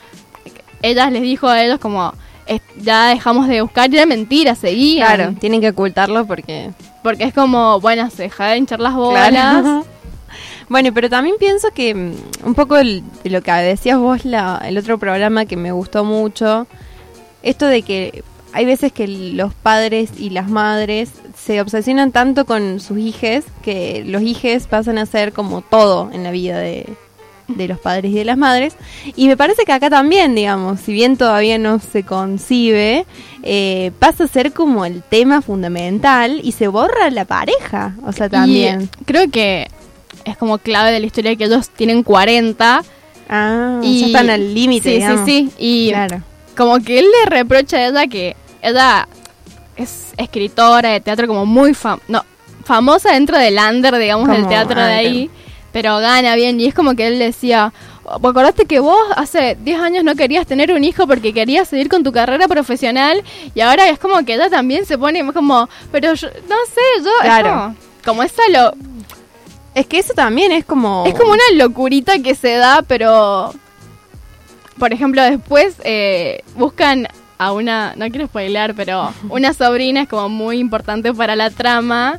ellas 0.83 1.13
les 1.13 1.23
dijo 1.23 1.49
a 1.49 1.63
ellos 1.63 1.79
como, 1.79 2.13
"Es- 2.47 2.61
ya 2.79 3.09
dejamos 3.09 3.47
de 3.49 3.61
buscar, 3.61 3.93
y 3.93 3.97
era 3.97 4.07
mentira, 4.07 4.55
seguían. 4.55 5.17
Claro, 5.17 5.35
tienen 5.39 5.61
que 5.61 5.71
ocultarlo 5.71 6.27
porque... 6.27 6.71
Porque 7.03 7.25
es 7.25 7.35
como, 7.35 7.79
bueno, 7.81 8.09
se 8.11 8.25
deja 8.25 8.49
de 8.49 8.59
hinchar 8.59 8.81
las 8.81 8.95
bolas. 8.95 9.29
Claro. 9.29 9.85
Bueno, 10.69 10.91
pero 10.93 11.09
también 11.09 11.37
pienso 11.39 11.69
que 11.75 11.95
mm, 11.95 12.13
un 12.45 12.55
poco 12.55 12.77
el- 12.77 13.03
de 13.23 13.31
lo 13.31 13.43
que 13.43 13.53
decías 13.53 13.99
vos 13.99 14.25
la, 14.25 14.63
el 14.67 14.77
otro 14.79 14.99
programa 14.99 15.45
que 15.47 15.57
me 15.57 15.73
gustó 15.73 16.05
mucho, 16.05 16.67
esto 17.43 17.67
de 17.67 17.83
que 17.83 18.25
hay 18.53 18.65
veces 18.65 18.93
que 18.93 19.07
los 19.07 19.53
padres 19.55 20.11
y 20.19 20.31
las 20.31 20.49
madres 20.49 21.11
se 21.37 21.61
obsesionan 21.61 22.11
tanto 22.11 22.47
con 22.47 22.81
sus 22.81 22.99
hijes 22.99 23.45
que 23.63 24.03
los 24.07 24.23
hijes 24.23 24.67
pasan 24.67 24.99
a 24.99 25.07
ser 25.07 25.33
como 25.33 25.61
todo 25.61 26.11
en 26.13 26.25
la 26.25 26.31
vida 26.31 26.59
de, 26.59 26.87
de 27.49 27.69
los 27.69 27.79
padres 27.79 28.11
y 28.13 28.15
de 28.15 28.25
las 28.25 28.39
madres. 28.39 28.75
Y 29.15 29.29
me 29.29 29.37
parece 29.37 29.65
que 29.65 29.73
acá 29.73 29.91
también, 29.91 30.35
digamos, 30.35 30.81
si 30.81 30.93
bien 30.95 31.17
todavía 31.19 31.59
no 31.59 31.79
se 31.79 32.03
concibe, 32.05 33.05
eh, 33.43 33.93
pasa 33.99 34.25
a 34.25 34.29
ser 34.29 34.53
como 34.53 34.85
el 34.87 35.03
tema 35.03 35.43
fundamental 35.43 36.41
y 36.43 36.53
se 36.53 36.67
borra 36.69 37.11
la 37.11 37.27
pareja. 37.27 37.95
O 38.07 38.13
sea, 38.13 38.29
también. 38.29 38.89
Y 39.01 39.05
creo 39.05 39.31
que 39.31 39.69
es 40.27 40.37
como 40.37 40.59
clave 40.59 40.91
de 40.93 41.01
la 41.01 41.07
historia 41.07 41.35
que 41.37 41.45
ellos 41.45 41.71
tienen 41.71 42.03
40. 42.03 42.83
Ah, 43.29 43.81
y 43.83 44.01
ya 44.01 44.07
están 44.07 44.29
al 44.31 44.55
límite, 44.55 44.89
Sí, 44.91 44.95
digamos. 44.97 45.25
sí, 45.25 45.51
sí. 45.51 45.55
Y 45.59 45.89
Claro. 45.91 46.23
como 46.57 46.79
que 46.81 46.99
él 46.99 47.07
le 47.25 47.31
reprocha 47.31 47.79
a 47.79 47.87
ella 47.89 48.07
que 48.07 48.37
ella 48.63 49.09
es 49.77 50.13
escritora 50.17 50.91
de 50.91 51.01
teatro 51.01 51.27
como 51.27 51.45
muy 51.47 51.75
fam 51.75 51.99
no, 52.09 52.25
famosa 52.65 53.13
dentro 53.13 53.39
del 53.39 53.57
under, 53.59 53.97
digamos, 53.99 54.29
del 54.29 54.47
teatro 54.49 54.81
de 54.81 54.93
ahí. 54.93 55.31
Pero 55.73 55.99
gana 55.99 56.35
bien. 56.37 56.59
Y 56.61 56.67
es 56.67 56.75
como 56.75 56.95
que 56.95 57.07
él 57.07 57.19
decía... 57.19 57.73
"¿Vos 58.21 58.31
acordaste 58.31 58.65
que 58.67 58.79
vos 58.79 58.97
hace 59.17 59.57
10 59.63 59.81
años 59.81 60.05
no 60.05 60.15
querías 60.15 60.47
tener 60.47 60.71
un 60.73 60.85
hijo 60.85 61.07
porque 61.09 61.33
querías 61.35 61.69
seguir 61.69 61.89
con 61.89 62.03
tu 62.05 62.13
carrera 62.13 62.47
profesional? 62.49 63.23
Y 63.55 63.61
ahora 63.61 63.89
es 63.89 63.99
como 63.99 64.25
que 64.25 64.35
ella 64.35 64.49
también 64.49 64.87
se 64.87 64.97
pone 64.97 65.25
como... 65.33 65.69
Pero 65.93 66.15
yo, 66.15 66.29
no 66.49 66.57
sé, 66.73 67.03
yo... 67.05 67.11
es 67.19 67.25
Claro. 67.25 67.51
como, 67.51 67.75
como 68.05 68.23
esa 68.23 68.43
lo, 68.51 68.73
Es 69.77 69.87
que 69.87 69.99
eso 69.99 70.15
también 70.15 70.53
es 70.53 70.65
como... 70.65 71.05
es 71.07 71.13
como 71.13 71.33
una 71.33 71.43
locurita 71.55 72.19
que 72.21 72.35
se 72.35 72.55
da, 72.55 72.81
pero. 72.81 73.53
Por 74.79 74.95
ejemplo, 74.95 75.23
después 75.23 75.77
eh, 75.85 76.43
buscan 76.55 77.07
a 77.37 77.53
una. 77.53 77.95
No 77.95 78.09
quiero 78.09 78.27
spoiler, 78.27 78.75
pero 78.75 79.13
una 79.29 79.53
sobrina 79.53 80.01
es 80.01 80.09
como 80.09 80.31
muy 80.31 80.61
importante 80.61 81.13
para 81.13 81.37
la 81.37 81.51
trama. 81.51 82.19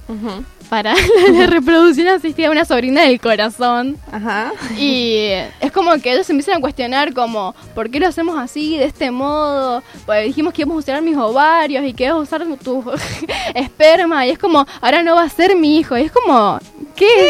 Para 0.69 0.95
la 1.31 1.47
reproducción 1.47 2.07
asistida, 2.09 2.51
una 2.51 2.65
sobrina 2.65 3.03
del 3.03 3.21
corazón. 3.21 3.97
Ajá. 4.11 4.51
Y 4.77 5.29
es 5.61 5.71
como 5.71 5.97
que 5.99 6.11
ellos 6.11 6.25
se 6.25 6.33
empiezan 6.33 6.57
a 6.57 6.61
cuestionar 6.61 7.13
como, 7.13 7.55
¿por 7.73 7.89
qué 7.89 7.99
lo 7.99 8.07
hacemos 8.07 8.37
así, 8.37 8.77
de 8.77 8.85
este 8.85 9.11
modo? 9.11 9.81
Pues 10.05 10.25
dijimos 10.25 10.53
que 10.53 10.63
íbamos 10.63 10.75
a 10.75 10.91
usar 10.91 11.01
mis 11.01 11.15
ovarios 11.15 11.85
y 11.85 11.93
que 11.93 12.05
ibas 12.05 12.17
a 12.17 12.19
usar 12.19 12.45
tu 12.63 12.83
esperma. 13.55 14.25
Y 14.25 14.31
es 14.31 14.39
como, 14.39 14.65
ahora 14.81 15.03
no 15.03 15.15
va 15.15 15.23
a 15.23 15.29
ser 15.29 15.55
mi 15.55 15.77
hijo. 15.77 15.97
Y 15.97 16.01
es 16.03 16.11
como, 16.11 16.59
¿qué? 16.95 17.29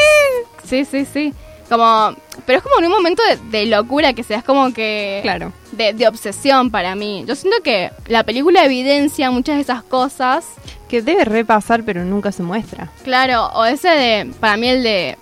Sí, 0.63 0.85
sí, 0.85 1.05
sí. 1.05 1.33
Como, 1.69 2.15
pero 2.45 2.59
es 2.59 2.63
como 2.63 2.79
en 2.79 2.85
un 2.85 2.91
momento 2.91 3.21
de, 3.23 3.37
de 3.57 3.65
locura 3.65 4.13
que 4.13 4.23
sea, 4.23 4.37
es 4.37 4.43
como 4.43 4.73
que... 4.73 5.19
Claro. 5.21 5.51
De, 5.73 5.93
de 5.93 6.07
obsesión 6.07 6.71
para 6.71 6.95
mí. 6.95 7.25
Yo 7.27 7.35
siento 7.35 7.61
que 7.61 7.91
la 8.07 8.23
película 8.23 8.63
evidencia 8.63 9.29
muchas 9.31 9.57
de 9.57 9.61
esas 9.61 9.83
cosas. 9.83 10.45
Que 10.89 11.01
debe 11.01 11.25
repasar, 11.25 11.83
pero 11.83 12.03
nunca 12.05 12.31
se 12.31 12.43
muestra. 12.43 12.89
Claro, 13.03 13.47
o 13.53 13.65
ese 13.65 13.89
de, 13.89 14.31
para 14.39 14.55
mí 14.57 14.67
el 14.69 14.83
de, 14.83 15.17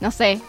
no 0.00 0.10
sé, 0.10 0.40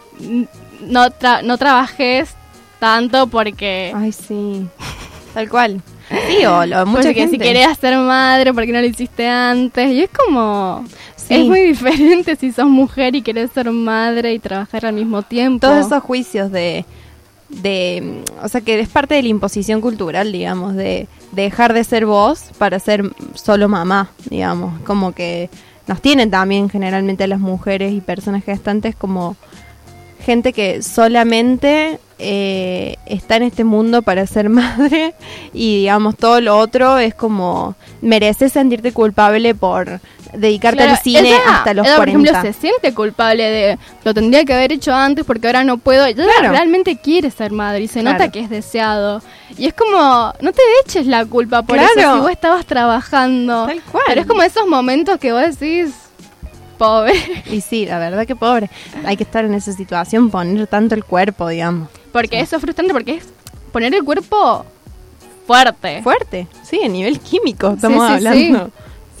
no, 0.80 1.06
tra- 1.10 1.42
no 1.42 1.56
trabajes 1.58 2.34
tanto 2.80 3.28
porque... 3.28 3.92
Ay, 3.94 4.12
sí. 4.12 4.66
Tal 5.34 5.48
cual. 5.48 5.80
Sí, 6.28 6.44
o 6.44 6.66
lo, 6.66 6.84
mucha 6.84 7.02
porque 7.04 7.14
gente. 7.14 7.36
si 7.36 7.38
querías 7.38 7.78
ser 7.78 7.96
madre, 7.96 8.52
¿por 8.52 8.66
qué 8.66 8.72
no 8.72 8.80
lo 8.80 8.86
hiciste 8.86 9.26
antes? 9.28 9.90
Y 9.92 10.02
es 10.02 10.10
como... 10.10 10.84
Sí. 11.16 11.34
Es 11.34 11.46
muy 11.46 11.60
diferente 11.60 12.34
si 12.36 12.50
sos 12.52 12.66
mujer 12.66 13.14
y 13.14 13.22
querés 13.22 13.52
ser 13.52 13.70
madre 13.70 14.34
y 14.34 14.38
trabajar 14.40 14.86
al 14.86 14.94
mismo 14.94 15.22
tiempo. 15.22 15.66
Todos 15.66 15.86
esos 15.86 16.02
juicios 16.02 16.50
de... 16.50 16.84
de, 17.52 18.22
o 18.42 18.48
sea, 18.48 18.60
que 18.60 18.78
es 18.80 18.88
parte 18.88 19.14
de 19.14 19.22
la 19.22 19.28
imposición 19.28 19.80
cultural, 19.80 20.32
digamos, 20.32 20.74
de, 20.74 21.06
de 21.32 21.42
dejar 21.42 21.72
de 21.72 21.84
ser 21.84 22.06
vos 22.06 22.44
para 22.58 22.78
ser 22.78 23.10
solo 23.34 23.68
mamá, 23.68 24.10
digamos, 24.30 24.80
como 24.82 25.12
que 25.12 25.50
nos 25.86 26.00
tienen 26.00 26.30
también 26.30 26.68
generalmente 26.70 27.26
las 27.26 27.40
mujeres 27.40 27.92
y 27.92 28.00
personas 28.00 28.44
gestantes 28.44 28.94
como 28.94 29.36
gente 30.24 30.52
que 30.52 30.82
solamente 30.82 31.98
eh, 32.18 32.96
está 33.06 33.36
en 33.36 33.42
este 33.42 33.64
mundo 33.64 34.02
para 34.02 34.26
ser 34.26 34.48
madre 34.48 35.14
y 35.52 35.78
digamos 35.80 36.16
todo 36.16 36.40
lo 36.40 36.56
otro 36.56 36.98
es 36.98 37.14
como 37.14 37.74
mereces 38.00 38.52
sentirte 38.52 38.92
culpable 38.92 39.54
por 39.54 40.00
dedicarte 40.32 40.78
Claro, 40.78 40.92
al 40.92 40.98
cine 40.98 41.28
ella- 41.28 41.38
hasta 41.58 41.74
los 41.74 41.86
ella, 41.86 41.96
40. 41.96 42.18
Por 42.20 42.28
ejemplo, 42.36 42.52
se 42.52 42.58
siente 42.60 42.94
culpable 42.94 43.42
de 43.44 43.78
lo 44.04 44.14
tendría 44.14 44.44
que 44.44 44.54
haber 44.54 44.72
hecho 44.72 44.92
antes 44.94 45.24
porque 45.24 45.46
ahora 45.46 45.64
no 45.64 45.78
puedo. 45.78 46.04
Ella 46.06 46.24
Claro. 46.24 46.50
realmente 46.52 46.96
quiere 46.96 47.30
ser 47.30 47.52
madre 47.52 47.80
y 47.82 47.88
se 47.88 48.00
Claro. 48.00 48.18
nota 48.18 48.30
que 48.32 48.40
es 48.40 48.50
deseado. 48.50 49.22
Y 49.58 49.66
es 49.66 49.74
como, 49.74 50.32
no 50.40 50.52
te 50.52 50.62
eches 50.84 51.06
la 51.06 51.24
culpa 51.26 51.62
por 51.62 51.78
eso 51.78 51.88
si 51.94 52.20
vos 52.20 52.30
estabas 52.30 52.64
trabajando. 52.66 53.66
Tal 53.66 53.82
cual. 53.82 54.04
Pero 54.06 54.20
es 54.22 54.26
como 54.26 54.42
esos 54.42 54.66
momentos 54.66 55.18
que 55.18 55.32
vos 55.32 55.42
decís, 55.58 55.92
pobre. 56.78 57.12
Y 57.50 57.60
sí, 57.60 57.84
la 57.86 57.98
verdad 57.98 58.26
que 58.26 58.34
pobre. 58.34 58.70
Hay 59.04 59.16
que 59.16 59.24
estar 59.24 59.44
en 59.44 59.54
esa 59.54 59.72
situación, 59.72 60.30
poner 60.30 60.66
tanto 60.66 60.94
el 60.94 61.04
cuerpo, 61.04 61.48
digamos. 61.48 61.88
Porque 62.12 62.40
eso 62.40 62.56
es 62.56 62.62
frustrante 62.62 62.92
porque 62.92 63.16
es 63.16 63.24
poner 63.72 63.94
el 63.94 64.02
cuerpo 64.04 64.64
fuerte. 65.46 66.02
Fuerte, 66.02 66.46
sí, 66.62 66.80
a 66.84 66.88
nivel 66.88 67.20
químico 67.20 67.68
Sí, 67.70 67.74
estamos 67.76 68.06
sí, 68.06 68.12
hablando. 68.14 68.70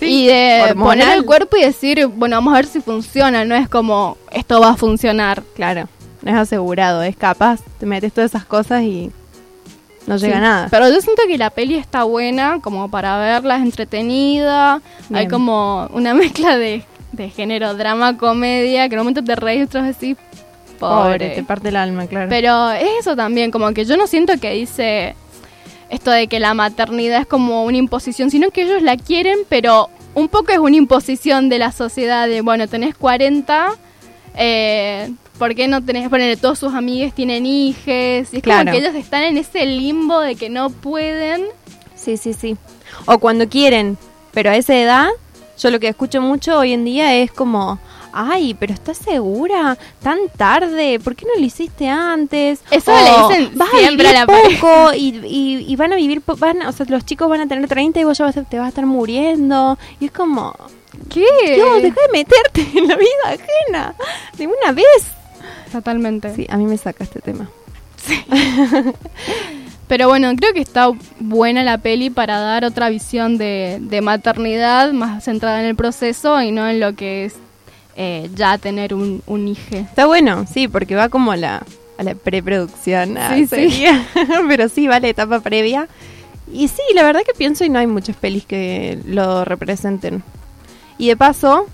Sí, 0.06 0.24
y 0.24 0.26
de 0.26 0.62
hormonal. 0.70 0.98
poner 0.98 1.18
el 1.18 1.24
cuerpo 1.24 1.56
y 1.56 1.62
decir, 1.62 2.06
bueno, 2.06 2.36
vamos 2.36 2.52
a 2.54 2.56
ver 2.56 2.66
si 2.66 2.80
funciona. 2.80 3.44
No 3.44 3.54
es 3.54 3.68
como, 3.68 4.16
esto 4.30 4.60
va 4.60 4.70
a 4.70 4.76
funcionar. 4.76 5.42
Claro, 5.54 5.88
no 6.22 6.30
es 6.30 6.36
asegurado, 6.36 7.02
es 7.02 7.16
capaz, 7.16 7.60
te 7.78 7.86
metes 7.86 8.12
todas 8.12 8.30
esas 8.30 8.44
cosas 8.44 8.82
y 8.82 9.10
no 10.06 10.16
llega 10.16 10.32
Sí. 10.34 10.38
a 10.38 10.40
nada. 10.40 10.68
Pero 10.70 10.88
yo 10.88 11.00
siento 11.00 11.22
que 11.26 11.38
la 11.38 11.50
peli 11.50 11.76
está 11.76 12.04
buena, 12.04 12.58
como 12.60 12.90
para 12.90 13.18
verla, 13.18 13.56
es 13.56 13.62
entretenida. 13.62 14.80
Hay 15.12 15.28
como 15.28 15.88
una 15.92 16.12
mezcla 16.14 16.56
de, 16.58 16.84
de 17.12 17.30
género, 17.30 17.74
drama, 17.74 18.16
comedia, 18.18 18.88
que 18.88 18.94
en 18.94 19.00
un 19.00 19.04
momento 19.06 19.22
te 19.24 19.36
reís 19.36 19.60
y 19.60 19.64
otros 19.64 19.84
decís, 19.86 20.16
pobre. 20.80 21.02
Pobre, 21.18 21.28
te 21.36 21.42
parte 21.44 21.68
el 21.68 21.76
alma, 21.76 22.06
claro. 22.06 22.28
Pero 22.28 22.70
es 22.72 22.88
eso 23.00 23.14
también, 23.14 23.50
como 23.52 23.72
que 23.72 23.84
yo 23.84 23.96
no 23.96 24.06
siento 24.08 24.32
que 24.40 24.50
dice 24.54 25.14
esto 25.92 26.10
de 26.10 26.26
que 26.26 26.40
la 26.40 26.54
maternidad 26.54 27.20
es 27.20 27.26
como 27.26 27.64
una 27.64 27.76
imposición, 27.76 28.30
sino 28.30 28.50
que 28.50 28.62
ellos 28.62 28.82
la 28.82 28.96
quieren, 28.96 29.38
pero 29.48 29.90
un 30.14 30.28
poco 30.28 30.50
es 30.50 30.58
una 30.58 30.76
imposición 30.76 31.48
de 31.48 31.58
la 31.58 31.70
sociedad 31.70 32.26
de, 32.26 32.40
bueno, 32.40 32.66
tenés 32.66 32.94
40, 32.96 33.70
eh, 34.36 35.12
¿por 35.38 35.54
qué 35.54 35.68
no 35.68 35.82
tenés, 35.84 36.08
poner 36.08 36.36
todos 36.38 36.58
sus 36.58 36.72
amigues 36.74 37.12
tienen 37.14 37.44
hijes? 37.46 38.32
Y 38.32 38.36
es 38.38 38.42
Claro. 38.42 38.70
como 38.70 38.72
que 38.72 38.78
ellos 38.86 38.94
están 38.94 39.22
en 39.24 39.36
ese 39.36 39.66
limbo 39.66 40.18
de 40.20 40.34
que 40.34 40.48
no 40.48 40.70
pueden. 40.70 41.44
Sí, 41.94 42.16
sí, 42.16 42.32
sí. 42.32 42.56
O 43.06 43.18
cuando 43.18 43.48
quieren, 43.48 43.98
pero 44.32 44.50
a 44.50 44.56
esa 44.56 44.74
edad, 44.76 45.08
yo 45.58 45.70
lo 45.70 45.78
que 45.78 45.88
escucho 45.88 46.20
mucho 46.22 46.58
hoy 46.58 46.72
en 46.72 46.84
día 46.84 47.14
es 47.16 47.30
como, 47.30 47.78
ay, 48.12 48.54
pero 48.54 48.72
¿estás 48.74 48.98
segura? 48.98 49.76
Tan 50.02 50.18
tarde, 50.36 51.00
¿por 51.00 51.16
qué 51.16 51.24
no 51.26 51.32
lo 51.38 51.44
hiciste 51.44 51.88
antes? 51.88 52.60
Eso 52.70 52.92
O, 52.92 52.96
le 53.30 53.34
dicen 53.38 53.58
vas 53.58 53.68
a 53.72 53.78
siempre 53.78 54.08
vivir 54.08 54.16
a 54.16 54.20
la 54.20 54.26
poco 54.26 54.94
y, 54.94 55.08
y, 55.26 55.64
y 55.68 55.76
van 55.76 55.92
a 55.92 55.96
vivir, 55.96 56.22
van, 56.38 56.62
o 56.62 56.72
sea, 56.72 56.86
los 56.88 57.04
chicos 57.04 57.28
van 57.28 57.40
a 57.40 57.48
tener 57.48 57.66
30 57.68 58.00
y 58.00 58.04
vos 58.04 58.18
ya 58.18 58.24
vas 58.24 58.36
a- 58.36 58.42
te 58.44 58.58
vas 58.58 58.66
a 58.66 58.68
estar 58.68 58.86
muriendo. 58.86 59.78
Y 60.00 60.06
es 60.06 60.10
como, 60.12 60.54
¿Qué? 61.08 61.24
Dios, 61.54 61.82
deja 61.82 61.96
de 62.06 62.12
meterte 62.12 62.66
en 62.78 62.88
la 62.88 62.96
vida 62.96 63.08
ajena 63.26 63.94
de 64.36 64.46
una 64.46 64.72
vez. 64.72 64.84
Totalmente. 65.72 66.34
Sí, 66.34 66.46
a 66.50 66.56
mí 66.58 66.64
me 66.66 66.76
saca 66.76 67.02
este 67.04 67.20
tema. 67.20 67.48
Pero 69.88 70.08
bueno, 70.08 70.32
creo 70.36 70.54
que 70.54 70.60
está 70.60 70.90
buena 71.18 71.62
la 71.64 71.78
peli 71.78 72.08
para 72.08 72.38
dar 72.40 72.64
otra 72.64 72.88
visión 72.88 73.36
de, 73.36 73.78
de 73.80 74.00
maternidad 74.00 74.92
más 74.92 75.24
centrada 75.24 75.60
en 75.60 75.66
el 75.66 75.76
proceso 75.76 76.40
y 76.40 76.50
no 76.50 76.66
en 76.68 76.80
lo 76.80 76.94
que 76.94 77.26
es 77.26 77.34
eh, 77.96 78.30
ya 78.34 78.58
tener 78.58 78.94
un, 78.94 79.22
un 79.26 79.48
hijo. 79.48 79.76
Está 79.76 80.06
bueno, 80.06 80.46
sí, 80.52 80.68
porque 80.68 80.94
va 80.94 81.08
como 81.08 81.32
a 81.32 81.36
la, 81.36 81.62
a 81.98 82.02
la 82.02 82.14
preproducción. 82.14 83.16
ah, 83.18 83.34
Sí, 83.36 83.46
sí. 83.46 83.84
Pero 84.48 84.68
sí, 84.68 84.86
va 84.86 84.96
a 84.96 85.00
la 85.00 85.08
etapa 85.08 85.40
previa. 85.40 85.88
Y 86.52 86.68
sí, 86.68 86.82
la 86.94 87.02
verdad 87.02 87.22
que 87.24 87.32
pienso 87.34 87.64
y 87.64 87.68
no 87.68 87.78
hay 87.78 87.86
muchas 87.86 88.16
pelis 88.16 88.44
que 88.44 88.98
lo 89.06 89.44
representen. 89.44 90.22
Y 90.98 91.08
de 91.08 91.16
paso, 91.16 91.66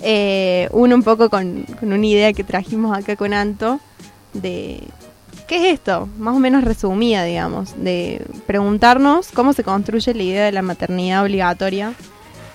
eh, 0.00 0.68
uno 0.72 0.94
un 0.94 1.02
poco 1.02 1.30
con, 1.30 1.64
con 1.78 1.92
una 1.92 2.06
idea 2.06 2.32
que 2.32 2.44
trajimos 2.44 2.96
acá 2.96 3.16
con 3.16 3.32
Anto 3.32 3.80
de... 4.32 4.82
¿Qué 5.46 5.56
es 5.68 5.74
esto? 5.74 6.10
Más 6.18 6.36
o 6.36 6.38
menos 6.38 6.62
resumida, 6.62 7.24
digamos, 7.24 7.72
de 7.82 8.20
preguntarnos 8.46 9.28
cómo 9.32 9.54
se 9.54 9.64
construye 9.64 10.12
la 10.12 10.22
idea 10.22 10.44
de 10.44 10.52
la 10.52 10.60
maternidad 10.60 11.22
obligatoria 11.22 11.94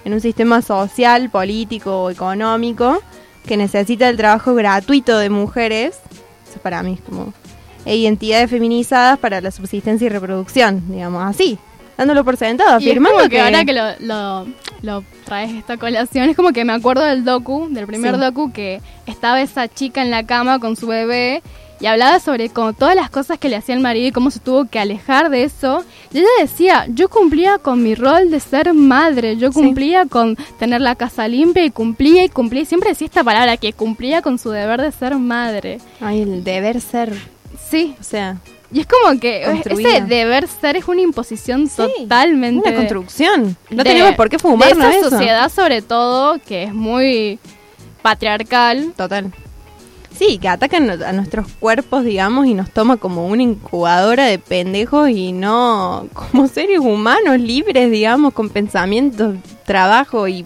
en 0.06 0.14
un 0.14 0.22
sistema 0.22 0.62
social, 0.62 1.30
político 1.30 2.04
o 2.04 2.10
económico 2.10 3.01
que 3.47 3.58
necesita 3.58 4.08
el 4.10 4.18
trabajo 4.18 4.54
gratuito 4.56 5.18
de 5.18 5.30
mujeres, 5.30 5.99
eso 6.49 6.60
para 6.62 6.82
mí 6.84 6.93
es 6.93 7.01
como, 7.01 7.34
e 7.86 7.95
identidades 7.97 8.49
feminizadas 8.49 9.20
para 9.20 9.41
la 9.41 9.51
subsistencia 9.51 10.06
y 10.06 10.10
reproducción, 10.10 10.82
digamos, 10.89 11.24
así, 11.26 11.58
dándolo 11.97 12.24
por 12.24 12.38
sentado, 12.38 12.76
afirmando 12.76 13.18
como 13.18 13.30
que, 13.30 13.41
ahora 13.41 13.66
que 13.66 13.74
lo, 13.74 13.84
lo, 13.99 14.47
lo 14.82 15.04
traes 15.26 15.54
esta 15.54 15.76
colación, 15.78 16.30
es 16.30 16.36
como 16.38 16.54
que 16.54 16.64
me 16.64 16.72
acuerdo 16.74 17.04
del 17.04 17.26
docu, 17.26 17.68
del 17.70 17.86
primer 17.86 18.16
Sí. 18.16 18.22
docu, 18.22 18.51
que 18.54 18.82
estaba 19.06 19.41
esa 19.41 19.68
chica 19.68 20.01
en 20.01 20.10
la 20.10 20.26
cama 20.26 20.60
con 20.60 20.76
su 20.78 20.88
bebé 20.88 21.43
y 21.84 21.88
hablaba 21.88 22.20
sobre 22.22 22.48
como 22.48 22.72
todas 22.72 22.96
las 22.96 23.10
cosas 23.10 23.38
que 23.38 23.50
le 23.50 23.58
hacía 23.58 23.76
el 23.76 23.82
marido 23.82 24.08
y 24.08 24.12
cómo 24.14 24.32
se 24.32 24.40
tuvo 24.40 24.64
que 24.66 24.80
alejar 24.80 25.30
de 25.30 25.44
eso. 25.44 25.84
Y 26.14 26.20
ella 26.20 26.28
decía, 26.40 26.86
yo 26.88 27.10
cumplía 27.10 27.58
con 27.58 27.84
mi 27.84 27.94
rol 27.94 28.32
de 28.32 28.40
ser 28.40 28.74
madre, 28.74 29.36
yo 29.36 29.50
Sí. 29.52 29.56
cumplía 29.56 30.06
con 30.06 30.38
tener 30.58 30.80
la 30.80 30.96
casa 30.96 31.28
limpia 31.28 31.66
y 31.66 31.72
cumplía 31.72 32.24
y 32.24 32.30
cumplía, 32.30 32.62
y 32.62 32.66
siempre 32.66 32.92
decía 32.92 33.06
esta 33.08 33.24
palabra, 33.24 33.58
que 33.58 33.74
cumplía 33.74 34.22
con 34.22 34.40
su 34.40 34.50
deber 34.50 34.82
de 34.82 34.94
ser 34.94 35.18
madre. 35.18 35.80
Ay, 36.00 36.22
el 36.22 36.44
deber 36.46 36.80
ser, 36.80 37.14
Sí, 37.70 37.96
o 38.00 38.04
sea, 38.04 38.38
y 38.72 38.80
es 38.80 38.88
como 38.88 39.20
que 39.20 39.44
Construida. 39.46 39.98
ese 39.98 40.02
deber 40.06 40.48
ser 40.48 40.78
es 40.78 40.88
una 40.88 41.02
imposición 41.02 41.68
Sí, 41.68 41.82
totalmente... 42.00 42.70
una 42.70 42.78
construcción. 42.78 43.58
No 43.70 43.84
de- 43.84 43.90
tenemos 43.90 44.16
por 44.16 44.30
qué 44.30 44.40
fumarnos 44.40 44.78
de 44.88 44.90
esa 44.98 45.08
eso. 45.08 45.10
sociedad 45.10 45.52
sobre 45.52 45.82
todo 45.82 46.40
que 46.48 46.64
es 46.64 46.74
muy 46.74 47.40
patriarcal 48.02 48.94
Total. 48.96 49.32
Sí, 50.26 50.38
que 50.38 50.47
atacan 50.47 50.89
a 50.89 51.11
nuestros 51.13 51.47
cuerpos, 51.59 52.03
digamos, 52.05 52.45
y 52.47 52.53
nos 52.53 52.69
toma 52.71 52.97
como 52.97 53.28
una 53.28 53.43
incubadora 53.43 54.26
de 54.26 54.39
pendejos 54.39 55.09
y 55.09 55.32
no 55.34 56.07
como 56.13 56.47
seres 56.47 56.80
humanos 56.80 57.39
libres, 57.39 57.91
digamos, 57.91 58.34
con 58.34 58.49
pensamientos, 58.49 59.36
trabajo 59.65 60.28
y 60.28 60.45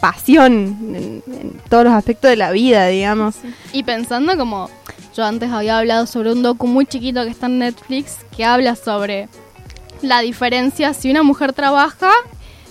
pasión 0.00 0.52
en, 0.94 1.22
en 1.26 1.52
todos 1.68 1.84
los 1.84 1.92
aspectos 1.92 2.30
de 2.30 2.36
la 2.36 2.50
vida, 2.52 2.86
digamos. 2.86 3.34
y 3.72 3.82
pensando 3.82 4.36
como 4.36 4.70
yo 5.16 5.24
antes 5.24 5.50
había 5.50 5.76
hablado 5.78 6.06
sobre 6.06 6.32
un 6.32 6.42
docu 6.42 6.66
muy 6.66 6.86
chiquito 6.86 7.22
que 7.24 7.30
está 7.30 7.46
en 7.46 7.58
Netflix 7.58 8.18
que 8.34 8.44
habla 8.44 8.76
sobre 8.76 9.28
la 10.02 10.20
diferencia 10.20 10.94
si 10.94 11.10
una 11.10 11.22
mujer 11.22 11.52
trabaja 11.52 12.10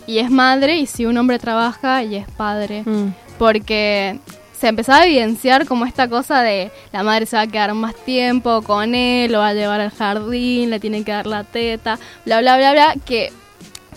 y 0.07 0.17
es 0.19 0.31
madre 0.31 0.77
y 0.79 0.87
si 0.87 1.05
un 1.05 1.17
hombre 1.17 1.37
trabaja 1.37 2.01
y 2.03 2.15
es 2.15 2.25
padre 2.31 2.81
Mm. 2.85 3.09
porque 3.37 4.19
se 4.59 4.67
empezaba 4.67 4.99
a 4.99 5.05
evidenciar 5.05 5.65
como 5.65 5.85
esta 5.85 6.09
cosa 6.09 6.41
de 6.41 6.71
la 6.91 7.03
madre 7.03 7.25
se 7.25 7.37
va 7.37 7.43
a 7.43 7.47
quedar 7.47 7.73
más 7.73 7.95
tiempo 7.95 8.61
con 8.61 8.93
él, 8.93 9.31
lo 9.31 9.39
va 9.39 9.49
a 9.49 9.53
llevar 9.53 9.79
al 9.79 9.91
jardín, 9.91 10.69
le 10.69 10.79
tienen 10.79 11.05
que 11.05 11.13
dar 11.13 11.27
la 11.27 11.45
teta, 11.45 11.97
bla, 12.25 12.41
bla, 12.41 12.57
bla, 12.57 12.73
bla, 12.73 12.95
que 13.05 13.31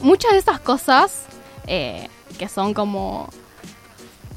muchas 0.02 0.32
de 0.32 0.38
esas 0.38 0.60
cosas 0.60 1.24
eh, 1.66 2.08
que 2.38 2.48
son 2.48 2.74
como, 2.74 3.28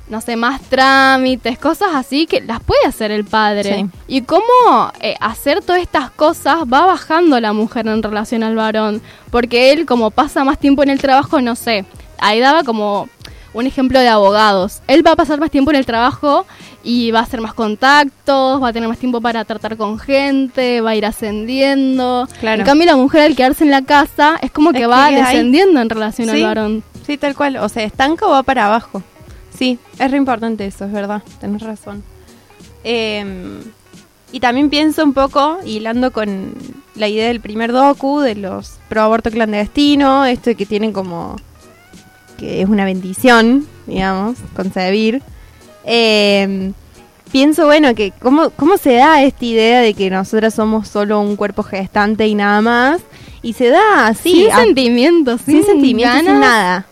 no 0.09 0.19
sé, 0.19 0.35
más 0.35 0.61
trámites, 0.61 1.59
cosas 1.59 1.89
así, 1.93 2.25
que 2.25 2.41
las 2.41 2.59
puede 2.59 2.87
hacer 2.87 3.11
el 3.11 3.23
padre. 3.23 3.75
Sí. 3.75 3.89
Y 4.07 4.21
cómo 4.23 4.91
eh, 5.01 5.15
hacer 5.19 5.63
todas 5.63 5.81
estas 5.81 6.09
cosas 6.09 6.57
va 6.71 6.87
bajando 6.87 7.39
la 7.39 7.53
mujer 7.53 7.87
en 7.87 8.01
relación 8.01 8.41
al 8.41 8.55
varón, 8.55 8.99
porque 9.29 9.71
él 9.71 9.85
como 9.85 10.09
pasa 10.09 10.43
más 10.43 10.57
tiempo 10.57 10.81
en 10.81 10.89
el 10.89 10.99
trabajo, 10.99 11.39
no 11.39 11.55
sé, 11.55 11.85
ahí 12.17 12.39
daba 12.39 12.63
como 12.63 13.09
un 13.55 13.65
ejemplo 13.65 13.99
de 13.99 14.09
abogados. 14.09 14.81
Él 14.87 15.05
va 15.05 15.11
a 15.11 15.15
pasar 15.15 15.39
más 15.39 15.49
tiempo 15.49 15.71
en 15.71 15.77
el 15.77 15.85
trabajo 15.85 16.45
y 16.83 17.11
va 17.11 17.19
a 17.19 17.23
hacer 17.23 17.39
más 17.41 17.53
contactos, 17.53 18.61
va 18.61 18.67
a 18.67 18.73
tener 18.73 18.89
más 18.89 18.97
tiempo 18.97 19.21
para 19.21 19.45
tratar 19.45 19.77
con 19.77 19.97
gente, 19.97 20.81
va 20.81 20.91
a 20.91 20.95
ir 20.95 21.05
ascendiendo. 21.05 22.27
Claro. 22.41 22.59
En 22.61 22.65
cambio, 22.65 22.85
la 22.85 22.95
mujer 22.97 23.21
al 23.21 23.35
quedarse 23.35 23.63
en 23.63 23.71
la 23.71 23.81
casa 23.81 24.37
es 24.41 24.51
como 24.51 24.73
que 24.73 24.85
va 24.85 25.09
descendiendo 25.09 25.79
en 25.81 25.89
relación 25.89 26.27
Sí. 26.29 26.35
al 26.35 26.43
varón. 26.43 26.83
Sí, 27.07 27.17
tal 27.17 27.33
cual. 27.35 27.57
O 27.57 27.69
sea, 27.69 27.83
estanca 27.83 28.25
o 28.27 28.31
va 28.31 28.43
para 28.43 28.65
abajo. 28.65 29.01
Sí, 29.57 29.79
es 29.99 30.11
re 30.11 30.17
importante 30.17 30.65
eso, 30.65 30.83
es 30.85 30.91
verdad. 30.91 31.23
Tenés 31.39 31.61
razón. 31.61 32.03
Eh, 32.83 33.61
y 34.33 34.39
también 34.41 34.69
pienso 34.69 35.03
un 35.03 35.13
poco, 35.13 35.59
hilando 35.65 36.11
con 36.11 36.53
la 36.95 37.07
idea 37.07 37.27
del 37.29 37.39
primer 37.39 37.71
docu, 37.71 38.19
de 38.19 38.35
los 38.35 38.73
pro 38.89 39.01
aborto 39.03 39.31
clandestino, 39.31 40.25
esto 40.25 40.49
de 40.49 40.55
que 40.55 40.65
tienen 40.65 40.91
como. 40.91 41.37
Que 42.37 42.61
es 42.61 42.69
una 42.69 42.85
bendición, 42.85 43.65
digamos, 43.87 44.37
concebir. 44.55 45.21
Eh, 45.85 46.71
pienso, 47.31 47.65
bueno, 47.65 47.93
que 47.95 48.11
cómo, 48.19 48.49
cómo 48.51 48.77
se 48.77 48.93
da 48.93 49.21
esta 49.23 49.45
idea 49.45 49.81
de 49.81 49.93
que 49.93 50.09
nosotras 50.09 50.53
somos 50.53 50.87
solo 50.87 51.19
un 51.21 51.35
cuerpo 51.35 51.63
gestante 51.63 52.27
y 52.27 52.35
nada 52.35 52.61
más. 52.61 53.01
Y 53.41 53.53
se 53.53 53.69
da 53.69 54.07
así. 54.07 54.31
sin 54.45 54.51
a- 54.51 54.57
sentimientos, 54.63 55.41
sin, 55.45 55.57
sin 55.57 55.65
sentimientos, 55.65 56.21
sin 56.25 56.39
nada. 56.39 56.87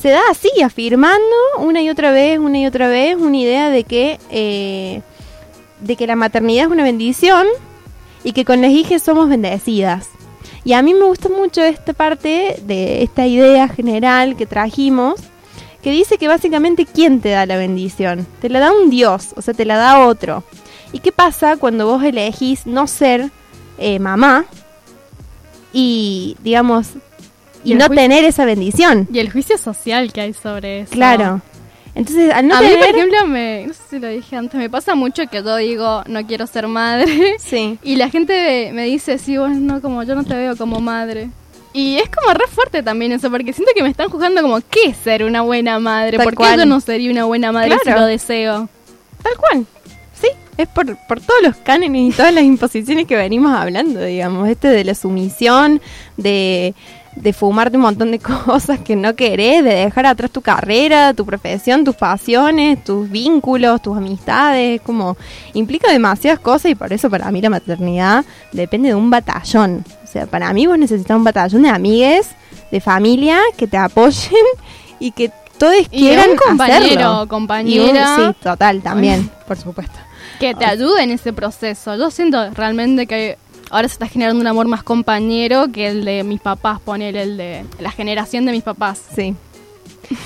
Se 0.00 0.10
da 0.10 0.20
así, 0.30 0.50
afirmando 0.62 1.18
una 1.60 1.80
y 1.80 1.88
otra 1.88 2.10
vez, 2.10 2.38
una 2.38 2.58
y 2.58 2.66
otra 2.66 2.88
vez, 2.88 3.16
una 3.16 3.38
idea 3.38 3.70
de 3.70 3.84
que, 3.84 4.18
eh, 4.30 5.00
de 5.80 5.96
que 5.96 6.06
la 6.06 6.14
maternidad 6.16 6.66
es 6.66 6.70
una 6.70 6.82
bendición 6.82 7.46
y 8.22 8.32
que 8.32 8.44
con 8.44 8.60
las 8.60 8.70
hijas 8.70 9.02
somos 9.02 9.30
bendecidas. 9.30 10.08
Y 10.64 10.72
a 10.72 10.82
mí 10.82 10.94
me 10.94 11.04
gusta 11.04 11.28
mucho 11.28 11.62
esta 11.62 11.92
parte 11.92 12.56
de 12.66 13.02
esta 13.02 13.26
idea 13.26 13.68
general 13.68 14.34
que 14.36 14.46
trajimos, 14.46 15.20
que 15.82 15.90
dice 15.90 16.16
que 16.16 16.26
básicamente 16.28 16.86
quién 16.86 17.20
te 17.20 17.28
da 17.30 17.44
la 17.44 17.56
bendición. 17.56 18.26
Te 18.40 18.48
la 18.48 18.60
da 18.60 18.72
un 18.72 18.88
Dios, 18.88 19.34
o 19.36 19.42
sea, 19.42 19.52
te 19.52 19.66
la 19.66 19.76
da 19.76 20.06
otro. 20.06 20.42
¿Y 20.92 21.00
qué 21.00 21.12
pasa 21.12 21.56
cuando 21.58 21.86
vos 21.86 22.02
elegís 22.02 22.66
no 22.66 22.86
ser 22.86 23.30
eh, 23.78 23.98
mamá 23.98 24.46
y, 25.72 26.36
digamos, 26.42 26.88
y, 27.64 27.74
no 27.74 27.86
juicio- 27.86 27.94
tener 28.02 28.24
esa 28.24 28.44
bendición? 28.44 29.08
Y 29.12 29.18
el 29.18 29.30
juicio 29.30 29.58
social 29.58 30.12
que 30.12 30.20
hay 30.22 30.32
sobre 30.32 30.80
eso. 30.80 30.92
Claro. 30.92 31.42
Entonces, 31.94 32.32
al 32.32 32.48
no 32.48 32.56
a 32.56 32.60
mí, 32.60 32.68
por 32.68 32.78
tener... 32.78 32.96
ejemplo, 32.96 33.26
me, 33.26 33.64
no 33.68 33.72
sé 33.74 33.80
si 33.88 33.98
lo 34.00 34.08
dije 34.08 34.36
antes, 34.36 34.58
me 34.58 34.68
pasa 34.68 34.94
mucho 34.94 35.22
que 35.30 35.42
yo 35.42 35.56
digo, 35.56 36.02
no 36.06 36.26
quiero 36.26 36.46
ser 36.46 36.66
madre. 36.66 37.36
Sí. 37.38 37.78
Y 37.82 37.96
la 37.96 38.10
gente 38.10 38.70
me 38.72 38.84
dice, 38.84 39.18
sí, 39.18 39.36
vos 39.36 39.50
no, 39.50 39.80
como 39.80 40.02
yo 40.02 40.14
no 40.14 40.24
te 40.24 40.34
veo 40.34 40.56
como 40.56 40.80
madre. 40.80 41.30
Y 41.72 41.96
es 41.96 42.08
como 42.08 42.32
re 42.34 42.46
fuerte 42.48 42.82
también 42.82 43.12
eso, 43.12 43.30
porque 43.30 43.52
siento 43.52 43.72
que 43.74 43.82
me 43.82 43.88
están 43.88 44.08
juzgando 44.08 44.40
como, 44.42 44.60
¿qué 44.70 44.86
es 44.90 44.96
ser 44.96 45.24
una 45.24 45.42
buena 45.42 45.78
madre? 45.78 46.16
Tal 46.16 46.24
¿Por 46.24 46.36
qué 46.36 46.56
yo 46.56 46.66
no 46.66 46.80
sería 46.80 47.10
una 47.10 47.24
buena 47.24 47.52
madre 47.52 47.74
si 47.74 47.80
Claro. 47.80 48.00
lo 48.02 48.06
deseo? 48.06 48.68
Tal 49.22 49.36
cual. 49.36 49.66
Sí, 50.20 50.28
es 50.56 50.68
por, 50.68 50.96
por 51.08 51.20
todos 51.20 51.42
los 51.42 51.56
cánones 51.56 52.14
y 52.14 52.16
todas 52.16 52.32
las 52.32 52.44
imposiciones 52.44 53.06
que 53.06 53.16
venimos 53.16 53.52
hablando, 53.52 54.00
digamos. 54.02 54.48
Este 54.48 54.68
de 54.68 54.84
la 54.84 54.94
sumisión, 54.94 55.80
de, 56.16 56.74
de 57.16 57.32
fumarte 57.32 57.76
un 57.76 57.82
montón 57.82 58.10
de 58.10 58.18
cosas 58.46 58.80
que 58.80 58.96
no 58.96 59.14
querés, 59.14 59.62
de 59.64 59.74
dejar 59.74 60.06
atrás 60.06 60.30
tu 60.30 60.40
carrera, 60.42 61.14
tu 61.14 61.24
profesión, 61.24 61.84
tus 61.84 61.94
pasiones, 61.96 62.82
tus 62.84 63.08
vínculos, 63.10 63.80
tus 63.82 63.96
amistades. 63.96 64.80
Como 64.80 65.16
implica 65.52 65.90
demasiadas 65.90 66.40
cosas 66.40 66.70
y 66.72 66.74
por 66.74 66.92
eso 66.92 67.08
para 67.10 67.30
mí 67.30 67.40
la 67.40 67.50
maternidad 67.50 68.24
depende 68.52 68.88
de 68.88 68.94
un 68.94 69.10
batallón. 69.10 69.84
O 70.02 70.06
sea, 70.06 70.26
para 70.26 70.52
mí 70.52 70.66
vos 70.66 70.78
necesitas 70.78 71.16
un 71.16 71.24
batallón 71.24 71.62
de 71.62 71.68
amigues, 71.70 72.28
de 72.70 72.80
familia 72.80 73.38
que 73.56 73.66
te 73.66 73.76
apoyen 73.76 74.44
y 74.98 75.10
que 75.12 75.30
todos 75.58 75.74
Y 75.78 75.84
quieran 76.00 76.30
un 76.30 76.36
compañero 76.36 76.84
hacerlo. 76.84 77.20
o 77.22 77.28
compañera. 77.28 77.84
Y 77.84 77.90
un- 78.22 78.32
sí, 78.32 78.36
total, 78.42 78.82
también, 78.82 79.30
por 79.46 79.56
supuesto. 79.56 79.94
que 80.40 80.52
te 80.54 80.64
ayude 80.64 81.04
en 81.04 81.10
ese 81.12 81.32
proceso. 81.32 81.94
Yo 81.96 82.10
siento 82.10 82.50
realmente 82.50 83.06
que 83.06 83.38
ahora 83.74 83.88
se 83.88 83.94
está 83.94 84.06
generando 84.08 84.40
un 84.40 84.46
amor 84.46 84.66
más 84.68 84.82
compañero 84.82 85.70
que 85.72 85.88
el 85.88 86.04
de 86.04 86.22
mis 86.24 86.40
papás, 86.40 86.80
poner 86.80 87.16
el 87.16 87.36
de 87.36 87.64
la 87.80 87.90
generación 87.90 88.44
de 88.46 88.52
mis 88.52 88.62
papás. 88.62 89.00
Sí. 89.14 89.34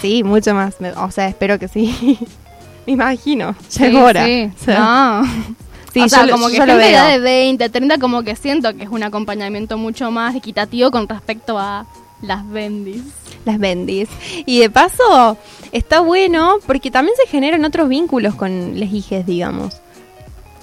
Sí, 0.01 0.23
mucho 0.25 0.55
más. 0.55 0.77
O 0.97 1.11
sea, 1.11 1.29
espero 1.29 1.59
que 1.59 1.69
sí. 1.69 2.19
Me 2.87 2.93
imagino. 2.95 3.55
Ya 3.71 3.91
Sí, 3.91 3.97
hora. 3.97 4.25
sí. 4.27 4.51
O 4.61 4.65
sea, 4.65 4.79
No. 4.79 5.25
sí, 5.93 6.01
o 6.01 6.09
sea, 6.09 6.25
lo- 6.27 6.33
como 6.33 6.49
que 6.49 6.57
yo 6.57 6.67
lo 6.67 6.73
gente 6.73 6.85
de 6.87 6.91
veo. 6.93 6.99
edad 7.05 7.11
de 7.13 7.19
20, 7.19 7.69
30, 7.69 7.99
como 7.99 8.23
que 8.23 8.35
siento 8.37 8.75
que 8.77 8.85
es 8.85 8.89
un 8.91 9.03
acompañamiento 9.03 9.77
mucho 9.79 10.11
más 10.11 10.35
equitativo 10.35 10.91
con 10.91 11.09
respecto 11.09 11.59
a 11.59 11.87
las 12.23 12.49
bendis. 12.51 13.03
Las 13.45 13.59
bendis. 13.59 14.09
Y 14.47 14.59
de 14.61 14.69
paso, 14.71 15.37
está 15.71 16.01
bueno 16.01 16.57
porque 16.67 16.91
también 16.91 17.17
se 17.23 17.29
generan 17.31 17.65
otros 17.65 17.89
vínculos 17.89 18.35
con 18.35 18.79
las 18.81 18.93
hijes, 18.93 19.25
digamos. 19.27 19.77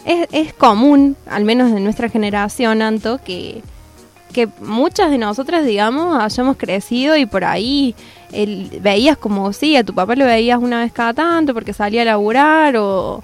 Es, 0.05 0.27
es 0.31 0.53
común, 0.53 1.15
al 1.29 1.43
menos 1.45 1.71
de 1.71 1.79
nuestra 1.79 2.09
generación, 2.09 2.81
Anto, 2.81 3.19
que, 3.23 3.61
que 4.33 4.47
muchas 4.61 5.09
de 5.09 5.17
nosotras, 5.17 5.65
digamos, 5.65 6.21
hayamos 6.21 6.57
crecido 6.57 7.15
y 7.17 7.25
por 7.25 7.43
ahí 7.43 7.95
el- 8.31 8.69
veías 8.81 9.17
como, 9.17 9.51
sí, 9.53 9.75
a 9.75 9.83
tu 9.83 9.93
papá 9.93 10.15
lo 10.15 10.25
veías 10.25 10.59
una 10.61 10.81
vez 10.81 10.91
cada 10.91 11.13
tanto 11.13 11.53
porque 11.53 11.73
salía 11.73 12.03
a 12.03 12.05
laburar 12.05 12.77
o, 12.77 13.23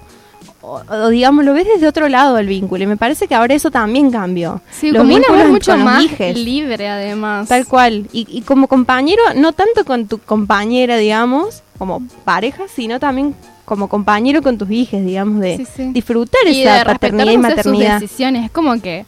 o, 0.60 0.80
o, 0.88 1.08
digamos, 1.08 1.44
lo 1.44 1.54
ves 1.54 1.66
desde 1.72 1.86
otro 1.86 2.08
lado 2.08 2.36
el 2.38 2.46
vínculo. 2.46 2.82
Y 2.82 2.86
me 2.88 2.96
parece 2.96 3.28
que 3.28 3.34
ahora 3.36 3.54
eso 3.54 3.70
también 3.70 4.10
cambió. 4.10 4.60
Sí, 4.70 4.90
Los 4.90 5.02
como 5.02 5.44
mucho 5.48 5.76
más 5.76 6.02
libre 6.36 6.88
además. 6.88 7.48
Tal 7.48 7.66
cual. 7.66 8.08
Y, 8.12 8.26
y 8.28 8.42
como 8.42 8.66
compañero, 8.66 9.22
no 9.36 9.52
tanto 9.52 9.84
con 9.84 10.06
tu 10.08 10.18
compañera, 10.18 10.96
digamos, 10.96 11.62
como 11.78 12.02
pareja, 12.24 12.64
sino 12.74 12.98
también 12.98 13.34
como 13.64 13.88
compañero 13.88 14.42
con 14.42 14.58
tus 14.58 14.70
hijos, 14.70 15.04
digamos, 15.04 15.40
de 15.40 15.56
Sí, 15.58 15.66
sí. 15.76 15.90
disfrutar 15.92 16.40
y 16.46 16.62
esa 16.62 16.78
de 16.78 16.84
paternidad 16.84 17.32
y 17.32 17.38
maternidad. 17.38 17.92
sus 17.94 18.00
decisiones. 18.02 18.44
Es 18.46 18.50
como 18.50 18.80
que, 18.80 19.04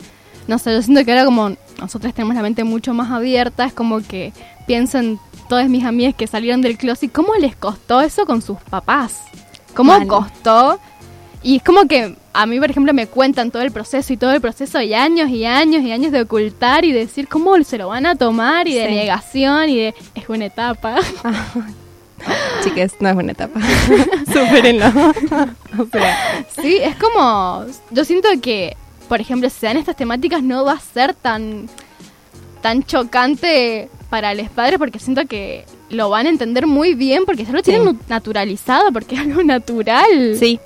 no 0.46 0.58
sé, 0.58 0.72
yo 0.72 0.82
siento 0.82 1.04
que 1.04 1.10
ahora 1.12 1.24
como 1.24 1.50
nosotros 1.80 2.14
tenemos 2.14 2.34
la 2.36 2.42
mente 2.42 2.62
mucho 2.64 2.94
más 2.94 3.10
abierta, 3.10 3.64
es 3.64 3.72
como 3.72 4.00
que 4.00 4.32
pienso 4.66 4.98
en 4.98 5.18
todas 5.48 5.68
mis 5.68 5.84
amigas 5.84 6.14
que 6.14 6.26
salieron 6.26 6.62
del 6.62 6.78
closet, 6.78 7.10
¿cómo 7.12 7.34
les 7.34 7.56
costó 7.56 8.00
eso 8.00 8.24
con 8.26 8.40
sus 8.42 8.58
papás? 8.70 9.22
¿Cómo 9.74 9.92
Mal. 9.98 10.06
costó? 10.06 10.78
Y 11.42 11.56
es 11.56 11.62
como 11.62 11.86
que 11.86 12.16
a 12.32 12.46
mí, 12.46 12.58
por 12.58 12.70
ejemplo, 12.70 12.94
me 12.94 13.06
cuentan 13.06 13.50
todo 13.50 13.60
el 13.62 13.70
proceso 13.70 14.12
y 14.12 14.16
todo 14.16 14.32
el 14.32 14.40
proceso 14.40 14.80
y 14.80 14.94
años 14.94 15.28
y 15.28 15.44
años 15.44 15.82
y 15.82 15.92
años 15.92 16.10
de 16.12 16.22
ocultar 16.22 16.84
y 16.86 16.92
decir 16.92 17.28
cómo 17.28 17.62
se 17.64 17.76
lo 17.76 17.88
van 17.88 18.06
a 18.06 18.14
tomar 18.14 18.66
y 18.66 18.74
de 18.74 18.88
Sí. 18.88 18.94
negación 18.94 19.68
y 19.68 19.76
de 19.76 19.94
es 20.14 20.28
una 20.28 20.46
etapa. 20.46 20.96
Chicas, 22.62 22.94
no 23.00 23.08
es 23.10 23.16
una 23.16 23.32
etapa. 23.32 23.60
Supérenlo. 24.26 24.86
o 25.78 25.86
sea, 25.90 26.44
Sí, 26.60 26.78
es 26.82 26.96
como. 26.96 27.64
Yo 27.90 28.04
siento 28.04 28.28
que, 28.40 28.76
por 29.08 29.20
ejemplo, 29.20 29.48
si 29.50 29.60
se 29.60 29.66
dan 29.66 29.76
estas 29.76 29.96
temáticas, 29.96 30.42
no 30.42 30.64
va 30.64 30.72
a 30.72 30.80
ser 30.80 31.14
tan. 31.14 31.68
tan 32.62 32.82
chocante 32.84 33.88
para 34.10 34.32
los 34.34 34.48
padres, 34.48 34.78
porque 34.78 34.98
siento 34.98 35.26
que 35.26 35.64
lo 35.90 36.08
van 36.08 36.26
a 36.26 36.30
entender 36.30 36.66
muy 36.66 36.94
bien, 36.94 37.24
porque 37.26 37.44
ya 37.44 37.52
lo 37.52 37.62
tienen 37.62 37.98
naturalizado, 38.08 38.92
porque 38.92 39.16
es 39.16 39.20
algo 39.22 39.42
natural. 39.42 40.36
sí. 40.38 40.60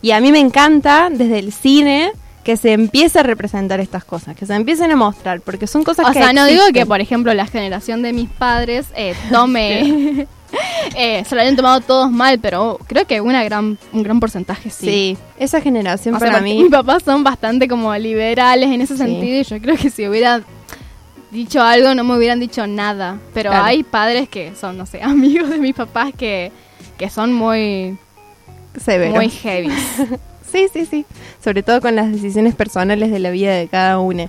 Y 0.00 0.10
a 0.10 0.20
mí 0.20 0.30
me 0.32 0.38
encanta 0.38 1.08
desde 1.10 1.38
el 1.38 1.50
cine 1.50 2.12
que 2.44 2.58
se 2.58 2.72
empiece 2.72 3.18
a 3.18 3.22
representar 3.22 3.80
estas 3.80 4.04
cosas, 4.04 4.36
que 4.36 4.44
se 4.44 4.54
empiecen 4.54 4.90
a 4.90 4.96
mostrar, 4.96 5.40
porque 5.40 5.66
son 5.66 5.82
cosas 5.82 6.06
O 6.06 6.12
que 6.12 6.18
sea, 6.18 6.32
no 6.34 6.44
digo 6.44 6.62
que, 6.74 6.84
por 6.84 7.00
ejemplo, 7.00 7.32
la 7.32 7.46
generación 7.46 8.02
de 8.02 8.12
mis 8.12 8.28
padres 8.28 8.86
eh, 8.94 9.14
tome. 9.30 10.26
eh, 10.96 11.24
se 11.26 11.34
lo 11.34 11.40
hayan 11.40 11.56
tomado 11.56 11.80
todos 11.80 12.10
mal, 12.10 12.38
pero 12.38 12.78
creo 12.86 13.06
que 13.06 13.20
una 13.20 13.42
gran, 13.44 13.78
un 13.92 14.02
gran 14.02 14.20
porcentaje 14.20 14.70
sí. 14.70 14.86
Sí, 14.86 15.18
esa 15.38 15.60
generación 15.60 16.14
O 16.14 16.18
sea, 16.18 16.28
para 16.28 16.38
porque 16.40 16.54
mí... 16.54 16.62
mis 16.62 16.70
papás 16.70 17.02
son 17.04 17.24
bastante 17.24 17.68
como 17.68 17.94
liberales 17.96 18.70
en 18.70 18.80
ese 18.80 18.94
Sí. 18.94 18.98
sentido 18.98 19.40
y 19.40 19.44
yo 19.44 19.60
creo 19.60 19.76
que 19.76 19.90
si 19.90 20.06
hubiera 20.08 20.42
dicho 21.30 21.60
algo 21.62 21.94
no 21.94 22.04
me 22.04 22.16
hubieran 22.16 22.38
dicho 22.40 22.66
nada. 22.66 23.18
Pero 23.32 23.50
Claro. 23.50 23.64
hay 23.66 23.82
padres 23.82 24.28
que 24.28 24.52
son, 24.54 24.76
no 24.78 24.86
sé, 24.86 25.02
amigos 25.02 25.50
de 25.50 25.58
mis 25.58 25.74
papás 25.74 26.12
que, 26.16 26.52
que 26.96 27.10
son 27.10 27.32
muy, 27.32 27.96
muy 29.14 29.30
heavy. 29.30 29.70
Sí, 30.50 30.68
sí, 30.72 30.86
sí. 30.86 31.04
Sobre 31.42 31.62
todo 31.64 31.80
con 31.80 31.96
las 31.96 32.12
decisiones 32.12 32.54
personales 32.54 33.10
de 33.10 33.18
la 33.18 33.30
vida 33.30 33.52
de 33.54 33.66
cada 33.66 33.98
uno. 33.98 34.28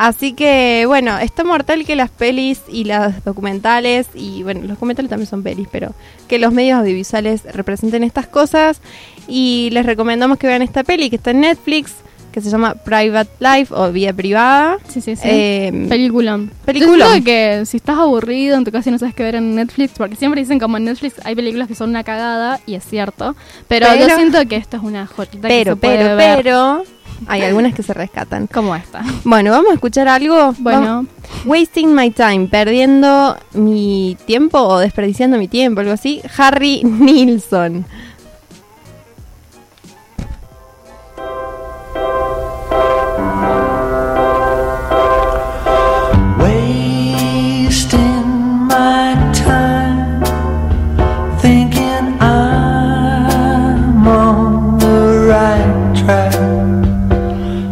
Así 0.00 0.32
que, 0.32 0.84
bueno, 0.86 1.18
está 1.18 1.42
mortal 1.42 1.84
que 1.84 1.96
las 1.96 2.08
pelis 2.08 2.60
y 2.68 2.84
las 2.84 3.24
documentales, 3.24 4.06
y 4.14 4.44
bueno, 4.44 4.60
los 4.60 4.70
documentales 4.70 5.10
también 5.10 5.26
son 5.26 5.42
pelis, 5.42 5.66
pero 5.72 5.92
que 6.28 6.38
los 6.38 6.52
medios 6.52 6.78
audiovisuales 6.78 7.42
representen 7.52 8.04
estas 8.04 8.28
cosas. 8.28 8.80
Y 9.26 9.70
les 9.72 9.84
recomendamos 9.84 10.38
que 10.38 10.46
vean 10.46 10.62
esta 10.62 10.84
peli 10.84 11.10
que 11.10 11.16
está 11.16 11.32
en 11.32 11.40
Netflix, 11.40 11.94
que 12.30 12.40
se 12.40 12.48
llama 12.48 12.74
Private 12.74 13.30
Life 13.40 13.74
o 13.74 13.90
Vida 13.90 14.12
Privada. 14.12 14.76
Sí, 14.86 15.00
sí, 15.00 15.16
sí. 15.16 15.22
Eh, 15.24 15.86
Peliculón. 15.88 16.52
peliculón. 16.64 17.18
Yo 17.18 17.24
que 17.24 17.64
si 17.66 17.78
estás 17.78 17.98
aburrido 17.98 18.56
en 18.56 18.64
tu 18.64 18.70
casa 18.70 18.90
y 18.90 18.92
no 18.92 19.00
sabes 19.00 19.16
qué 19.16 19.24
ver 19.24 19.34
en 19.34 19.56
Netflix, 19.56 19.94
porque 19.96 20.14
siempre 20.14 20.40
dicen 20.42 20.60
como 20.60 20.76
en 20.76 20.84
Netflix 20.84 21.14
hay 21.24 21.34
películas 21.34 21.66
que 21.66 21.74
son 21.74 21.90
una 21.90 22.04
cagada, 22.04 22.60
y 22.66 22.76
es 22.76 22.84
cierto. 22.84 23.34
Pero, 23.66 23.88
Pero- 23.90 24.06
yo 24.08 24.14
siento 24.14 24.46
que 24.46 24.54
esto 24.54 24.76
es 24.76 24.82
una 24.84 25.08
jotita 25.08 25.48
que 25.48 25.54
pero, 25.54 25.72
se 25.72 25.76
puede 25.80 25.96
pero, 25.96 26.16
ver 26.16 26.36
pero, 26.44 26.84
hay 27.26 27.42
algunas 27.42 27.74
que 27.74 27.82
se 27.82 27.92
rescatan. 27.94 28.46
como 28.46 28.74
esta. 28.76 29.02
Bueno, 29.24 29.50
vamos 29.50 29.70
a 29.70 29.74
escuchar 29.74 30.08
algo. 30.08 30.54
Bueno. 30.58 30.80
Vamos- 30.80 31.06
Wasting 31.44 31.94
My 31.94 32.10
Time, 32.10 32.48
perdiendo 32.48 33.36
mi 33.52 34.16
tiempo 34.26 34.58
o 34.60 34.78
desperdiciando 34.78 35.36
mi 35.38 35.46
tiempo, 35.48 35.80
algo 35.80 35.92
así. 35.92 36.22
Harry 36.36 36.82
Nilsson. 36.84 37.84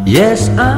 Yes, 0.07 0.49
I 0.51 0.76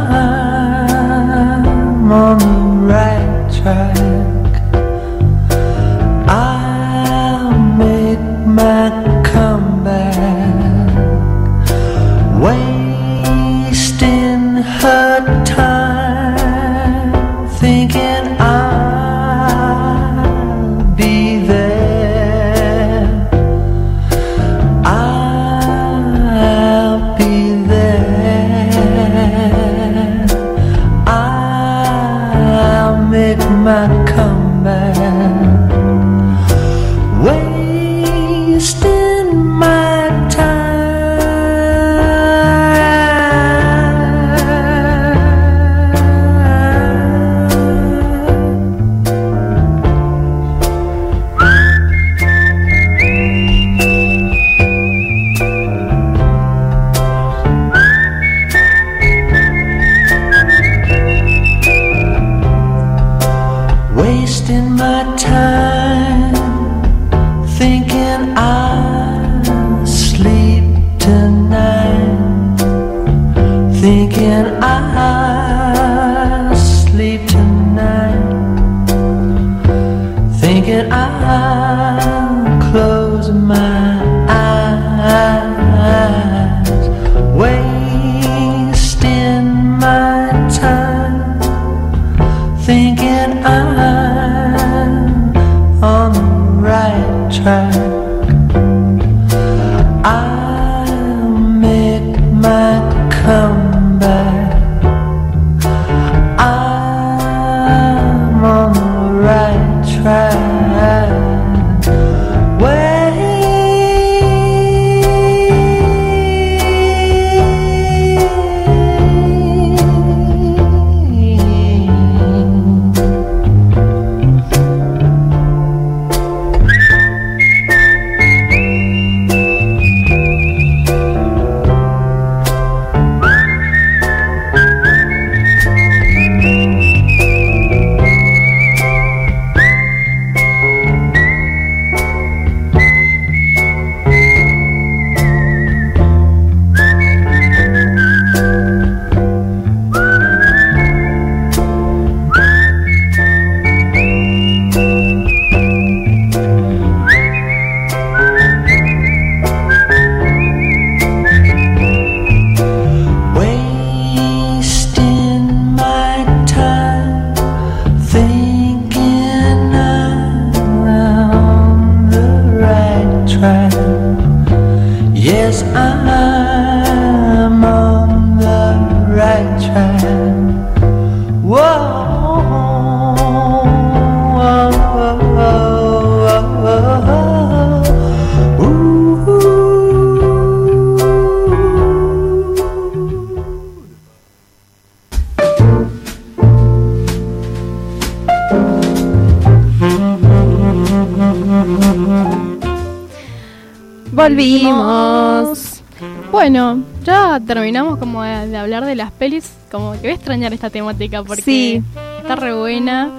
terminamos 207.48 207.98
como 207.98 208.22
de, 208.22 208.46
de 208.46 208.56
hablar 208.56 208.84
de 208.84 208.94
las 208.94 209.10
pelis. 209.10 209.50
Como 209.72 209.92
que 209.94 209.98
voy 209.98 210.10
a 210.10 210.14
extrañar 210.14 210.52
esta 210.52 210.70
temática 210.70 211.24
porque 211.24 211.42
Sí. 211.42 211.82
está 212.20 212.36
re 212.36 212.54
buena. 212.54 213.10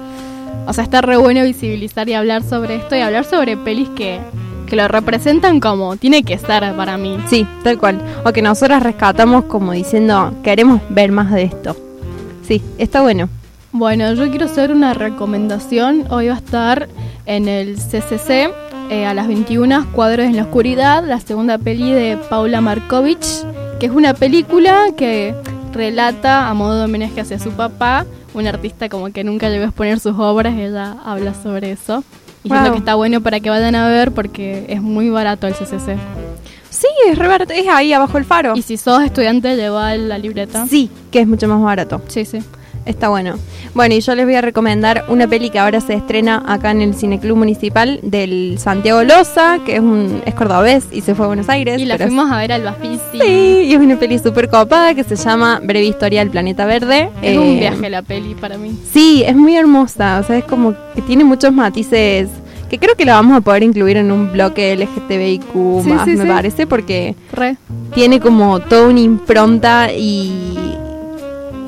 O 0.66 0.72
sea, 0.72 0.84
está 0.84 1.02
re 1.02 1.18
bueno 1.18 1.42
visibilizar 1.44 2.08
y 2.08 2.14
hablar 2.14 2.42
sobre 2.42 2.76
esto 2.76 2.96
y 2.96 3.00
hablar 3.00 3.24
sobre 3.24 3.56
pelis 3.58 3.88
que, 3.90 4.20
que 4.66 4.76
lo 4.76 4.88
representan 4.88 5.60
como 5.60 5.96
tiene 5.96 6.22
que 6.22 6.38
ser 6.38 6.74
para 6.76 6.96
mí. 6.96 7.18
Sí, 7.28 7.46
tal 7.62 7.76
cual. 7.78 8.00
O 8.24 8.32
que 8.32 8.40
nosotras 8.42 8.82
rescatamos 8.82 9.44
como 9.44 9.72
diciendo, 9.72 10.32
queremos 10.42 10.80
ver 10.88 11.12
más 11.12 11.30
de 11.32 11.42
esto. 11.44 11.76
Sí, 12.46 12.62
está 12.78 13.02
bueno. 13.02 13.28
Bueno, 13.72 14.12
yo 14.14 14.28
quiero 14.30 14.46
hacer 14.46 14.72
una 14.72 14.94
recomendación. 14.94 16.04
Hoy 16.10 16.26
va 16.28 16.34
a 16.34 16.38
estar 16.38 16.88
en 17.26 17.46
el 17.46 17.76
CCC 17.76 18.50
eh, 18.90 19.06
a 19.06 19.14
las 19.14 19.28
21 19.28 19.86
Cuadros 19.92 20.26
en 20.26 20.34
la 20.34 20.42
Oscuridad, 20.42 21.04
la 21.06 21.20
segunda 21.20 21.56
peli 21.58 21.92
de 21.92 22.16
Paula 22.28 22.60
Markovich, 22.60 23.39
que 23.80 23.86
es 23.86 23.92
una 23.92 24.14
película 24.14 24.88
que 24.96 25.34
relata 25.72 26.48
a 26.48 26.54
modo 26.54 26.78
de 26.78 26.84
homenaje 26.84 27.20
hacia 27.20 27.38
su 27.38 27.50
papá, 27.52 28.04
un 28.34 28.46
artista 28.46 28.88
como 28.88 29.10
que 29.12 29.24
nunca 29.24 29.48
llegó 29.48 29.64
a 29.64 29.68
exponer 29.68 29.98
sus 30.00 30.16
obras, 30.18 30.54
ella 30.56 30.96
habla 31.04 31.34
sobre 31.34 31.72
eso. 31.72 32.04
Y 32.44 32.48
siento 32.48 32.64
Wow. 32.66 32.72
que 32.72 32.78
está 32.78 32.94
bueno 32.94 33.20
para 33.20 33.40
que 33.40 33.50
vayan 33.50 33.74
a 33.74 33.88
ver 33.88 34.12
porque 34.12 34.66
es 34.68 34.80
muy 34.82 35.10
barato 35.10 35.46
el 35.46 35.54
CCC. 35.54 35.96
Sí, 36.70 36.86
es 37.08 37.18
re 37.18 37.26
barato. 37.28 37.52
Es 37.52 37.66
ahí 37.68 37.92
abajo 37.92 38.16
el 38.18 38.24
faro. 38.24 38.54
Y 38.56 38.62
si 38.62 38.76
sos 38.76 39.02
estudiante, 39.02 39.56
lleva 39.56 39.94
la 39.96 40.16
libreta. 40.18 40.66
Sí, 40.66 40.88
que 41.10 41.20
es 41.20 41.26
mucho 41.26 41.48
más 41.48 41.60
barato. 41.60 42.00
Sí, 42.08 42.24
sí. 42.24 42.38
Está 42.86 43.08
bueno. 43.08 43.34
Bueno, 43.74 43.94
y 43.94 44.00
yo 44.00 44.14
les 44.14 44.24
voy 44.24 44.34
a 44.34 44.40
recomendar 44.40 45.04
una 45.08 45.28
peli 45.28 45.50
que 45.50 45.58
ahora 45.58 45.80
se 45.80 45.94
estrena 45.94 46.42
acá 46.46 46.70
en 46.72 46.80
el 46.80 46.94
Cineclub 46.94 47.36
Municipal 47.36 48.00
del 48.02 48.56
Santiago 48.58 49.04
Loza, 49.04 49.58
que 49.64 49.74
es 49.76 49.80
un 49.80 50.22
es 50.26 50.34
cordobés 50.34 50.84
y 50.90 51.02
se 51.02 51.14
fue 51.14 51.26
a 51.26 51.28
Buenos 51.28 51.48
Aires. 51.48 51.78
Y 51.80 51.84
la 51.84 51.94
es- 51.94 52.02
fuimos 52.02 52.30
a 52.32 52.38
ver 52.38 52.52
al 52.52 52.62
Bafisi. 52.62 52.98
Sí, 53.12 53.62
y 53.66 53.72
es 53.74 53.78
una 53.78 53.96
peli 53.96 54.18
súper 54.18 54.48
copada 54.48 54.94
que 54.94 55.04
se 55.04 55.14
llama 55.16 55.60
Breve 55.62 55.84
Historia 55.86 56.20
del 56.20 56.30
Planeta 56.30 56.64
Verde. 56.66 57.10
Es 57.22 57.36
Eh, 57.36 57.38
un 57.38 57.58
viaje 57.60 57.90
la 57.90 58.02
peli 58.02 58.34
para 58.34 58.56
mí. 58.58 58.76
Sí, 58.92 59.22
es 59.26 59.36
muy 59.36 59.56
hermosa. 59.56 60.18
O 60.18 60.24
sea, 60.26 60.38
es 60.38 60.44
como 60.44 60.74
que 60.94 61.02
tiene 61.02 61.22
muchos 61.22 61.52
matices 61.52 62.28
que 62.70 62.78
creo 62.78 62.94
que 62.96 63.04
la 63.04 63.14
vamos 63.14 63.36
a 63.36 63.40
poder 63.40 63.62
incluir 63.62 63.98
en 63.98 64.10
un 64.10 64.32
bloque 64.32 64.72
LGTBIQ 64.72 65.82
Sí, 65.84 65.90
más, 65.90 66.04
sí, 66.06 66.16
me 66.16 66.22
sí. 66.24 66.28
parece, 66.28 66.66
porque 66.66 67.14
Re. 67.32 67.56
tiene 67.94 68.20
como 68.20 68.58
toda 68.60 68.88
una 68.88 69.00
impronta 69.00 69.92
y. 69.92 70.76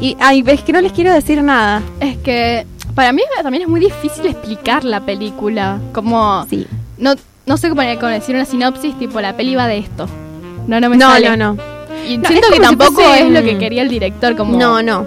Y, 0.02 0.16
ay, 0.18 0.42
ves 0.42 0.62
que 0.62 0.72
no 0.72 0.80
les 0.80 0.90
quiero 0.90 1.12
decir 1.12 1.40
nada. 1.42 1.80
Es 2.00 2.16
que 2.18 2.66
para 2.96 3.12
mí 3.12 3.22
también 3.40 3.62
es 3.62 3.68
muy 3.68 3.78
difícil 3.78 4.26
explicar 4.26 4.82
la 4.84 5.00
película. 5.00 5.78
Como. 5.92 6.44
Sí. 6.50 6.66
No, 6.98 7.14
no 7.46 7.56
sé 7.56 7.68
cómo 7.68 7.82
decir 7.82 8.34
una 8.34 8.44
sinopsis, 8.44 8.98
tipo 8.98 9.20
la 9.20 9.36
peli 9.36 9.54
va 9.54 9.68
de 9.68 9.78
esto. 9.78 10.08
No, 10.66 10.80
no 10.80 10.90
me 10.90 10.96
No, 10.96 11.08
sale. 11.08 11.36
no, 11.36 11.54
no. 11.54 11.62
Y 12.08 12.18
No, 12.18 12.28
siento 12.28 12.48
que 12.48 12.56
si 12.56 12.60
tampoco 12.60 12.94
fuese, 12.94 13.26
es 13.26 13.30
lo 13.30 13.42
que 13.44 13.54
mm, 13.54 13.58
quería 13.60 13.82
el 13.82 13.88
director. 13.88 14.34
Como... 14.36 14.58
No, 14.58 14.82
no. 14.82 15.06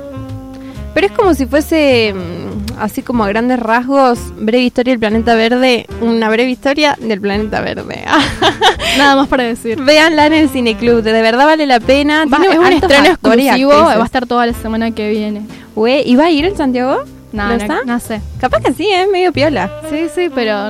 Pero 0.93 1.07
es 1.07 1.13
como 1.13 1.33
si 1.33 1.45
fuese, 1.45 2.13
mm, 2.13 2.44
así 2.79 3.01
como 3.01 3.23
a 3.23 3.27
grandes 3.27 3.59
rasgos, 3.59 4.19
breve 4.37 4.63
historia 4.63 4.93
del 4.93 4.99
planeta 4.99 5.35
verde, 5.35 5.85
una 6.01 6.29
breve 6.29 6.49
historia 6.51 6.97
del 6.99 7.21
planeta 7.21 7.61
verde. 7.61 8.03
Nada 8.97 9.15
más 9.15 9.27
para 9.27 9.43
decir. 9.43 9.81
Véanla 9.81 10.27
en 10.27 10.33
el 10.33 10.49
cineclub, 10.49 11.01
de 11.01 11.11
verdad 11.21 11.45
vale 11.45 11.65
la 11.65 11.79
pena. 11.79 12.25
Va- 12.25 12.39
es 12.51 12.57
un 12.57 12.65
estreno 12.73 13.05
exclusivo, 13.07 13.69
va 13.71 13.93
a 14.01 14.05
estar 14.05 14.25
toda 14.25 14.45
la 14.45 14.53
semana 14.53 14.91
que 14.91 15.09
viene. 15.09 15.41
Güey, 15.75 16.09
¿y 16.09 16.15
va 16.15 16.25
a 16.25 16.31
ir 16.31 16.45
en 16.45 16.55
Santiago? 16.55 17.03
No, 17.33 17.43
¿Lo 17.49 17.49
no, 17.49 17.61
está? 17.61 17.79
no 17.85 17.99
sé. 17.99 18.21
Capaz 18.39 18.61
que 18.61 18.71
sí, 18.73 18.87
es 18.89 19.09
medio 19.09 19.33
piola. 19.33 19.69
Sí, 19.89 20.05
sí, 20.13 20.29
pero 20.33 20.69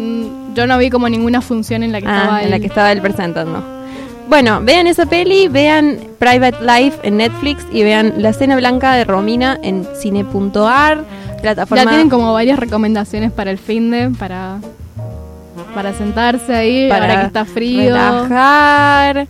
yo 0.55 0.65
no 0.65 0.77
vi 0.79 0.89
como 0.89 1.07
ninguna 1.09 1.41
función 1.41 1.83
en 1.83 1.91
la 1.91 2.01
que 2.01 2.07
Ah, 2.07 2.17
estaba 2.23 2.41
en 2.43 2.49
la 2.49 2.55
él. 2.55 2.61
que 2.61 2.67
estaba 2.67 2.91
él 2.91 3.01
presentando. 3.01 3.63
Bueno, 4.27 4.59
vean 4.61 4.87
esa 4.87 5.05
peli, 5.05 5.47
vean 5.47 5.99
Private 6.19 6.57
Life 6.61 6.99
en 7.03 7.17
Netflix 7.17 7.65
y 7.71 7.83
vean 7.83 8.15
La 8.17 8.33
Cena 8.33 8.55
Blanca 8.55 8.93
de 8.95 9.05
Romina 9.05 9.59
en 9.61 9.87
cine.ar, 9.95 11.03
plataforma 11.41 11.83
Ya 11.83 11.89
tienen 11.89 12.09
como 12.09 12.33
varias 12.33 12.59
recomendaciones 12.59 13.31
para 13.31 13.51
el 13.51 13.57
fin 13.57 13.91
de, 13.91 14.09
para, 14.09 14.59
para 15.75 15.93
sentarse 15.93 16.55
ahí, 16.55 16.89
para 16.89 17.05
ahora 17.05 17.21
que 17.21 17.27
está 17.27 17.45
frío. 17.45 17.93
relajar, 17.93 19.27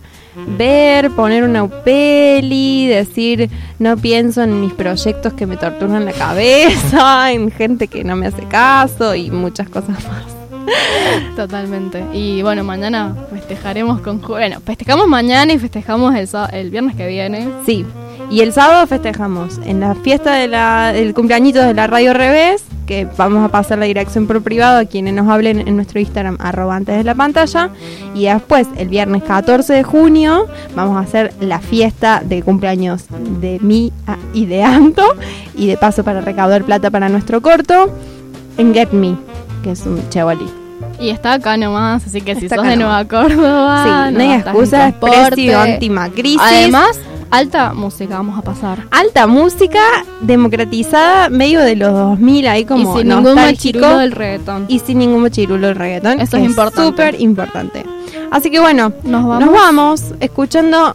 ver, 0.56 1.10
poner 1.10 1.44
una 1.44 1.68
peli, 1.68 2.86
decir 2.86 3.50
no 3.78 3.98
pienso 3.98 4.42
en 4.42 4.60
mis 4.60 4.72
proyectos 4.72 5.34
que 5.34 5.46
me 5.46 5.58
torturan 5.58 6.06
la 6.06 6.12
cabeza, 6.12 7.30
en 7.32 7.50
gente 7.50 7.88
que 7.88 8.02
no 8.02 8.16
me 8.16 8.28
hace 8.28 8.44
caso 8.44 9.14
y 9.14 9.30
muchas 9.30 9.68
cosas 9.68 10.02
más. 10.08 10.35
Totalmente. 11.36 12.04
Y 12.12 12.42
bueno, 12.42 12.64
mañana 12.64 13.14
festejaremos 13.30 14.00
con... 14.00 14.20
Bueno, 14.20 14.60
festejamos 14.64 15.06
mañana 15.06 15.52
y 15.52 15.58
festejamos 15.58 16.14
el, 16.14 16.28
el 16.52 16.70
viernes 16.70 16.96
que 16.96 17.06
viene. 17.06 17.48
Sí. 17.64 17.84
Y 18.30 18.40
el 18.40 18.52
sábado 18.52 18.86
festejamos 18.86 19.58
en 19.64 19.80
la 19.80 19.94
fiesta 19.94 20.34
de 20.34 20.46
del 20.46 21.14
cumpleañito 21.14 21.60
de 21.60 21.74
la 21.74 21.86
Radio 21.86 22.12
Revés 22.12 22.64
que 22.86 23.06
vamos 23.16 23.44
a 23.44 23.48
pasar 23.48 23.78
la 23.78 23.84
dirección 23.84 24.26
por 24.26 24.42
privado 24.42 24.78
a 24.78 24.84
quienes 24.84 25.12
nos 25.12 25.28
hablen 25.28 25.66
en 25.66 25.76
nuestro 25.76 26.00
Instagram, 26.00 26.38
arroba 26.40 26.76
antes 26.76 26.96
de 26.96 27.04
la 27.04 27.14
pantalla. 27.14 27.70
Y 28.14 28.26
después, 28.26 28.68
el 28.78 28.88
viernes 28.88 29.24
14 29.24 29.74
de 29.74 29.82
junio, 29.82 30.46
vamos 30.74 30.96
a 30.96 31.00
hacer 31.00 31.34
la 31.40 31.58
fiesta 31.58 32.22
de 32.24 32.42
cumpleaños 32.42 33.06
de 33.40 33.58
mí 33.60 33.92
y 34.32 34.46
de 34.46 34.62
Anto. 34.62 35.04
Y 35.54 35.66
de 35.66 35.76
paso 35.76 36.04
para 36.04 36.20
recaudar 36.20 36.64
plata 36.64 36.90
para 36.90 37.08
nuestro 37.08 37.42
corto, 37.42 37.90
en 38.56 38.72
Get 38.72 38.92
Me, 38.92 39.16
que 39.66 39.72
es 39.72 39.84
un 39.84 40.08
Chevrolet. 40.10 40.48
Y 41.00 41.08
está 41.08 41.32
acá 41.34 41.56
nomás, 41.56 42.06
así 42.06 42.20
que 42.20 42.36
si 42.36 42.44
Está 42.46 42.56
sos 42.56 42.66
de 42.66 42.76
Nueva 42.76 43.02
nomás. 43.02 43.06
Córdoba. 43.34 43.82
Sí, 44.08 44.14
no 44.14 44.20
hay 44.20 44.30
estás 44.32 44.54
en 44.54 44.60
excusa, 44.60 44.88
es 44.88 45.00
transporte. 45.00 45.32
precio 45.32 45.60
antimacrisis. 45.60 46.40
Además, 46.40 47.00
alta 47.30 47.72
música 47.74 48.16
vamos 48.16 48.38
a 48.38 48.42
pasar. 48.42 48.84
Alta 48.92 49.26
música, 49.26 49.80
democratizada, 50.20 51.28
medio 51.30 51.60
de 51.62 51.74
los 51.74 51.92
2000, 51.92 52.46
ahí 52.46 52.64
como 52.64 52.94
y 52.96 52.98
sin 53.00 53.08
ningún 53.08 53.34
machirulo 53.34 53.98
del 53.98 54.12
reggaetón. 54.12 54.64
y 54.68 54.78
sin 54.78 54.98
ningún 54.98 55.22
mochirulo 55.22 55.66
del 55.66 55.76
reggaetón. 55.76 56.20
Eso 56.20 56.36
es 56.36 56.44
importante. 56.44 56.88
Súper 56.88 57.20
importante. 57.20 57.84
Así 58.30 58.50
que 58.52 58.60
bueno, 58.60 58.92
Nos 59.02 59.26
vamos. 59.26 59.40
nos 59.46 59.52
vamos 59.54 60.02
escuchando 60.20 60.94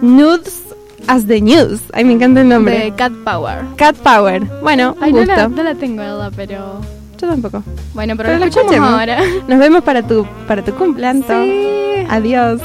Nudes 0.00 0.62
as 1.06 1.26
the 1.26 1.40
News. 1.40 1.80
Ay, 1.92 2.04
me 2.04 2.14
encanta 2.14 2.40
el 2.40 2.48
nombre. 2.48 2.78
De 2.78 2.90
Cat 2.94 3.12
Power. 3.24 3.58
Cat 3.76 3.94
Power. 3.96 4.42
Bueno, 4.62 4.94
un 4.98 5.04
Ay, 5.04 5.12
no 5.12 5.24
la, 5.24 5.48
no 5.48 5.62
la 5.62 5.74
tengo, 5.76 5.98
¿verdad? 6.02 6.32
Pero. 6.34 6.80
Yo 7.20 7.26
tampoco. 7.28 7.62
Bueno, 7.94 8.14
pero, 8.16 8.28
Pero 8.28 8.38
la 8.38 8.46
escuchamos 8.46 8.90
ahora. 8.90 9.20
Nos 9.48 9.58
vemos 9.58 9.82
para 9.82 10.06
tu, 10.06 10.26
para 10.46 10.64
tu 10.64 10.72
cumpleaños. 10.74 11.26
Sí. 11.26 12.06
Adiós. 12.08 12.60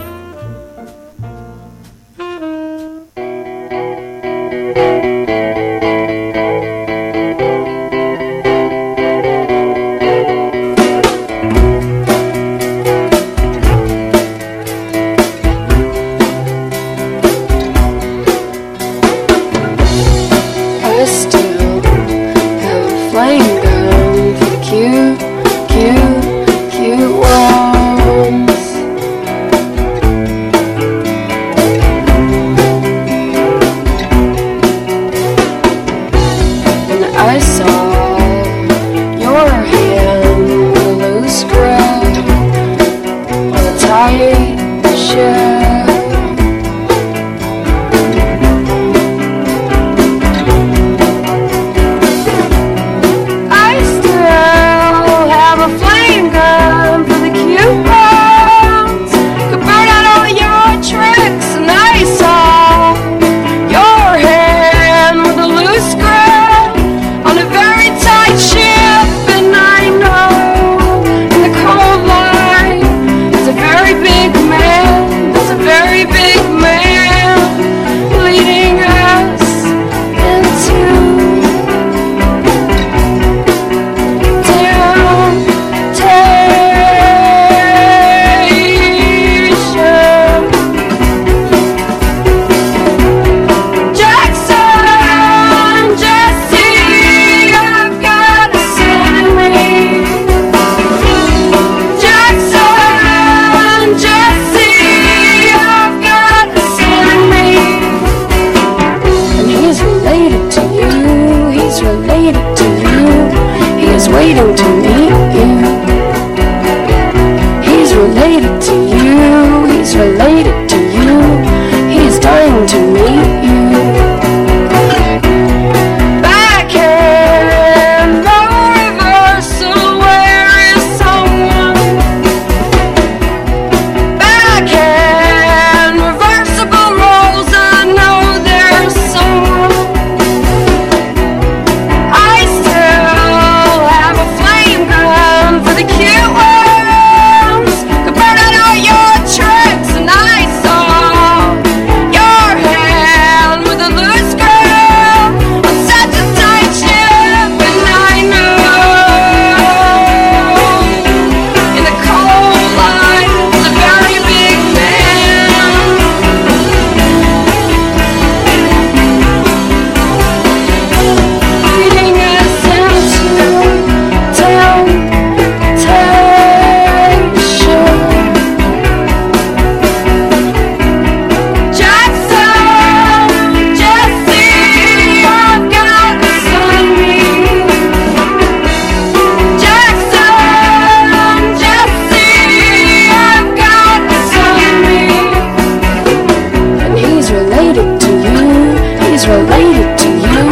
related 199.33 199.97
to 199.97 200.09
you. 200.27 200.45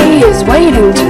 He 0.00 0.24
is 0.24 0.42
waiting 0.44 1.01